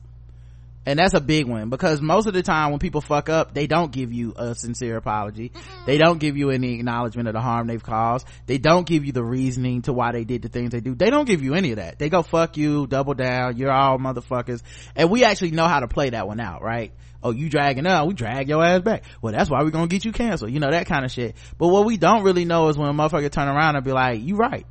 [0.86, 3.66] and that's a big one because most of the time when people fuck up they
[3.66, 5.52] don't give you a sincere apology.
[5.84, 8.26] They don't give you any acknowledgement of the harm they've caused.
[8.46, 10.94] They don't give you the reasoning to why they did the things they do.
[10.94, 11.98] They don't give you any of that.
[11.98, 14.62] They go fuck you double down you're all motherfuckers.
[14.94, 16.92] And we actually know how to play that one out right?
[17.22, 19.02] Oh you dragging out we drag your ass back.
[19.20, 21.34] Well that's why we're gonna get you canceled you know that kind of shit.
[21.58, 24.22] But what we don't really know is when a motherfucker turn around and be like
[24.22, 24.66] you right.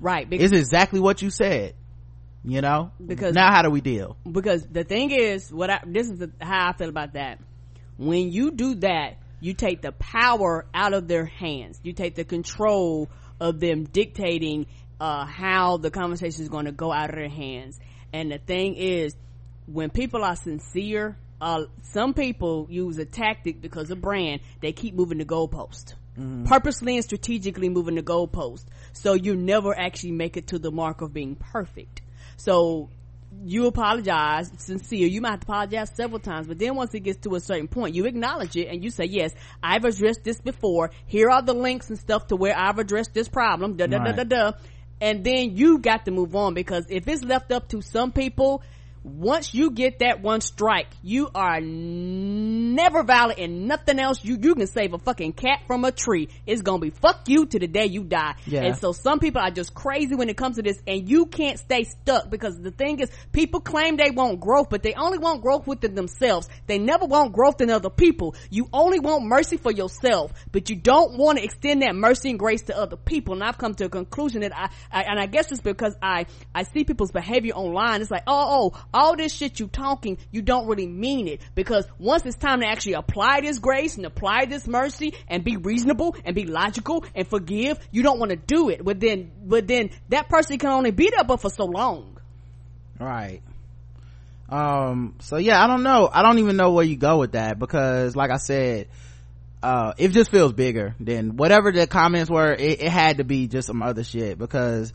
[0.00, 1.74] Right it's exactly what you said
[2.44, 6.08] you know because now how do we deal because the thing is what I, this
[6.08, 7.40] is the, how i feel about that
[7.96, 11.80] when you do that you take the power out of their hands.
[11.82, 13.08] You take the control
[13.40, 14.66] of them dictating
[15.00, 17.78] uh, how the conversation is going to go out of their hands.
[18.12, 19.14] And the thing is,
[19.66, 24.40] when people are sincere, uh, some people use a tactic because of brand.
[24.60, 25.94] They keep moving the goalpost.
[26.18, 26.44] Mm-hmm.
[26.44, 28.64] Purposely and strategically moving the goalpost.
[28.92, 32.00] So you never actually make it to the mark of being perfect.
[32.38, 32.88] So
[33.44, 35.06] you apologize sincere.
[35.06, 37.68] You might have to apologize several times but then once it gets to a certain
[37.68, 40.90] point you acknowledge it and you say yes i've addressed this before.
[41.06, 43.76] Here are the links and stuff to where i've addressed this problem.
[43.76, 44.16] Da da right.
[44.16, 44.58] da da da.
[45.00, 48.62] And then you got to move on because if it's left up to some people
[49.10, 54.24] once you get that one strike, you are never valid and nothing else.
[54.24, 56.28] You, you can save a fucking cat from a tree.
[56.46, 58.34] It's gonna be fuck you to the day you die.
[58.46, 58.62] Yeah.
[58.62, 61.58] And so some people are just crazy when it comes to this and you can't
[61.58, 65.42] stay stuck because the thing is people claim they want growth, but they only want
[65.42, 66.48] growth within themselves.
[66.66, 68.34] They never want growth in other people.
[68.50, 72.38] You only want mercy for yourself, but you don't want to extend that mercy and
[72.38, 73.34] grace to other people.
[73.34, 76.26] And I've come to a conclusion that I, I and I guess it's because I,
[76.54, 78.00] I see people's behavior online.
[78.00, 81.40] It's like, oh, oh, all this shit you talking, you don't really mean it.
[81.54, 85.56] Because once it's time to actually apply this grace and apply this mercy and be
[85.56, 88.84] reasonable and be logical and forgive, you don't want to do it.
[88.84, 92.18] But then, but then that person can only be there but for so long.
[92.98, 93.40] Right.
[94.48, 96.08] Um, so yeah, I don't know.
[96.12, 98.88] I don't even know where you go with that because like I said,
[99.62, 102.52] uh, it just feels bigger than whatever the comments were.
[102.52, 104.92] It, it had to be just some other shit because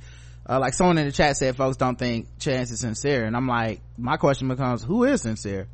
[0.47, 3.47] uh, like someone in the chat said folks don't think chance is sincere and i'm
[3.47, 5.67] like my question becomes who is sincere?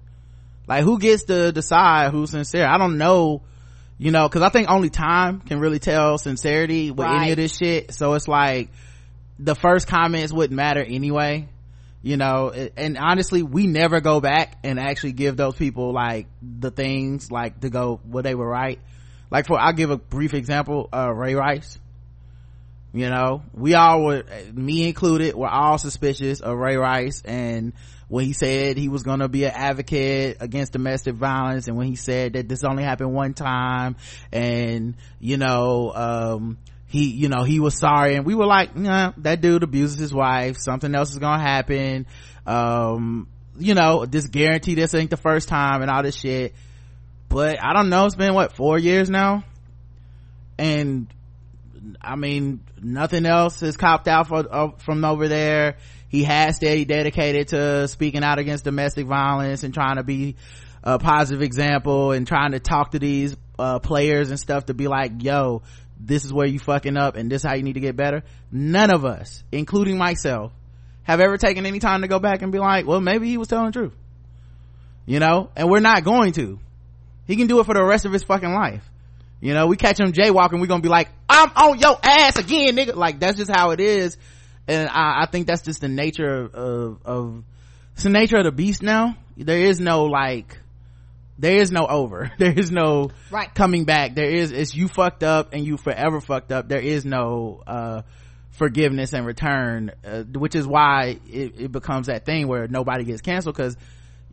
[0.67, 2.67] Like who gets to decide who's sincere?
[2.67, 3.41] I don't know
[3.97, 7.23] you know because i think only time can really tell sincerity with right.
[7.23, 7.93] any of this shit.
[7.93, 8.69] So it's like
[9.39, 11.49] the first comments wouldn't matter anyway
[12.01, 12.49] you know?
[12.77, 17.59] And honestly we never go back and actually give those people like the things like
[17.59, 18.79] to go where they were right.
[19.31, 21.77] Like for i'll give a brief example uh ray rice
[22.93, 27.73] you know we all were me included were all suspicious of ray rice and
[28.07, 31.85] when he said he was going to be an advocate against domestic violence and when
[31.85, 33.95] he said that this only happened one time
[34.31, 36.57] and you know um,
[36.89, 40.13] he you know he was sorry and we were like nah, that dude abuses his
[40.13, 42.07] wife something else is gonna happen.
[42.47, 43.27] Um,
[43.59, 46.55] you know this guarantee this ain't the first time and all this shit.
[47.29, 49.43] But i don't know it's been what four years now?
[50.57, 51.07] And
[52.01, 55.77] I mean, nothing else is copped out for, uh, from over there.
[56.09, 60.35] He has stayed dedicated to speaking out against domestic violence and trying to be
[60.83, 64.87] a positive example and trying to talk to these uh, players and stuff to be
[64.87, 65.61] like, yo,
[65.99, 68.23] this is where you fucking up and this is how you need to get better.
[68.51, 70.51] None of us, including myself,
[71.03, 73.47] have ever taken any time to go back and be like, well, maybe he was
[73.47, 73.95] telling the truth.
[75.05, 76.59] You know, and we're not going to.
[77.25, 78.87] He can do it for the rest of his fucking life.
[79.41, 82.75] You know, we catch him jaywalking, we're gonna be like, I'm on your ass again,
[82.75, 82.95] nigga.
[82.95, 84.17] Like, that's just how it is.
[84.67, 87.43] And I, I think that's just the nature of, of,
[87.93, 89.17] it's the nature of the beast now.
[89.37, 90.59] There is no like,
[91.37, 92.31] there is no over.
[92.37, 93.53] There is no right.
[93.55, 94.13] coming back.
[94.15, 96.67] There is, it's you fucked up and you forever fucked up.
[96.67, 98.01] There is no, uh,
[98.51, 103.21] forgiveness and return, uh, which is why it, it becomes that thing where nobody gets
[103.21, 103.77] canceled because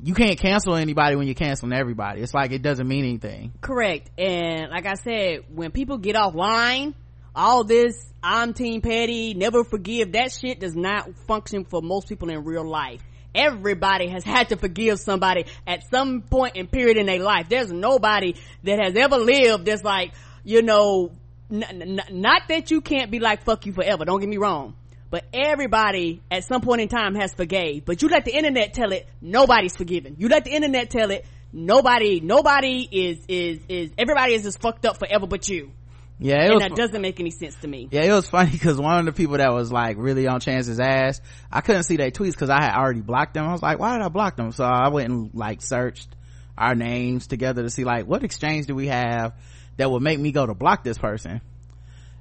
[0.02, 2.20] you can't cancel anybody when you're canceling everybody.
[2.20, 3.52] It's like it doesn't mean anything.
[3.60, 4.10] Correct.
[4.18, 6.94] And like I said, when people get offline,
[7.34, 12.28] all this I'm Team Petty, never forgive, that shit does not function for most people
[12.30, 13.02] in real life.
[13.34, 17.48] Everybody has had to forgive somebody at some point in period in their life.
[17.48, 20.12] There's nobody that has ever lived that's like,
[20.42, 21.12] you know,
[21.50, 24.06] n- n- not that you can't be like fuck you forever.
[24.06, 24.74] Don't get me wrong
[25.10, 27.84] but everybody at some point in time has forgave.
[27.84, 31.24] But you let the internet tell it nobody's forgiven you let the internet tell it
[31.52, 35.70] nobody nobody is is is everybody is just fucked up forever but you.
[36.18, 37.88] Yeah and that doesn't make any sense to me.
[37.90, 40.80] Yeah it was funny because one of the people that was like really on chance's
[40.80, 41.20] ass
[41.52, 43.46] i couldn't see their tweets because i had already blocked them.
[43.46, 44.52] I was like why did i block them?
[44.52, 46.08] So i went and like searched
[46.56, 49.34] our names together to see like what exchange do we have
[49.76, 51.42] that would make me go to block this person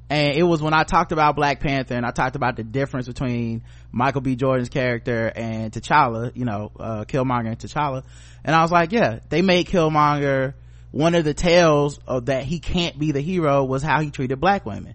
[0.10, 3.08] and it was when I talked about Black Panther and I talked about the difference
[3.08, 4.36] between Michael B.
[4.36, 8.04] Jordan's character and T'Challa, you know, uh, Killmonger and T'Challa.
[8.44, 10.54] And I was like, yeah, they made Killmonger
[10.92, 14.40] one of the tales of that he can't be the hero was how he treated
[14.40, 14.94] black women.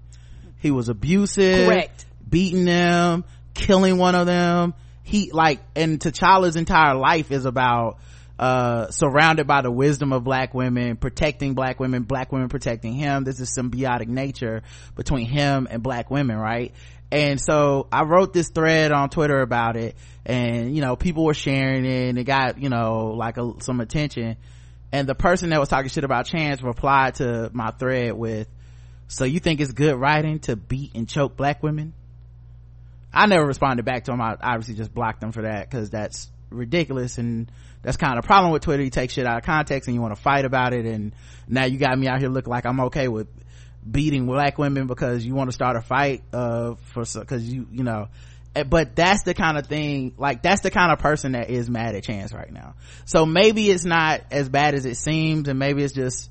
[0.59, 3.25] He was abusive, correct, beating them,
[3.55, 4.75] killing one of them.
[5.03, 7.99] He like, and T'Challa's entire life is about
[8.41, 13.23] uh, surrounded by the wisdom of black women, protecting black women, black women protecting him.
[13.23, 14.63] This is symbiotic nature
[14.97, 16.73] between him and black women, right?
[17.13, 19.95] And so I wrote this thread on Twitter about it
[20.25, 23.79] and, you know, people were sharing it and it got, you know, like a, some
[23.79, 24.39] attention.
[24.91, 28.49] and the person that was talking shit about chance replied to my thread with
[29.07, 31.93] so you think it's good writing to beat and choke black women
[33.13, 36.31] i never responded back to him i obviously just blocked them for that because that's
[36.51, 37.51] ridiculous and
[37.83, 38.83] that's kind of a problem with twitter.
[38.83, 41.13] You take shit out of context and you want to fight about it and
[41.49, 43.29] now you got me out here looking like i'm okay with
[43.89, 47.85] beating black women because you want to start a fight uh for because you you
[47.85, 48.09] know.
[48.55, 51.71] Eh, but that's the kind of thing like that's the kind of person that is
[51.71, 52.75] mad at chance right now.
[53.05, 56.31] So maybe it's not as bad as it seems and maybe it's just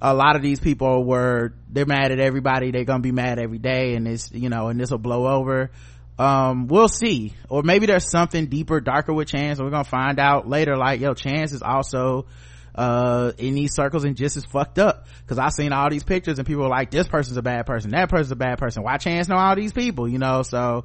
[0.00, 3.58] a lot of these people were they're mad at everybody they're gonna be mad every
[3.58, 5.70] day and it's you know and this will blow over
[6.18, 7.34] um we'll see.
[7.48, 11.00] Or maybe there's something deeper darker with chance and we're gonna find out later like
[11.00, 12.26] yo chance is also
[12.74, 15.06] uh in these circles and just as fucked up.
[15.20, 17.90] Because i seen all these pictures and people were like this person's a bad person
[17.90, 18.82] that person's a bad person.
[18.82, 20.42] Why chance know all these people you know?
[20.42, 20.84] So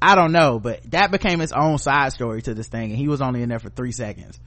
[0.00, 0.58] i don't know.
[0.58, 3.48] But that became its own side story to this thing and he was only in
[3.48, 4.38] there for three seconds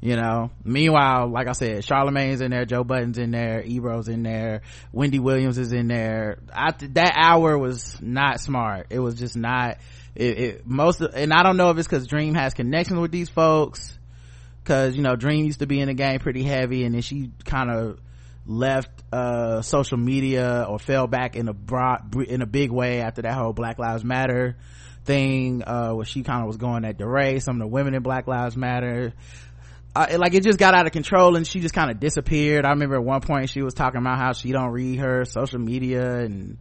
[0.00, 0.50] you know?
[0.64, 4.62] Meanwhile like i said charlamagne's in there joe budden's in there ebro's in there
[4.92, 6.38] wendy williams is in there.
[6.52, 8.86] I, that hour was not smart.
[8.90, 9.78] It was just not
[10.14, 13.10] it, it most of, and i don't know if it's because dream has connections with
[13.10, 13.96] these folks
[14.62, 17.30] because you know dream used to be in the game pretty heavy and then she
[17.44, 18.00] kind of
[18.48, 23.22] left uh, social media or fell back in a broad in a big way after
[23.22, 24.56] that whole black lives matter
[25.04, 28.02] thing uh, where she kind of was going at DeRay, some of the women in
[28.02, 29.14] black lives matter
[29.98, 32.70] uh, like it just got out of control and she just kind of disappeared i
[32.70, 36.20] remember at one point she was talking about how she don't read her social media
[36.20, 36.58] and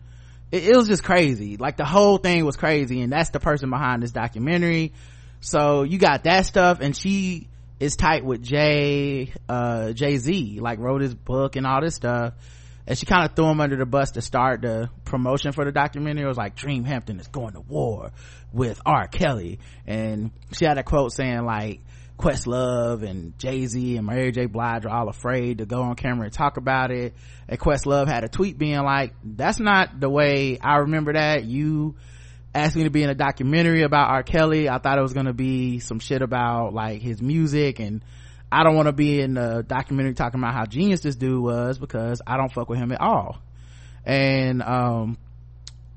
[0.52, 3.70] it, it was just crazy like the whole thing was crazy and that's the person
[3.70, 4.94] behind this documentary
[5.40, 7.48] so you got that stuff and she
[7.80, 12.34] is tight with Jay, uh, Jay-Z, like wrote his book and all this stuff.
[12.88, 15.72] And she kind of threw him under the bus to start the promotion for the
[15.72, 16.24] documentary.
[16.24, 18.12] It was like, Dream Hampton is going to war
[18.54, 19.08] with R.
[19.08, 19.60] Kelly.
[19.86, 21.82] And she had a quote saying like,
[22.18, 24.48] Questlove and Jay-Z and Mary J.
[24.48, 27.14] Blige are all afraid to go on camera and talk about it.
[27.48, 31.46] And Questlove had a tweet being like, that's not the way I remember that.
[31.46, 31.96] You
[32.56, 34.24] asked me to be in a documentary about R.
[34.24, 34.68] Kelly.
[34.68, 38.04] I thought it was going to be some shit about like his music and
[38.52, 41.78] I don't want to be in a documentary talking about how genius this dude was
[41.78, 43.38] because I don't fuck with him at all.
[44.06, 45.18] And, um,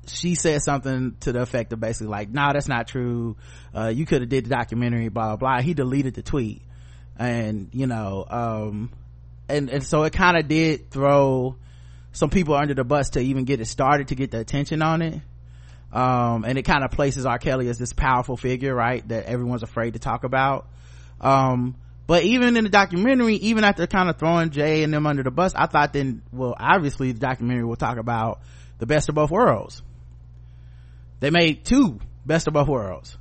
[0.07, 3.37] she said something to the effect of basically like, nah, that's not true.
[3.75, 5.61] Uh, you could have did the documentary, blah, blah, blah.
[5.61, 6.61] He deleted the tweet.
[7.17, 8.91] And, you know, um,
[9.47, 11.55] and, and so it kind of did throw
[12.13, 15.01] some people under the bus to even get it started to get the attention on
[15.01, 15.21] it
[15.93, 17.37] um, and it kind of places R.
[17.37, 20.67] Kelly as this powerful figure, right, that everyone's afraid to talk about.
[21.19, 21.75] Um,
[22.07, 25.31] but even in the documentary, even after kind of throwing Jay and them under the
[25.31, 28.41] bus, I thought then, well, obviously the documentary will talk about
[28.79, 29.81] the best of both worlds.
[31.21, 33.17] They made two best of both worlds.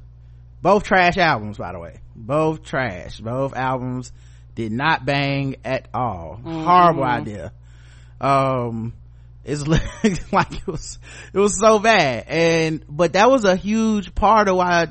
[0.62, 2.00] Both trash albums, by the way.
[2.16, 3.20] Both trash.
[3.20, 4.10] Both albums
[4.54, 6.38] did not bang at all.
[6.38, 6.64] Mm-hmm.
[6.64, 7.52] Horrible idea.
[8.20, 8.94] Um,
[9.44, 9.66] it's
[10.32, 10.98] like it was
[11.32, 14.88] it was so bad and but that was a huge part of why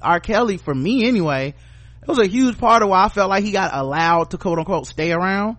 [0.00, 1.54] r kelly for me anyway
[2.02, 4.58] it was a huge part of why i felt like he got allowed to quote
[4.58, 5.58] unquote stay around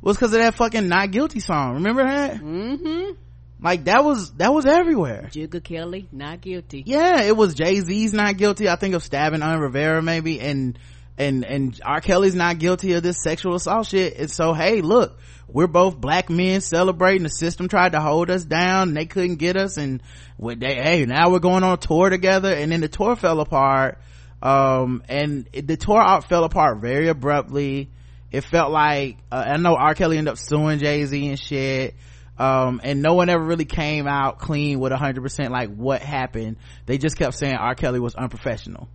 [0.00, 3.12] was because of that fucking not guilty song remember that mm-hmm
[3.60, 5.30] like that was that was everywhere.
[5.32, 6.82] Jigga Kelly not guilty.
[6.86, 8.68] Yeah it was jay-z's not guilty.
[8.68, 10.78] I think of stabbing Un Rivera maybe and
[11.16, 12.00] and and r.
[12.00, 14.16] Kelly's not guilty of this sexual assault shit.
[14.18, 15.18] And so hey look
[15.48, 17.22] we're both black men celebrating.
[17.22, 18.88] The system tried to hold us down.
[18.88, 19.78] And they couldn't get us.
[19.78, 20.02] And
[20.38, 22.52] they hey now we're going on a tour together.
[22.52, 23.98] And then the tour fell apart.
[24.42, 27.90] Um and the tour out fell apart very abruptly.
[28.30, 29.94] It felt like uh, i know r.
[29.94, 31.94] Kelly ended up suing jay-z and shit
[32.38, 36.56] um and no one ever really came out clean with 100% like what happened
[36.86, 38.88] they just kept saying r kelly was unprofessional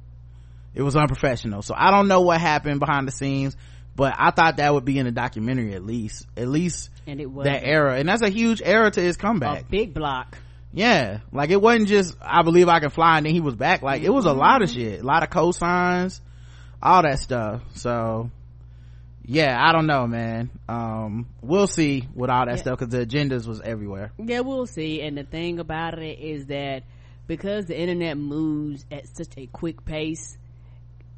[0.73, 3.55] it was unprofessional so i don't know what happened behind the scenes
[3.95, 7.29] but I thought that would be in the documentary at least, at least and it
[7.29, 7.97] was that era.
[7.97, 9.61] And that's a huge era to his comeback.
[9.61, 10.37] A big block.
[10.73, 11.19] Yeah.
[11.31, 13.81] Like it wasn't just, I believe I can fly and then he was back.
[13.81, 14.79] Like it was a lot of mm-hmm.
[14.79, 16.21] shit, a lot of cosigns,
[16.81, 17.61] all that stuff.
[17.75, 18.31] So
[19.31, 20.49] yeah, I don't know, man.
[20.67, 22.61] Um, we'll see with all that yeah.
[22.61, 24.11] stuff because the agendas was everywhere.
[24.17, 25.01] Yeah, we'll see.
[25.01, 26.83] And the thing about it is that
[27.27, 30.37] because the internet moves at such a quick pace,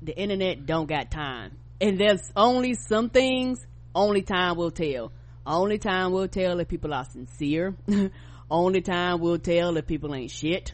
[0.02, 3.66] the internet don't got time and there's only some things
[3.96, 5.12] only time will tell
[5.46, 7.76] only time will tell if people are sincere
[8.52, 10.74] only time will tell if people ain't shit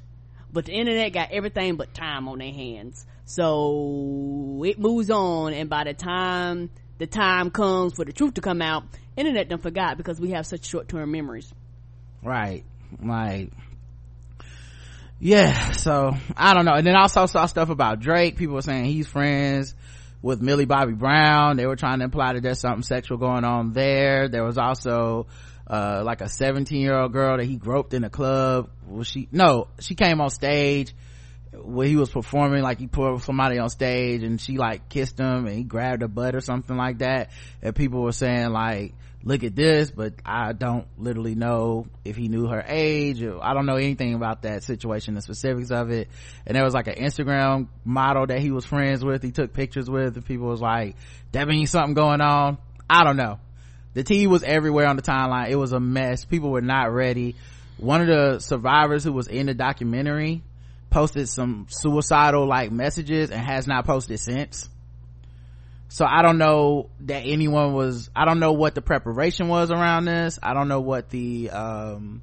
[0.52, 5.70] but the internet got everything but time on their hands so it moves on and
[5.70, 6.70] by the time
[7.00, 8.84] the time comes for the truth to come out.
[9.18, 11.52] Internet done forgot because we have such short-term memories.
[12.22, 12.64] Right.
[13.04, 13.50] Like
[15.22, 16.74] yeah so i don't know.
[16.74, 18.38] And then I also saw stuff about drake.
[18.38, 19.76] People were saying he's friends
[20.22, 21.58] with millie bobby brown.
[21.58, 24.30] They were trying to imply that there's something sexual going on there.
[24.30, 25.28] There was also
[25.68, 28.70] uh, like a 17 year old girl that he groped in a club.
[28.88, 30.94] Was she no she came on stage
[31.54, 35.48] when he was performing like he put somebody on stage and she like kissed him
[35.48, 37.32] and he grabbed her butt or something like that.
[37.62, 42.30] And people were saying like look at this but i don't literally know if he
[42.30, 46.08] knew her age or i don't know anything about that situation the specifics of it.
[46.46, 49.90] And there was like an instagram model that he was friends with he took pictures
[49.90, 50.96] with and people was like
[51.34, 52.58] that means something going on.
[52.90, 53.40] I don't know.
[53.94, 55.50] The tea was everywhere on the timeline.
[55.50, 56.26] It was a mess.
[56.26, 57.36] People were not ready.
[57.78, 60.44] One of the survivors who was in the documentary
[60.90, 64.70] posted some suicidal like messages and has not posted since.
[65.90, 70.06] So i don't know that anyone was i don't know what the preparation was around
[70.06, 70.40] this.
[70.42, 72.22] I don't know what the um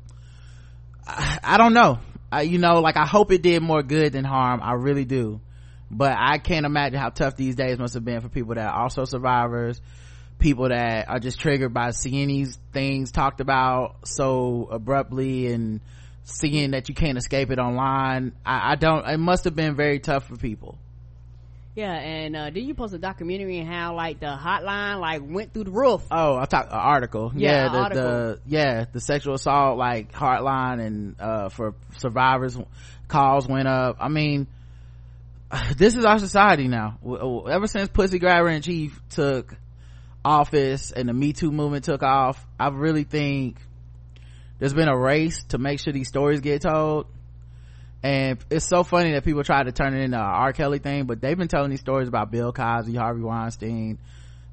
[1.06, 1.98] i, I don't know.
[2.30, 4.60] I, you know like i hope it did more good than harm.
[4.62, 5.40] I really do.
[5.90, 8.82] But i can't imagine how tough these days must have been for people that are
[8.82, 9.80] also survivors
[10.38, 15.80] people that are just triggered by seeing these things talked about so abruptly and
[16.27, 18.32] seeing that you can't escape it online.
[18.44, 20.78] I, I don't it must have been very tough for people.
[21.74, 25.53] Yeah, and uh, did you post a documentary on how like the hotline like went
[25.53, 26.03] through the roof?
[26.11, 27.32] oh i talked an article.
[27.35, 28.03] Yeah, yeah, the, article.
[28.03, 32.59] the yeah the sexual assault like hotline and uh for survivors
[33.09, 33.97] calls went up.
[34.01, 34.48] I mean
[35.77, 36.98] this is our society now.
[37.48, 39.55] Ever since pussy grabber in chief took
[40.24, 43.59] office and the me too movement took off i really think
[44.58, 47.06] there's been a race to make sure these stories get told
[48.06, 50.52] and it's so funny that people try to turn it into R.
[50.52, 53.98] Kelly thing, but they've been telling these stories about Bill Cosby, Harvey Weinstein.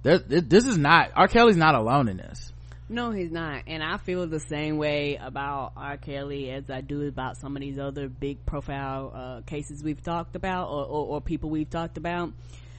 [0.01, 1.27] There, this is not R.
[1.27, 2.51] Kelly's not alone in this.
[2.89, 3.63] No, he's not.
[3.67, 5.97] And I feel the same way about R.
[5.97, 10.35] Kelly as I do about some of these other big profile uh, cases we've talked
[10.35, 12.33] about or, or, or people we've talked about.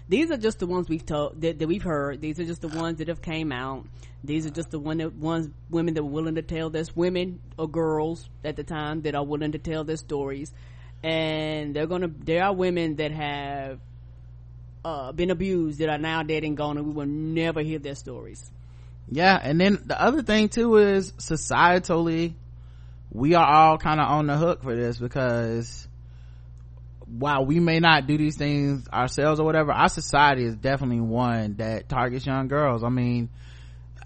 [0.08, 2.20] These are just the ones we've told that, that we've heard.
[2.20, 3.86] These are just the ones that have came out.
[4.22, 7.40] These are just the one that ones women that were willing to tell this women
[7.58, 10.52] or girls at the time that are willing to tell their stories.
[11.02, 13.80] And they're gonna there are women that have
[14.84, 17.94] uh, been abused that are now dead and gone and we will never hear their
[17.94, 18.50] stories.
[19.10, 22.34] Yeah, and then the other thing too is societally,
[23.10, 25.86] we are all kind of on the hook for this because
[27.06, 31.56] while we may not do these things ourselves or whatever, our society is definitely one
[31.56, 32.82] that targets young girls.
[32.82, 33.30] I mean,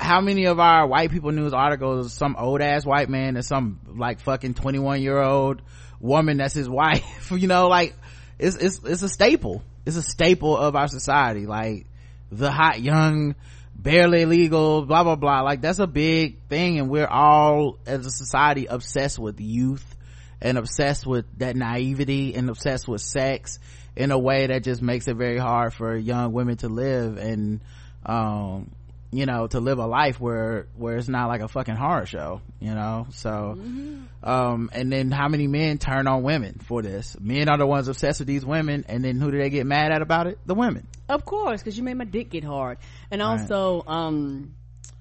[0.00, 3.80] how many of our white people news articles some old ass white man and some
[3.96, 5.62] like fucking 21 year old
[6.00, 7.68] woman that's his wife you know?
[7.68, 7.94] Like
[8.38, 9.62] it's it's it's a staple.
[9.86, 11.46] It's a staple of our society.
[11.46, 11.86] Like
[12.30, 13.34] the hot young
[13.74, 15.42] barely legal blah blah blah.
[15.42, 19.96] Like that's a big thing and we're all as a society obsessed with youth
[20.40, 23.58] and obsessed with that naivety and obsessed with sex
[23.96, 27.60] in a way that just makes it very hard for young women to live and
[28.06, 28.70] um
[29.10, 32.40] you know to live a life where where it's not like a fucking horror show
[32.60, 33.06] you know?
[33.10, 33.58] So
[34.22, 37.16] um and then how many men turn on women for this?
[37.20, 39.92] Men are the ones obsessed with these women and then who do they get mad
[39.92, 40.38] at about it?
[40.46, 40.86] The women.
[41.08, 42.78] Of course, because you made my dick get hard.
[43.10, 44.54] And also, um,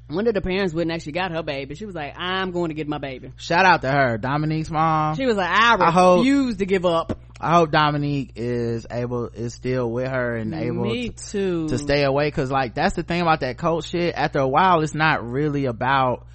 [0.09, 1.75] one of the parents wouldn't actually got her baby.
[1.75, 3.33] She was like, I'm going to get my baby.
[3.37, 6.85] shout out to her dominique's mom She was like, I I hope- refuse to give
[6.85, 7.19] up.
[7.39, 11.67] i hope dominique is able is still with her and able Me to, too.
[11.69, 14.81] to stay away because like that's the thing about that cult shit after a while
[14.81, 16.25] it's not really about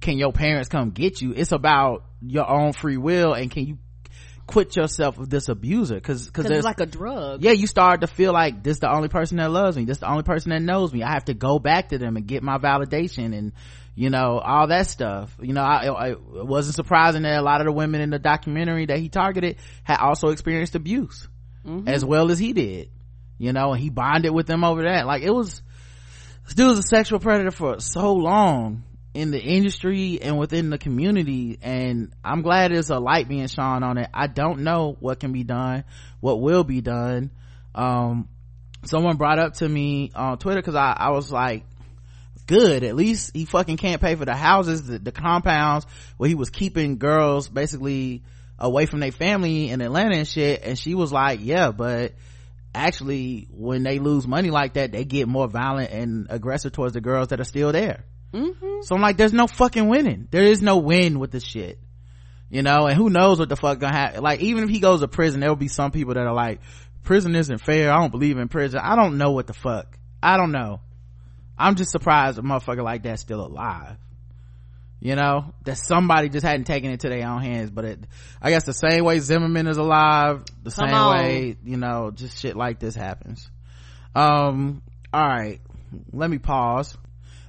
[0.00, 3.78] can your parents come get you it's about your own free will and can you
[4.46, 7.42] quit yourself of this abuser because because it's like a drug.
[7.42, 10.10] yeah you start to feel like this the only person that loves me this the
[10.10, 11.02] only person that knows me.
[11.02, 13.52] I have to go back to them and get my validation and
[13.94, 15.34] you know all that stuff.
[15.40, 18.18] You know I, I it wasn't surprising that a lot of the women in the
[18.18, 21.26] documentary that he targeted had also experienced abuse
[21.64, 21.88] mm-hmm.
[21.88, 22.90] as well as he did
[23.38, 25.06] you know and he bonded with them over that.
[25.06, 25.62] Like it was
[26.44, 28.84] this dude was a sexual predator for so long
[29.14, 33.84] in the industry and within the community and i'm glad there's a light being shone
[33.84, 34.10] on it.
[34.12, 35.84] I don't know what can be done
[36.20, 37.30] what will be done.
[37.74, 38.28] Um
[38.84, 41.64] someone brought up to me on twitter because I, I was like
[42.46, 45.86] good at least he fucking can't pay for the houses the, the compounds
[46.16, 48.24] where he was keeping girls basically
[48.58, 50.62] away from their family in atlanta and shit.
[50.64, 52.14] And she was like yeah but
[52.74, 57.00] actually when they lose money like that they get more violent and aggressive towards the
[57.00, 58.04] girls that are still there
[58.82, 60.28] so i'm like there's no fucking winning.
[60.30, 61.78] There is no win with this shit.
[62.50, 64.22] You know and who knows what the fuck gonna happen.
[64.22, 66.60] Like even if he goes to prison there will be some people that are like
[67.02, 67.92] prison isn't fair.
[67.92, 68.80] I don't believe in prison.
[68.82, 69.98] I don't know what the fuck.
[70.22, 70.80] I don't know.
[71.56, 73.96] I'm just surprised a motherfucker like that's still alive.
[75.00, 77.70] You know that somebody just hadn't taken it to their own hands.
[77.70, 78.00] But it
[78.40, 81.16] i guess the same way zimmerman is alive the Come same on.
[81.16, 83.48] way you know just shit like this happens.
[84.14, 84.82] Um
[85.12, 85.60] all right.
[86.12, 86.96] Let me pause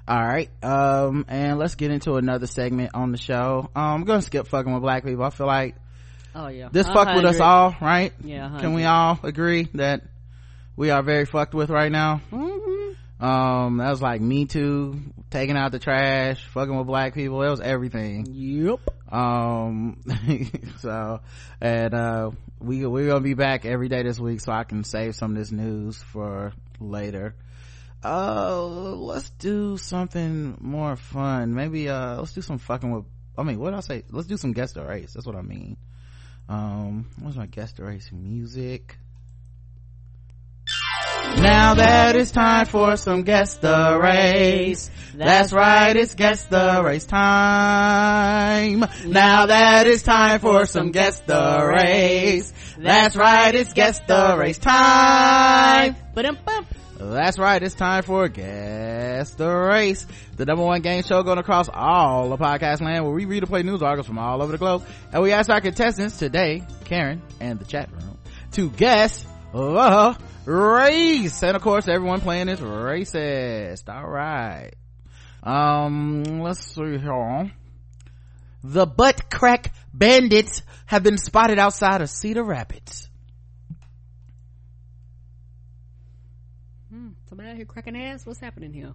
[0.07, 3.69] all right um and let's get into another segment on the show.
[3.76, 5.23] Um i'm gonna skip fucking with black people.
[5.23, 5.76] I feel like
[6.36, 6.68] Oh yeah.
[6.72, 8.11] this fucked with us all right?
[8.23, 10.02] Yeah, can we all agree that
[10.76, 12.22] we are very fucked with right now?
[12.32, 12.95] Mhm.
[13.19, 14.99] um that was like me too
[15.32, 17.41] taking out the trash fucking with black people.
[17.41, 18.27] It was everything.
[18.30, 18.80] Yep.
[19.14, 20.02] um
[20.80, 21.22] so
[21.61, 25.14] and uh we we're gonna be back every day this week so i can save
[25.15, 27.36] some of this news for later
[28.06, 33.06] uh let's do something more fun maybe uh let's do some fucking with
[33.38, 35.76] i mean what did i say let's do some guest race that's what i mean
[36.48, 38.98] um what's my guest race music
[41.38, 44.90] now that it's time for some guest the race.
[45.14, 48.86] That's right, it's guest the race time.
[49.06, 52.53] Now that it's time for some guest the race.
[52.77, 55.95] That's right, it's guest the race time.
[56.14, 56.65] Ba-dum-bum.
[57.14, 61.69] That's right, it's time for Guess the Race, the number one game show going across
[61.72, 64.57] all the podcast land where we read and play news articles from all over the
[64.57, 64.84] globe.
[65.14, 68.18] And we ask our contestants today, Karen and the chat room,
[68.53, 71.44] to guess the race.
[71.44, 73.88] And of course, everyone playing is racist.
[73.88, 74.76] Alright.
[75.44, 77.52] Um, let's see here.
[78.64, 83.10] The butt crack bandits have been spotted outside of Cedar Rapids.
[86.90, 88.26] Hmm, Somebody out here cracking ass.
[88.26, 88.94] What's happening here?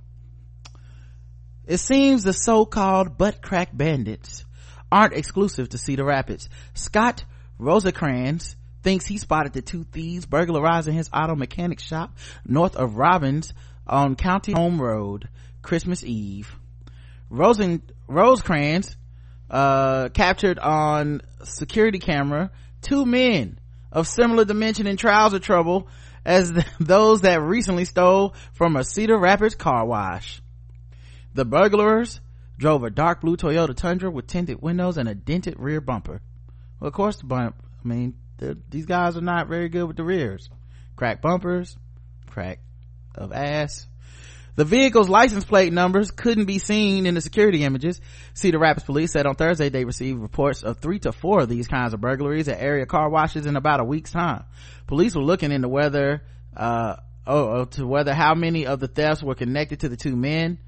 [1.67, 4.45] It seems the so-called butt crack bandits
[4.93, 6.49] aren't exclusive to Cedar Rapids.
[6.75, 7.25] Scott
[7.59, 13.55] Rosecrans thinks he spotted the two thieves burglarizing his auto mechanic shop north of Robbins
[13.87, 15.29] on County Home Road
[15.63, 16.55] Christmas Eve.
[17.31, 18.97] Rosen, Rosecrans,
[19.49, 22.51] uh, captured on security camera
[22.83, 23.59] two men
[23.91, 25.89] of similar dimension and trouser trouble
[26.25, 30.41] as those that recently stole from a Cedar Rapids car wash.
[31.35, 32.21] The burglars
[32.59, 36.21] drove a dark blue Toyota Tundra with tinted windows and a dented rear bumper.
[36.79, 39.97] Well, of course, the bump, I mean, the- these guys are not very good with
[39.97, 40.49] the rears.
[40.97, 41.77] Crack bumpers,
[42.29, 42.61] crack
[43.15, 43.87] of ass.
[44.61, 47.99] The vehicle's license plate numbers couldn't be seen in the security images.
[48.35, 51.67] Cedar Rapids police said on Thursday they received reports of three to four of these
[51.67, 54.45] kinds of burglaries at area car washes in about a week's time.
[54.87, 56.25] Police were looking into whether,
[56.55, 56.97] uh,
[57.27, 60.59] oh, oh, to whether how many of the thefts were connected to the two men.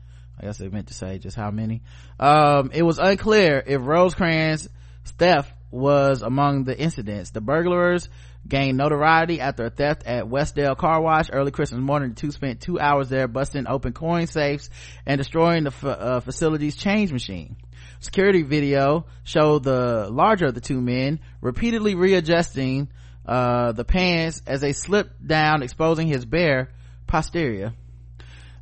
[0.41, 1.83] I guess they meant to say just how many.
[2.19, 4.71] Um, it was unclear if Rosecrans'
[5.19, 7.31] theft was among the incidents.
[7.33, 8.09] The burglars
[8.47, 12.11] gained notoriety after a theft at Westdale Car Wash early Christmas morning.
[12.11, 14.69] The two spent two hours there busting open coin safes
[15.07, 17.57] and destroying the f- uh, facility's change machine.
[18.01, 22.89] Security video showed the larger of the two men repeatedly readjusting
[23.25, 26.71] uh, the pants as they slipped down, exposing his bare
[27.07, 27.73] posterior.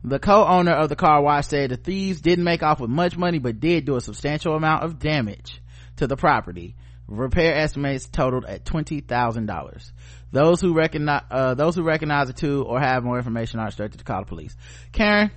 [0.02, 3.38] The co-owner of the car wash said the thieves didn't make off with much money,
[3.38, 5.60] but did do a substantial amount of damage
[5.96, 6.74] to the property.
[7.10, 9.92] Repair estimates totaled at twenty thousand dollars.
[10.30, 13.98] Those who recognize uh, those who recognize the two or have more information are instructed
[13.98, 14.56] to call the police.
[14.92, 15.32] Karen,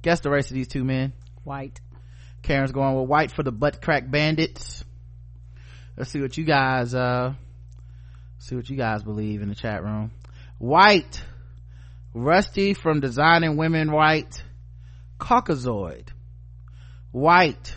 [0.00, 1.12] guess the race of these two men.
[1.42, 1.80] White.
[2.42, 4.84] Karen's going with white for the butt crack bandits.
[5.96, 7.34] Let's see what you guys uh
[8.38, 10.12] see what you guys believe in the chat room.
[10.58, 11.24] White.
[12.14, 14.44] Rusty from Designing Women White.
[15.18, 16.06] Caucasoid.
[17.10, 17.76] White.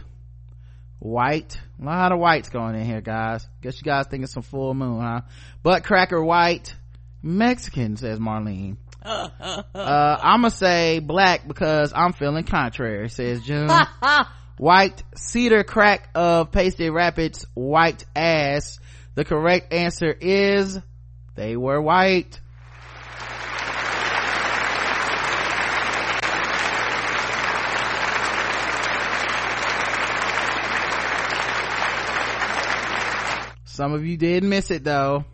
[1.02, 1.60] White.
[1.82, 3.48] A lot of whites going in here, guys.
[3.64, 5.22] Guess you guys think it's some full moon, huh?
[5.64, 6.76] Butt cracker white.
[7.24, 8.78] Mexican, says Marlene.
[9.04, 13.68] uh, I'ma say black because I'm feeling contrary, says June.
[14.60, 18.80] white cedar crack of pasty rapids white ass.
[19.16, 20.80] The correct answer is
[21.34, 22.40] they were white.
[33.82, 35.26] Some of you did miss it though.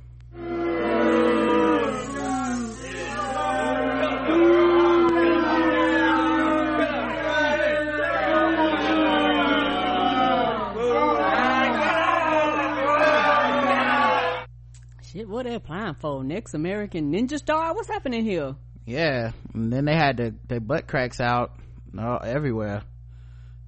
[15.03, 16.23] Shit, what they applying for?
[16.23, 17.73] Next American Ninja Star?
[17.73, 18.55] What's happening here?
[18.85, 19.33] Yeah.
[19.53, 21.51] And then they had the, their butt cracks out
[21.99, 22.83] uh, everywhere.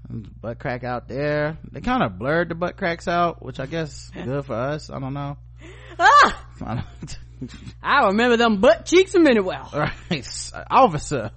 [0.10, 1.58] Butt crack out there.
[1.72, 4.90] They kind of blurred the butt cracks out, which I guess good for us.
[4.90, 5.38] I don't know.
[6.00, 6.46] Ah!
[6.66, 7.18] I don't-
[7.82, 9.70] I remember them butt cheeks a minute well.
[10.12, 11.32] right officer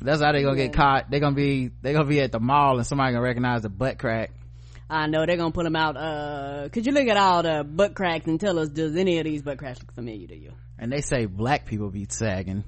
[0.00, 2.76] that's how they gonna get caught they gonna be they gonna be at the mall
[2.76, 4.30] and somebody gonna recognize the butt crack
[4.88, 5.96] I know they're gonna pull them out.
[5.96, 9.24] Uh, could you look at all the butt cracks and tell us, does any of
[9.24, 10.52] these butt cracks look familiar to you?
[10.78, 12.62] and they say black people be sagging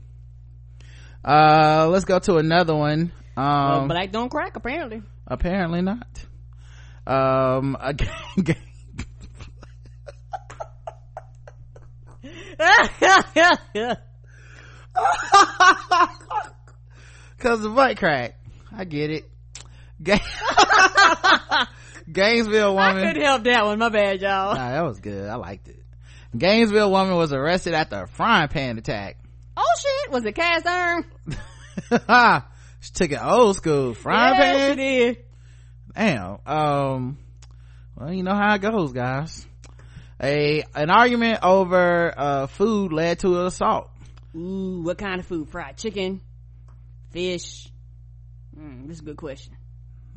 [1.25, 3.47] uh let's go to another one well,
[3.83, 6.25] um black don't crack apparently apparently not
[7.07, 8.37] um a gang-
[17.39, 18.37] cause the butt crack
[18.77, 19.31] i get it
[20.03, 20.19] Ga-
[22.13, 23.81] gainesville I woman couldn't help that one.
[23.81, 24.55] My bad, y'all.
[24.55, 25.29] Nah, that was good.
[25.29, 25.83] I liked it.
[26.37, 29.19] Gainesville woman was arrested after a frying pan attack.
[29.57, 30.13] Oh shit!
[30.13, 31.05] Was it cast iron?
[32.81, 34.71] she took it old school frying yes, pan.
[34.71, 35.25] it did.
[35.95, 36.39] Damn.
[36.47, 37.19] Um.
[37.97, 39.47] Well, you know how it goes, guys.
[40.23, 43.91] A an argument over uh, food led to an assault.
[44.37, 45.49] Ooh, what kind of food?
[45.49, 46.21] Fried chicken,
[47.11, 47.69] fish.
[48.57, 49.57] Mm, this is a good question.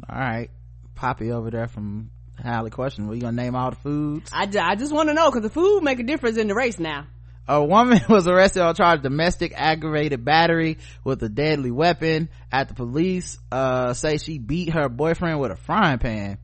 [0.10, 0.50] All right,
[0.96, 2.12] Papi over there from
[2.42, 3.08] Highly Question.
[3.08, 4.30] Were you gonna name all the foods?
[4.34, 6.80] I, I just want to know because the food make a difference in the race
[6.80, 7.06] now.
[7.47, 12.73] A woman was arrested on charge of domestic aggravated battery with a deadly weapon after
[12.73, 16.38] police uh, say she beat her boyfriend with a frying pan.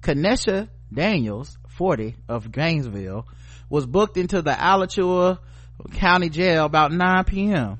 [0.00, 3.26] Kanesha Daniels, 40, of Gainesville,
[3.68, 5.40] was booked into the Alachua
[5.92, 7.78] County Jail about 9 p.m.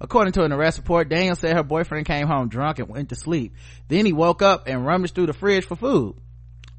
[0.00, 3.16] According to an arrest report, Daniels said her boyfriend came home drunk and went to
[3.16, 3.54] sleep.
[3.88, 6.16] Then he woke up and rummaged through the fridge for food.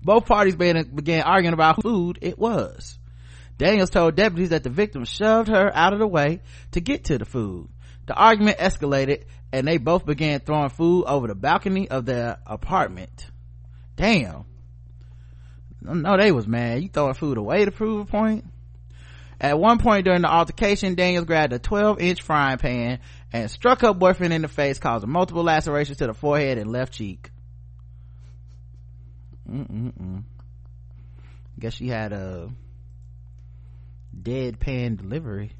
[0.01, 2.97] Both parties began, began arguing about who food it was.
[3.59, 6.39] Daniels told deputies that the victim shoved her out of the way
[6.71, 7.67] to get to the food.
[8.07, 13.27] The argument escalated and they both began throwing food over the balcony of their apartment.
[13.97, 14.45] Damn.
[15.81, 16.81] No, they was mad.
[16.81, 18.45] You throwing food away to prove a point?
[19.41, 22.99] At one point during the altercation, Daniels grabbed a 12 inch frying pan
[23.33, 26.93] and struck her boyfriend in the face, causing multiple lacerations to the forehead and left
[26.93, 27.29] cheek.
[29.49, 30.23] Mm-mm-mm.
[31.59, 32.49] Guess she had a
[34.29, 35.51] deadpan delivery.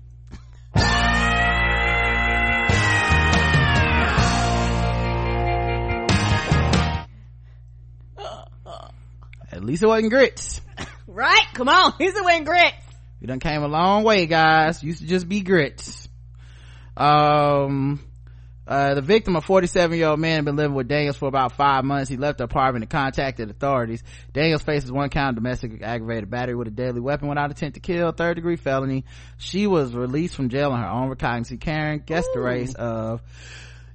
[9.52, 10.62] At least it wasn't grits.
[11.08, 11.46] Right?
[11.54, 11.94] Come on.
[11.98, 12.78] He's a win grits.
[13.20, 14.84] We done came a long way, guys.
[14.84, 16.08] Used to just be grits.
[16.96, 18.00] Um,
[18.70, 21.54] uh, the victim, a 47 year old man, had been living with Daniels for about
[21.54, 22.08] five months.
[22.08, 24.04] He left the apartment and contacted authorities.
[24.32, 27.80] Daniels faces one count of domestic aggravated battery with a deadly weapon without intent to
[27.80, 29.06] kill, third degree felony.
[29.38, 31.60] She was released from jail on her own recognizance.
[31.60, 33.24] Karen guessed the race of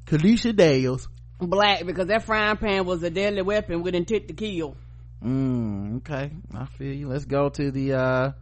[0.06, 1.08] Kalisha Daniels.
[1.38, 4.76] Black because that frying pan was a deadly weapon with intent to kill.
[5.24, 6.32] Mm, okay.
[6.52, 7.08] I feel you.
[7.08, 8.32] Let's go to the, uh,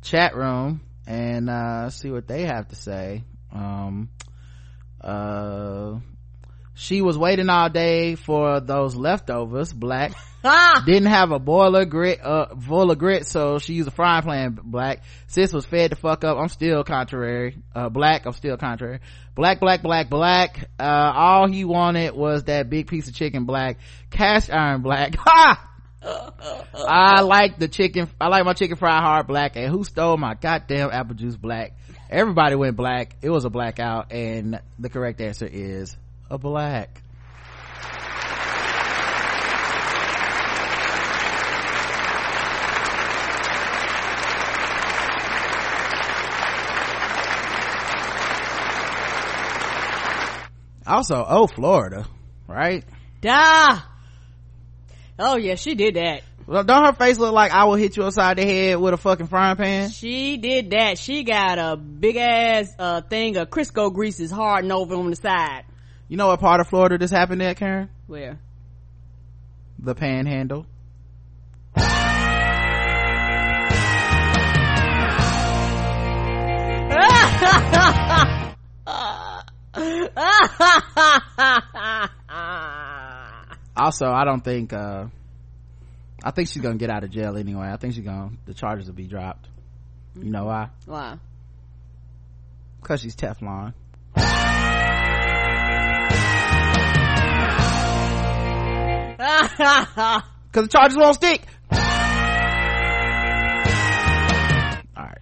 [0.00, 3.24] chat room and, uh, see what they have to say.
[3.52, 4.08] Um,
[5.06, 6.00] uh,
[6.74, 10.12] she was waiting all day for those leftovers, black.
[10.44, 10.82] Ah!
[10.84, 14.58] Didn't have a boiler grit, uh, full of grit, so she used a frying pan,
[14.62, 15.02] black.
[15.26, 16.36] Sis was fed to fuck up.
[16.36, 17.56] I'm still contrary.
[17.74, 19.00] Uh, black, I'm still contrary.
[19.34, 20.68] Black, black, black, black.
[20.78, 23.78] Uh, all he wanted was that big piece of chicken, black.
[24.10, 25.14] Cast iron, black.
[25.26, 25.72] Ha!
[26.86, 28.08] I like the chicken.
[28.20, 29.56] I like my chicken fried hard black.
[29.56, 31.72] And who stole my goddamn apple juice black?
[32.08, 33.16] Everybody went black.
[33.20, 35.96] It was a blackout, and the correct answer is
[36.30, 37.02] a black.
[50.86, 52.06] Also, oh, Florida,
[52.46, 52.84] right?
[53.20, 53.80] Da!
[55.18, 56.22] Oh yeah, she did that.
[56.46, 58.96] Well, don't her face look like I will hit you upside the head with a
[58.96, 59.90] fucking frying pan?
[59.90, 60.96] She did that.
[60.96, 65.16] She got a big ass uh thing of Crisco grease greases hardened over on the
[65.16, 65.64] side.
[66.08, 67.88] You know what part of Florida this happened at, Karen?
[68.06, 68.38] Where?
[69.80, 70.66] The panhandle.
[83.78, 85.04] Also, I don't think, uh,
[86.24, 87.68] I think she's gonna get out of jail anyway.
[87.68, 89.48] I think she's gonna, the charges will be dropped.
[90.16, 90.70] You know why?
[90.86, 91.18] Why?
[92.82, 93.74] Cause she's Teflon.
[100.52, 101.42] Cause the charges won't stick.
[104.96, 105.18] Alright.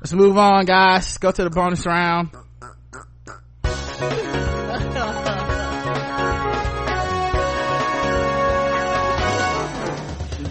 [0.00, 1.04] Let's move on, guys.
[1.04, 2.30] Let's go to the bonus round.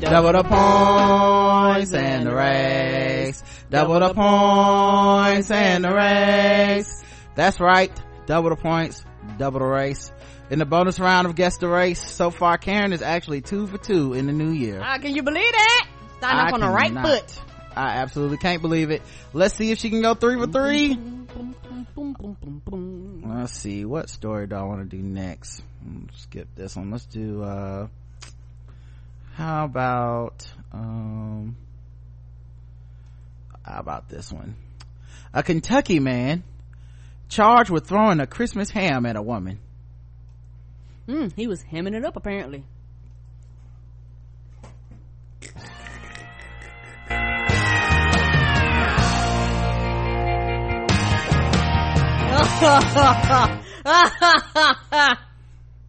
[0.01, 3.43] Double the points and the race.
[3.69, 7.03] Double the points and the race.
[7.35, 7.91] That's right.
[8.26, 9.03] Double the points,
[9.38, 10.11] double the race.
[10.49, 13.77] In the bonus round of Guess the Race, so far Karen is actually two for
[13.80, 14.80] two in the new year.
[14.84, 15.88] Ah, can you believe that?
[16.17, 17.05] Starting off on the right cannot.
[17.07, 17.41] foot.
[17.76, 19.01] I absolutely can't believe it.
[19.34, 20.97] Let's see if she can go three for three.
[23.26, 27.05] let's see what story do i want to do next Mm, skip this one let's
[27.05, 27.88] do uh
[29.36, 31.56] how about um
[33.64, 34.56] how about this one
[35.34, 36.44] a kentucky man
[37.28, 39.60] charged with throwing a christmas ham at a woman
[41.07, 42.64] Mm, he was hemming it up apparently.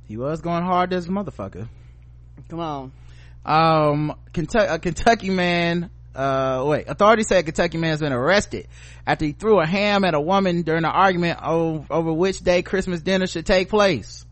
[0.06, 1.68] he was going hard as a motherfucker
[2.48, 2.92] Come on.
[3.46, 8.66] Um kentucky a kentucky man uh wait authorities said kentucky man's been arrested
[9.06, 12.62] after he threw a ham at a woman during an argument over, over which day
[12.62, 14.26] christmas dinner should take place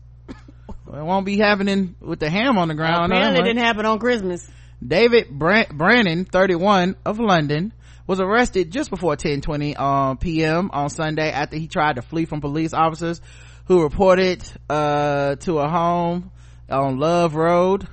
[0.85, 3.85] well, it won't be happening with the ham on the ground Apparently, it didn't happen
[3.85, 4.47] on Christmas.
[4.85, 7.71] david Brand- brannon 31 of london
[8.07, 10.69] was arrested just before 10:20 um, p.m.
[10.71, 13.19] on Sunday after he tried to flee from police officers
[13.65, 16.31] who reported uh, to a home
[16.69, 17.87] on Love Road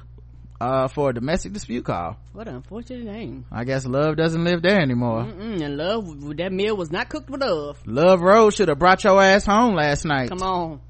[0.63, 2.17] uh, for a domestic dispute call.
[2.33, 3.45] What an unfortunate name.
[3.51, 5.25] I guess Love doesn't live there anymore.
[5.25, 7.79] Mm-mm, and love, that meal was not cooked with love.
[7.87, 10.29] Love Road should have brought your ass home last night.
[10.29, 10.81] Come on.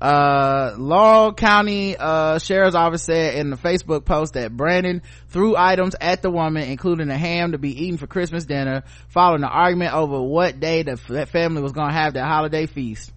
[0.00, 5.94] uh laurel county uh sheriff's office said in the facebook post that brandon threw items
[6.00, 9.94] at the woman including a ham to be eaten for christmas dinner following an argument
[9.94, 13.12] over what day the f- family was going to have their holiday feast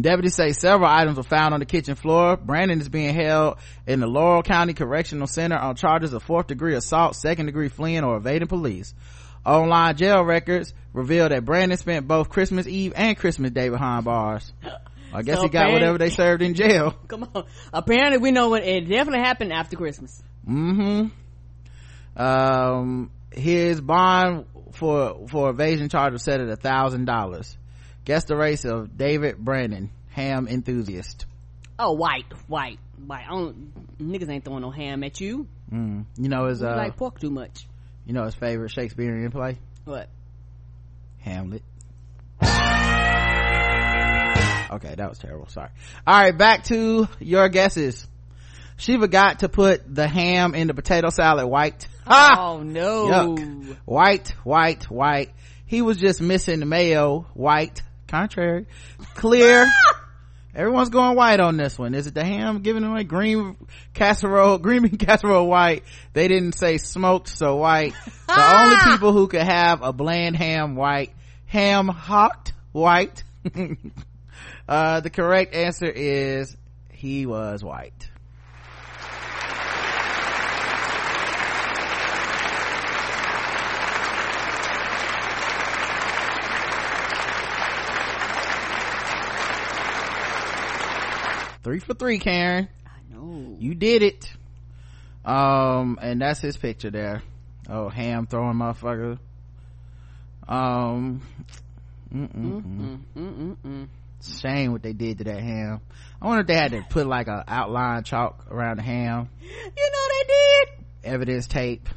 [0.00, 2.36] Deputies say several items were found on the kitchen floor.
[2.38, 6.74] Brandon is being held in the Laurel County Correctional Center on charges of fourth degree
[6.74, 8.94] assault, second degree fleeing, or evading police.
[9.44, 14.52] Online jail records reveal that Brandon spent both Christmas Eve and Christmas Day behind bars.
[15.12, 16.92] I guess So he got whatever they served in jail.
[17.08, 17.44] Come on.
[17.72, 20.22] Apparently, we know when it definitely happened after Christmas.
[20.48, 21.10] Mm
[22.16, 27.58] hmm Um, his bond for, for evasion charge was set at a thousand dollars.
[28.04, 31.26] Guess the race of David Brandon, ham enthusiast.
[31.78, 33.24] Oh, white, white, white.
[33.26, 35.46] I don't, niggas ain't throwing no ham at you.
[35.72, 36.04] Mm.
[36.16, 37.66] You know his, uh, like pork too much.
[38.06, 39.58] you know his favorite Shakespearean play?
[39.84, 40.08] What?
[41.20, 41.62] Hamlet.
[44.72, 45.48] Okay, that was terrible.
[45.48, 45.68] Sorry.
[46.06, 48.06] All right, back to your guesses.
[48.78, 51.86] She forgot to put the ham in the potato salad white.
[52.06, 53.06] Oh no.
[53.06, 53.76] Yuck.
[53.84, 55.30] White, white, white.
[55.66, 57.26] He was just missing the mayo.
[57.34, 57.82] White.
[58.12, 58.66] Contrary.
[59.14, 59.66] Clear.
[60.54, 61.94] Everyone's going white on this one.
[61.94, 63.56] Is it the ham giving away green
[63.94, 65.84] casserole, green bean casserole white?
[66.12, 67.94] They didn't say smoked, so white.
[68.26, 71.14] The only people who could have a bland ham white,
[71.46, 73.24] ham hocked white.
[74.68, 76.54] uh, the correct answer is
[76.90, 78.10] he was white.
[91.62, 92.68] Three for three, Karen.
[92.86, 93.56] I know.
[93.58, 94.32] You did it.
[95.24, 97.22] Um, and that's his picture there.
[97.68, 99.18] Oh, ham throwing motherfucker.
[100.48, 101.22] Um,
[102.12, 102.98] mm-mm-mm.
[103.16, 103.88] Mm-mm-mm.
[104.40, 105.80] shame what they did to that ham.
[106.20, 109.48] I wonder if they had to put like a outline chalk around the ham, You
[109.50, 110.68] know they did.
[111.04, 111.88] evidence tape.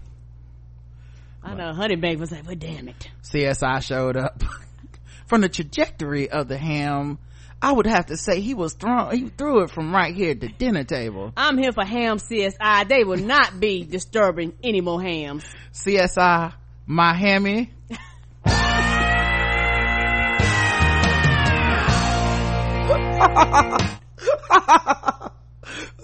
[1.43, 1.73] I know.
[1.73, 4.43] Honey Baked was like, "But damn it." CSI showed up.
[5.27, 7.17] from the trajectory of the ham,
[7.61, 10.39] I would have to say he was thrown, he threw it from right here at
[10.39, 11.31] the dinner table.
[11.35, 12.87] I'm here for ham CSI.
[12.87, 15.43] They will not be disturbing any more hams.
[15.73, 16.53] CSI,
[16.85, 17.71] my hammy.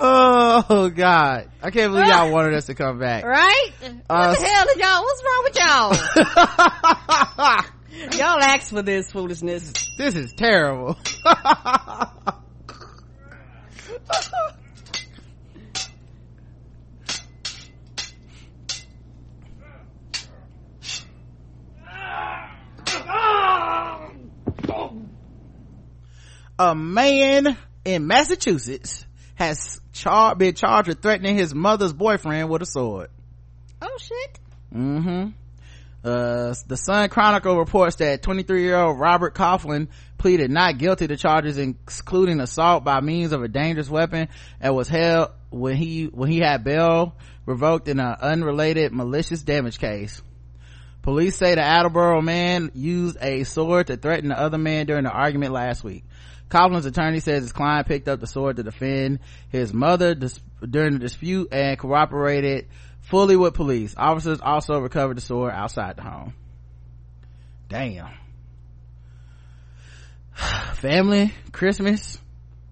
[0.03, 3.69] oh god i can't believe y'all wanted us to come back Right?
[4.09, 5.03] Uh, what the hell is y'all?
[5.03, 5.93] What's wrong with y'all?
[8.13, 9.73] y'all asked for this foolishness.
[9.97, 10.97] this is terrible
[26.59, 29.05] a man in massachusetts
[29.35, 33.09] has char- been charged with threatening his mother's boyfriend with a sword
[33.81, 34.39] Oh shit.
[34.75, 35.29] Mm-hmm.
[36.03, 39.87] Uh, the Sun Chronicle reports that 23-year-old Robert Coughlin
[40.17, 44.27] pleaded not guilty to charges including assault by means of a dangerous weapon
[44.59, 47.15] and was held when he when he had bail
[47.45, 50.21] revoked in an unrelated malicious damage case.
[51.03, 55.11] Police say the Attleboro man used a sword to threaten the other man during the
[55.11, 56.03] argument last week.
[56.49, 59.19] Coughlin's attorney says his client picked up the sword to defend
[59.49, 62.67] his mother dis- during the dispute and cooperated
[63.11, 63.93] fully with police.
[63.95, 66.33] Officers also recovered the sword outside the home.
[67.69, 68.09] Damn.
[70.75, 72.17] family christmas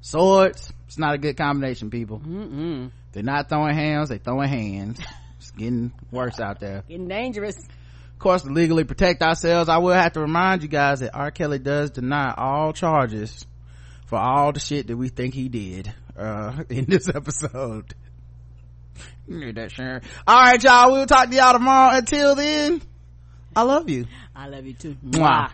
[0.02, 2.90] swords it's not a good combination people Mm-mm.
[3.12, 4.98] they're not throwing hands they're throwing hands
[5.38, 7.58] it's getting worse out there Getting dangerous.
[7.58, 11.32] of course to legally protect ourselves i will have to remind you guys that r
[11.32, 13.46] kelly does deny all charges
[14.06, 17.94] for all the shit that we think he did uh in this episode
[19.30, 22.82] you knew that sharon all right y'all we'll talk to y'all tomorrow until then
[23.56, 24.96] i love you I love you too.
[25.06, 25.52] Mwah.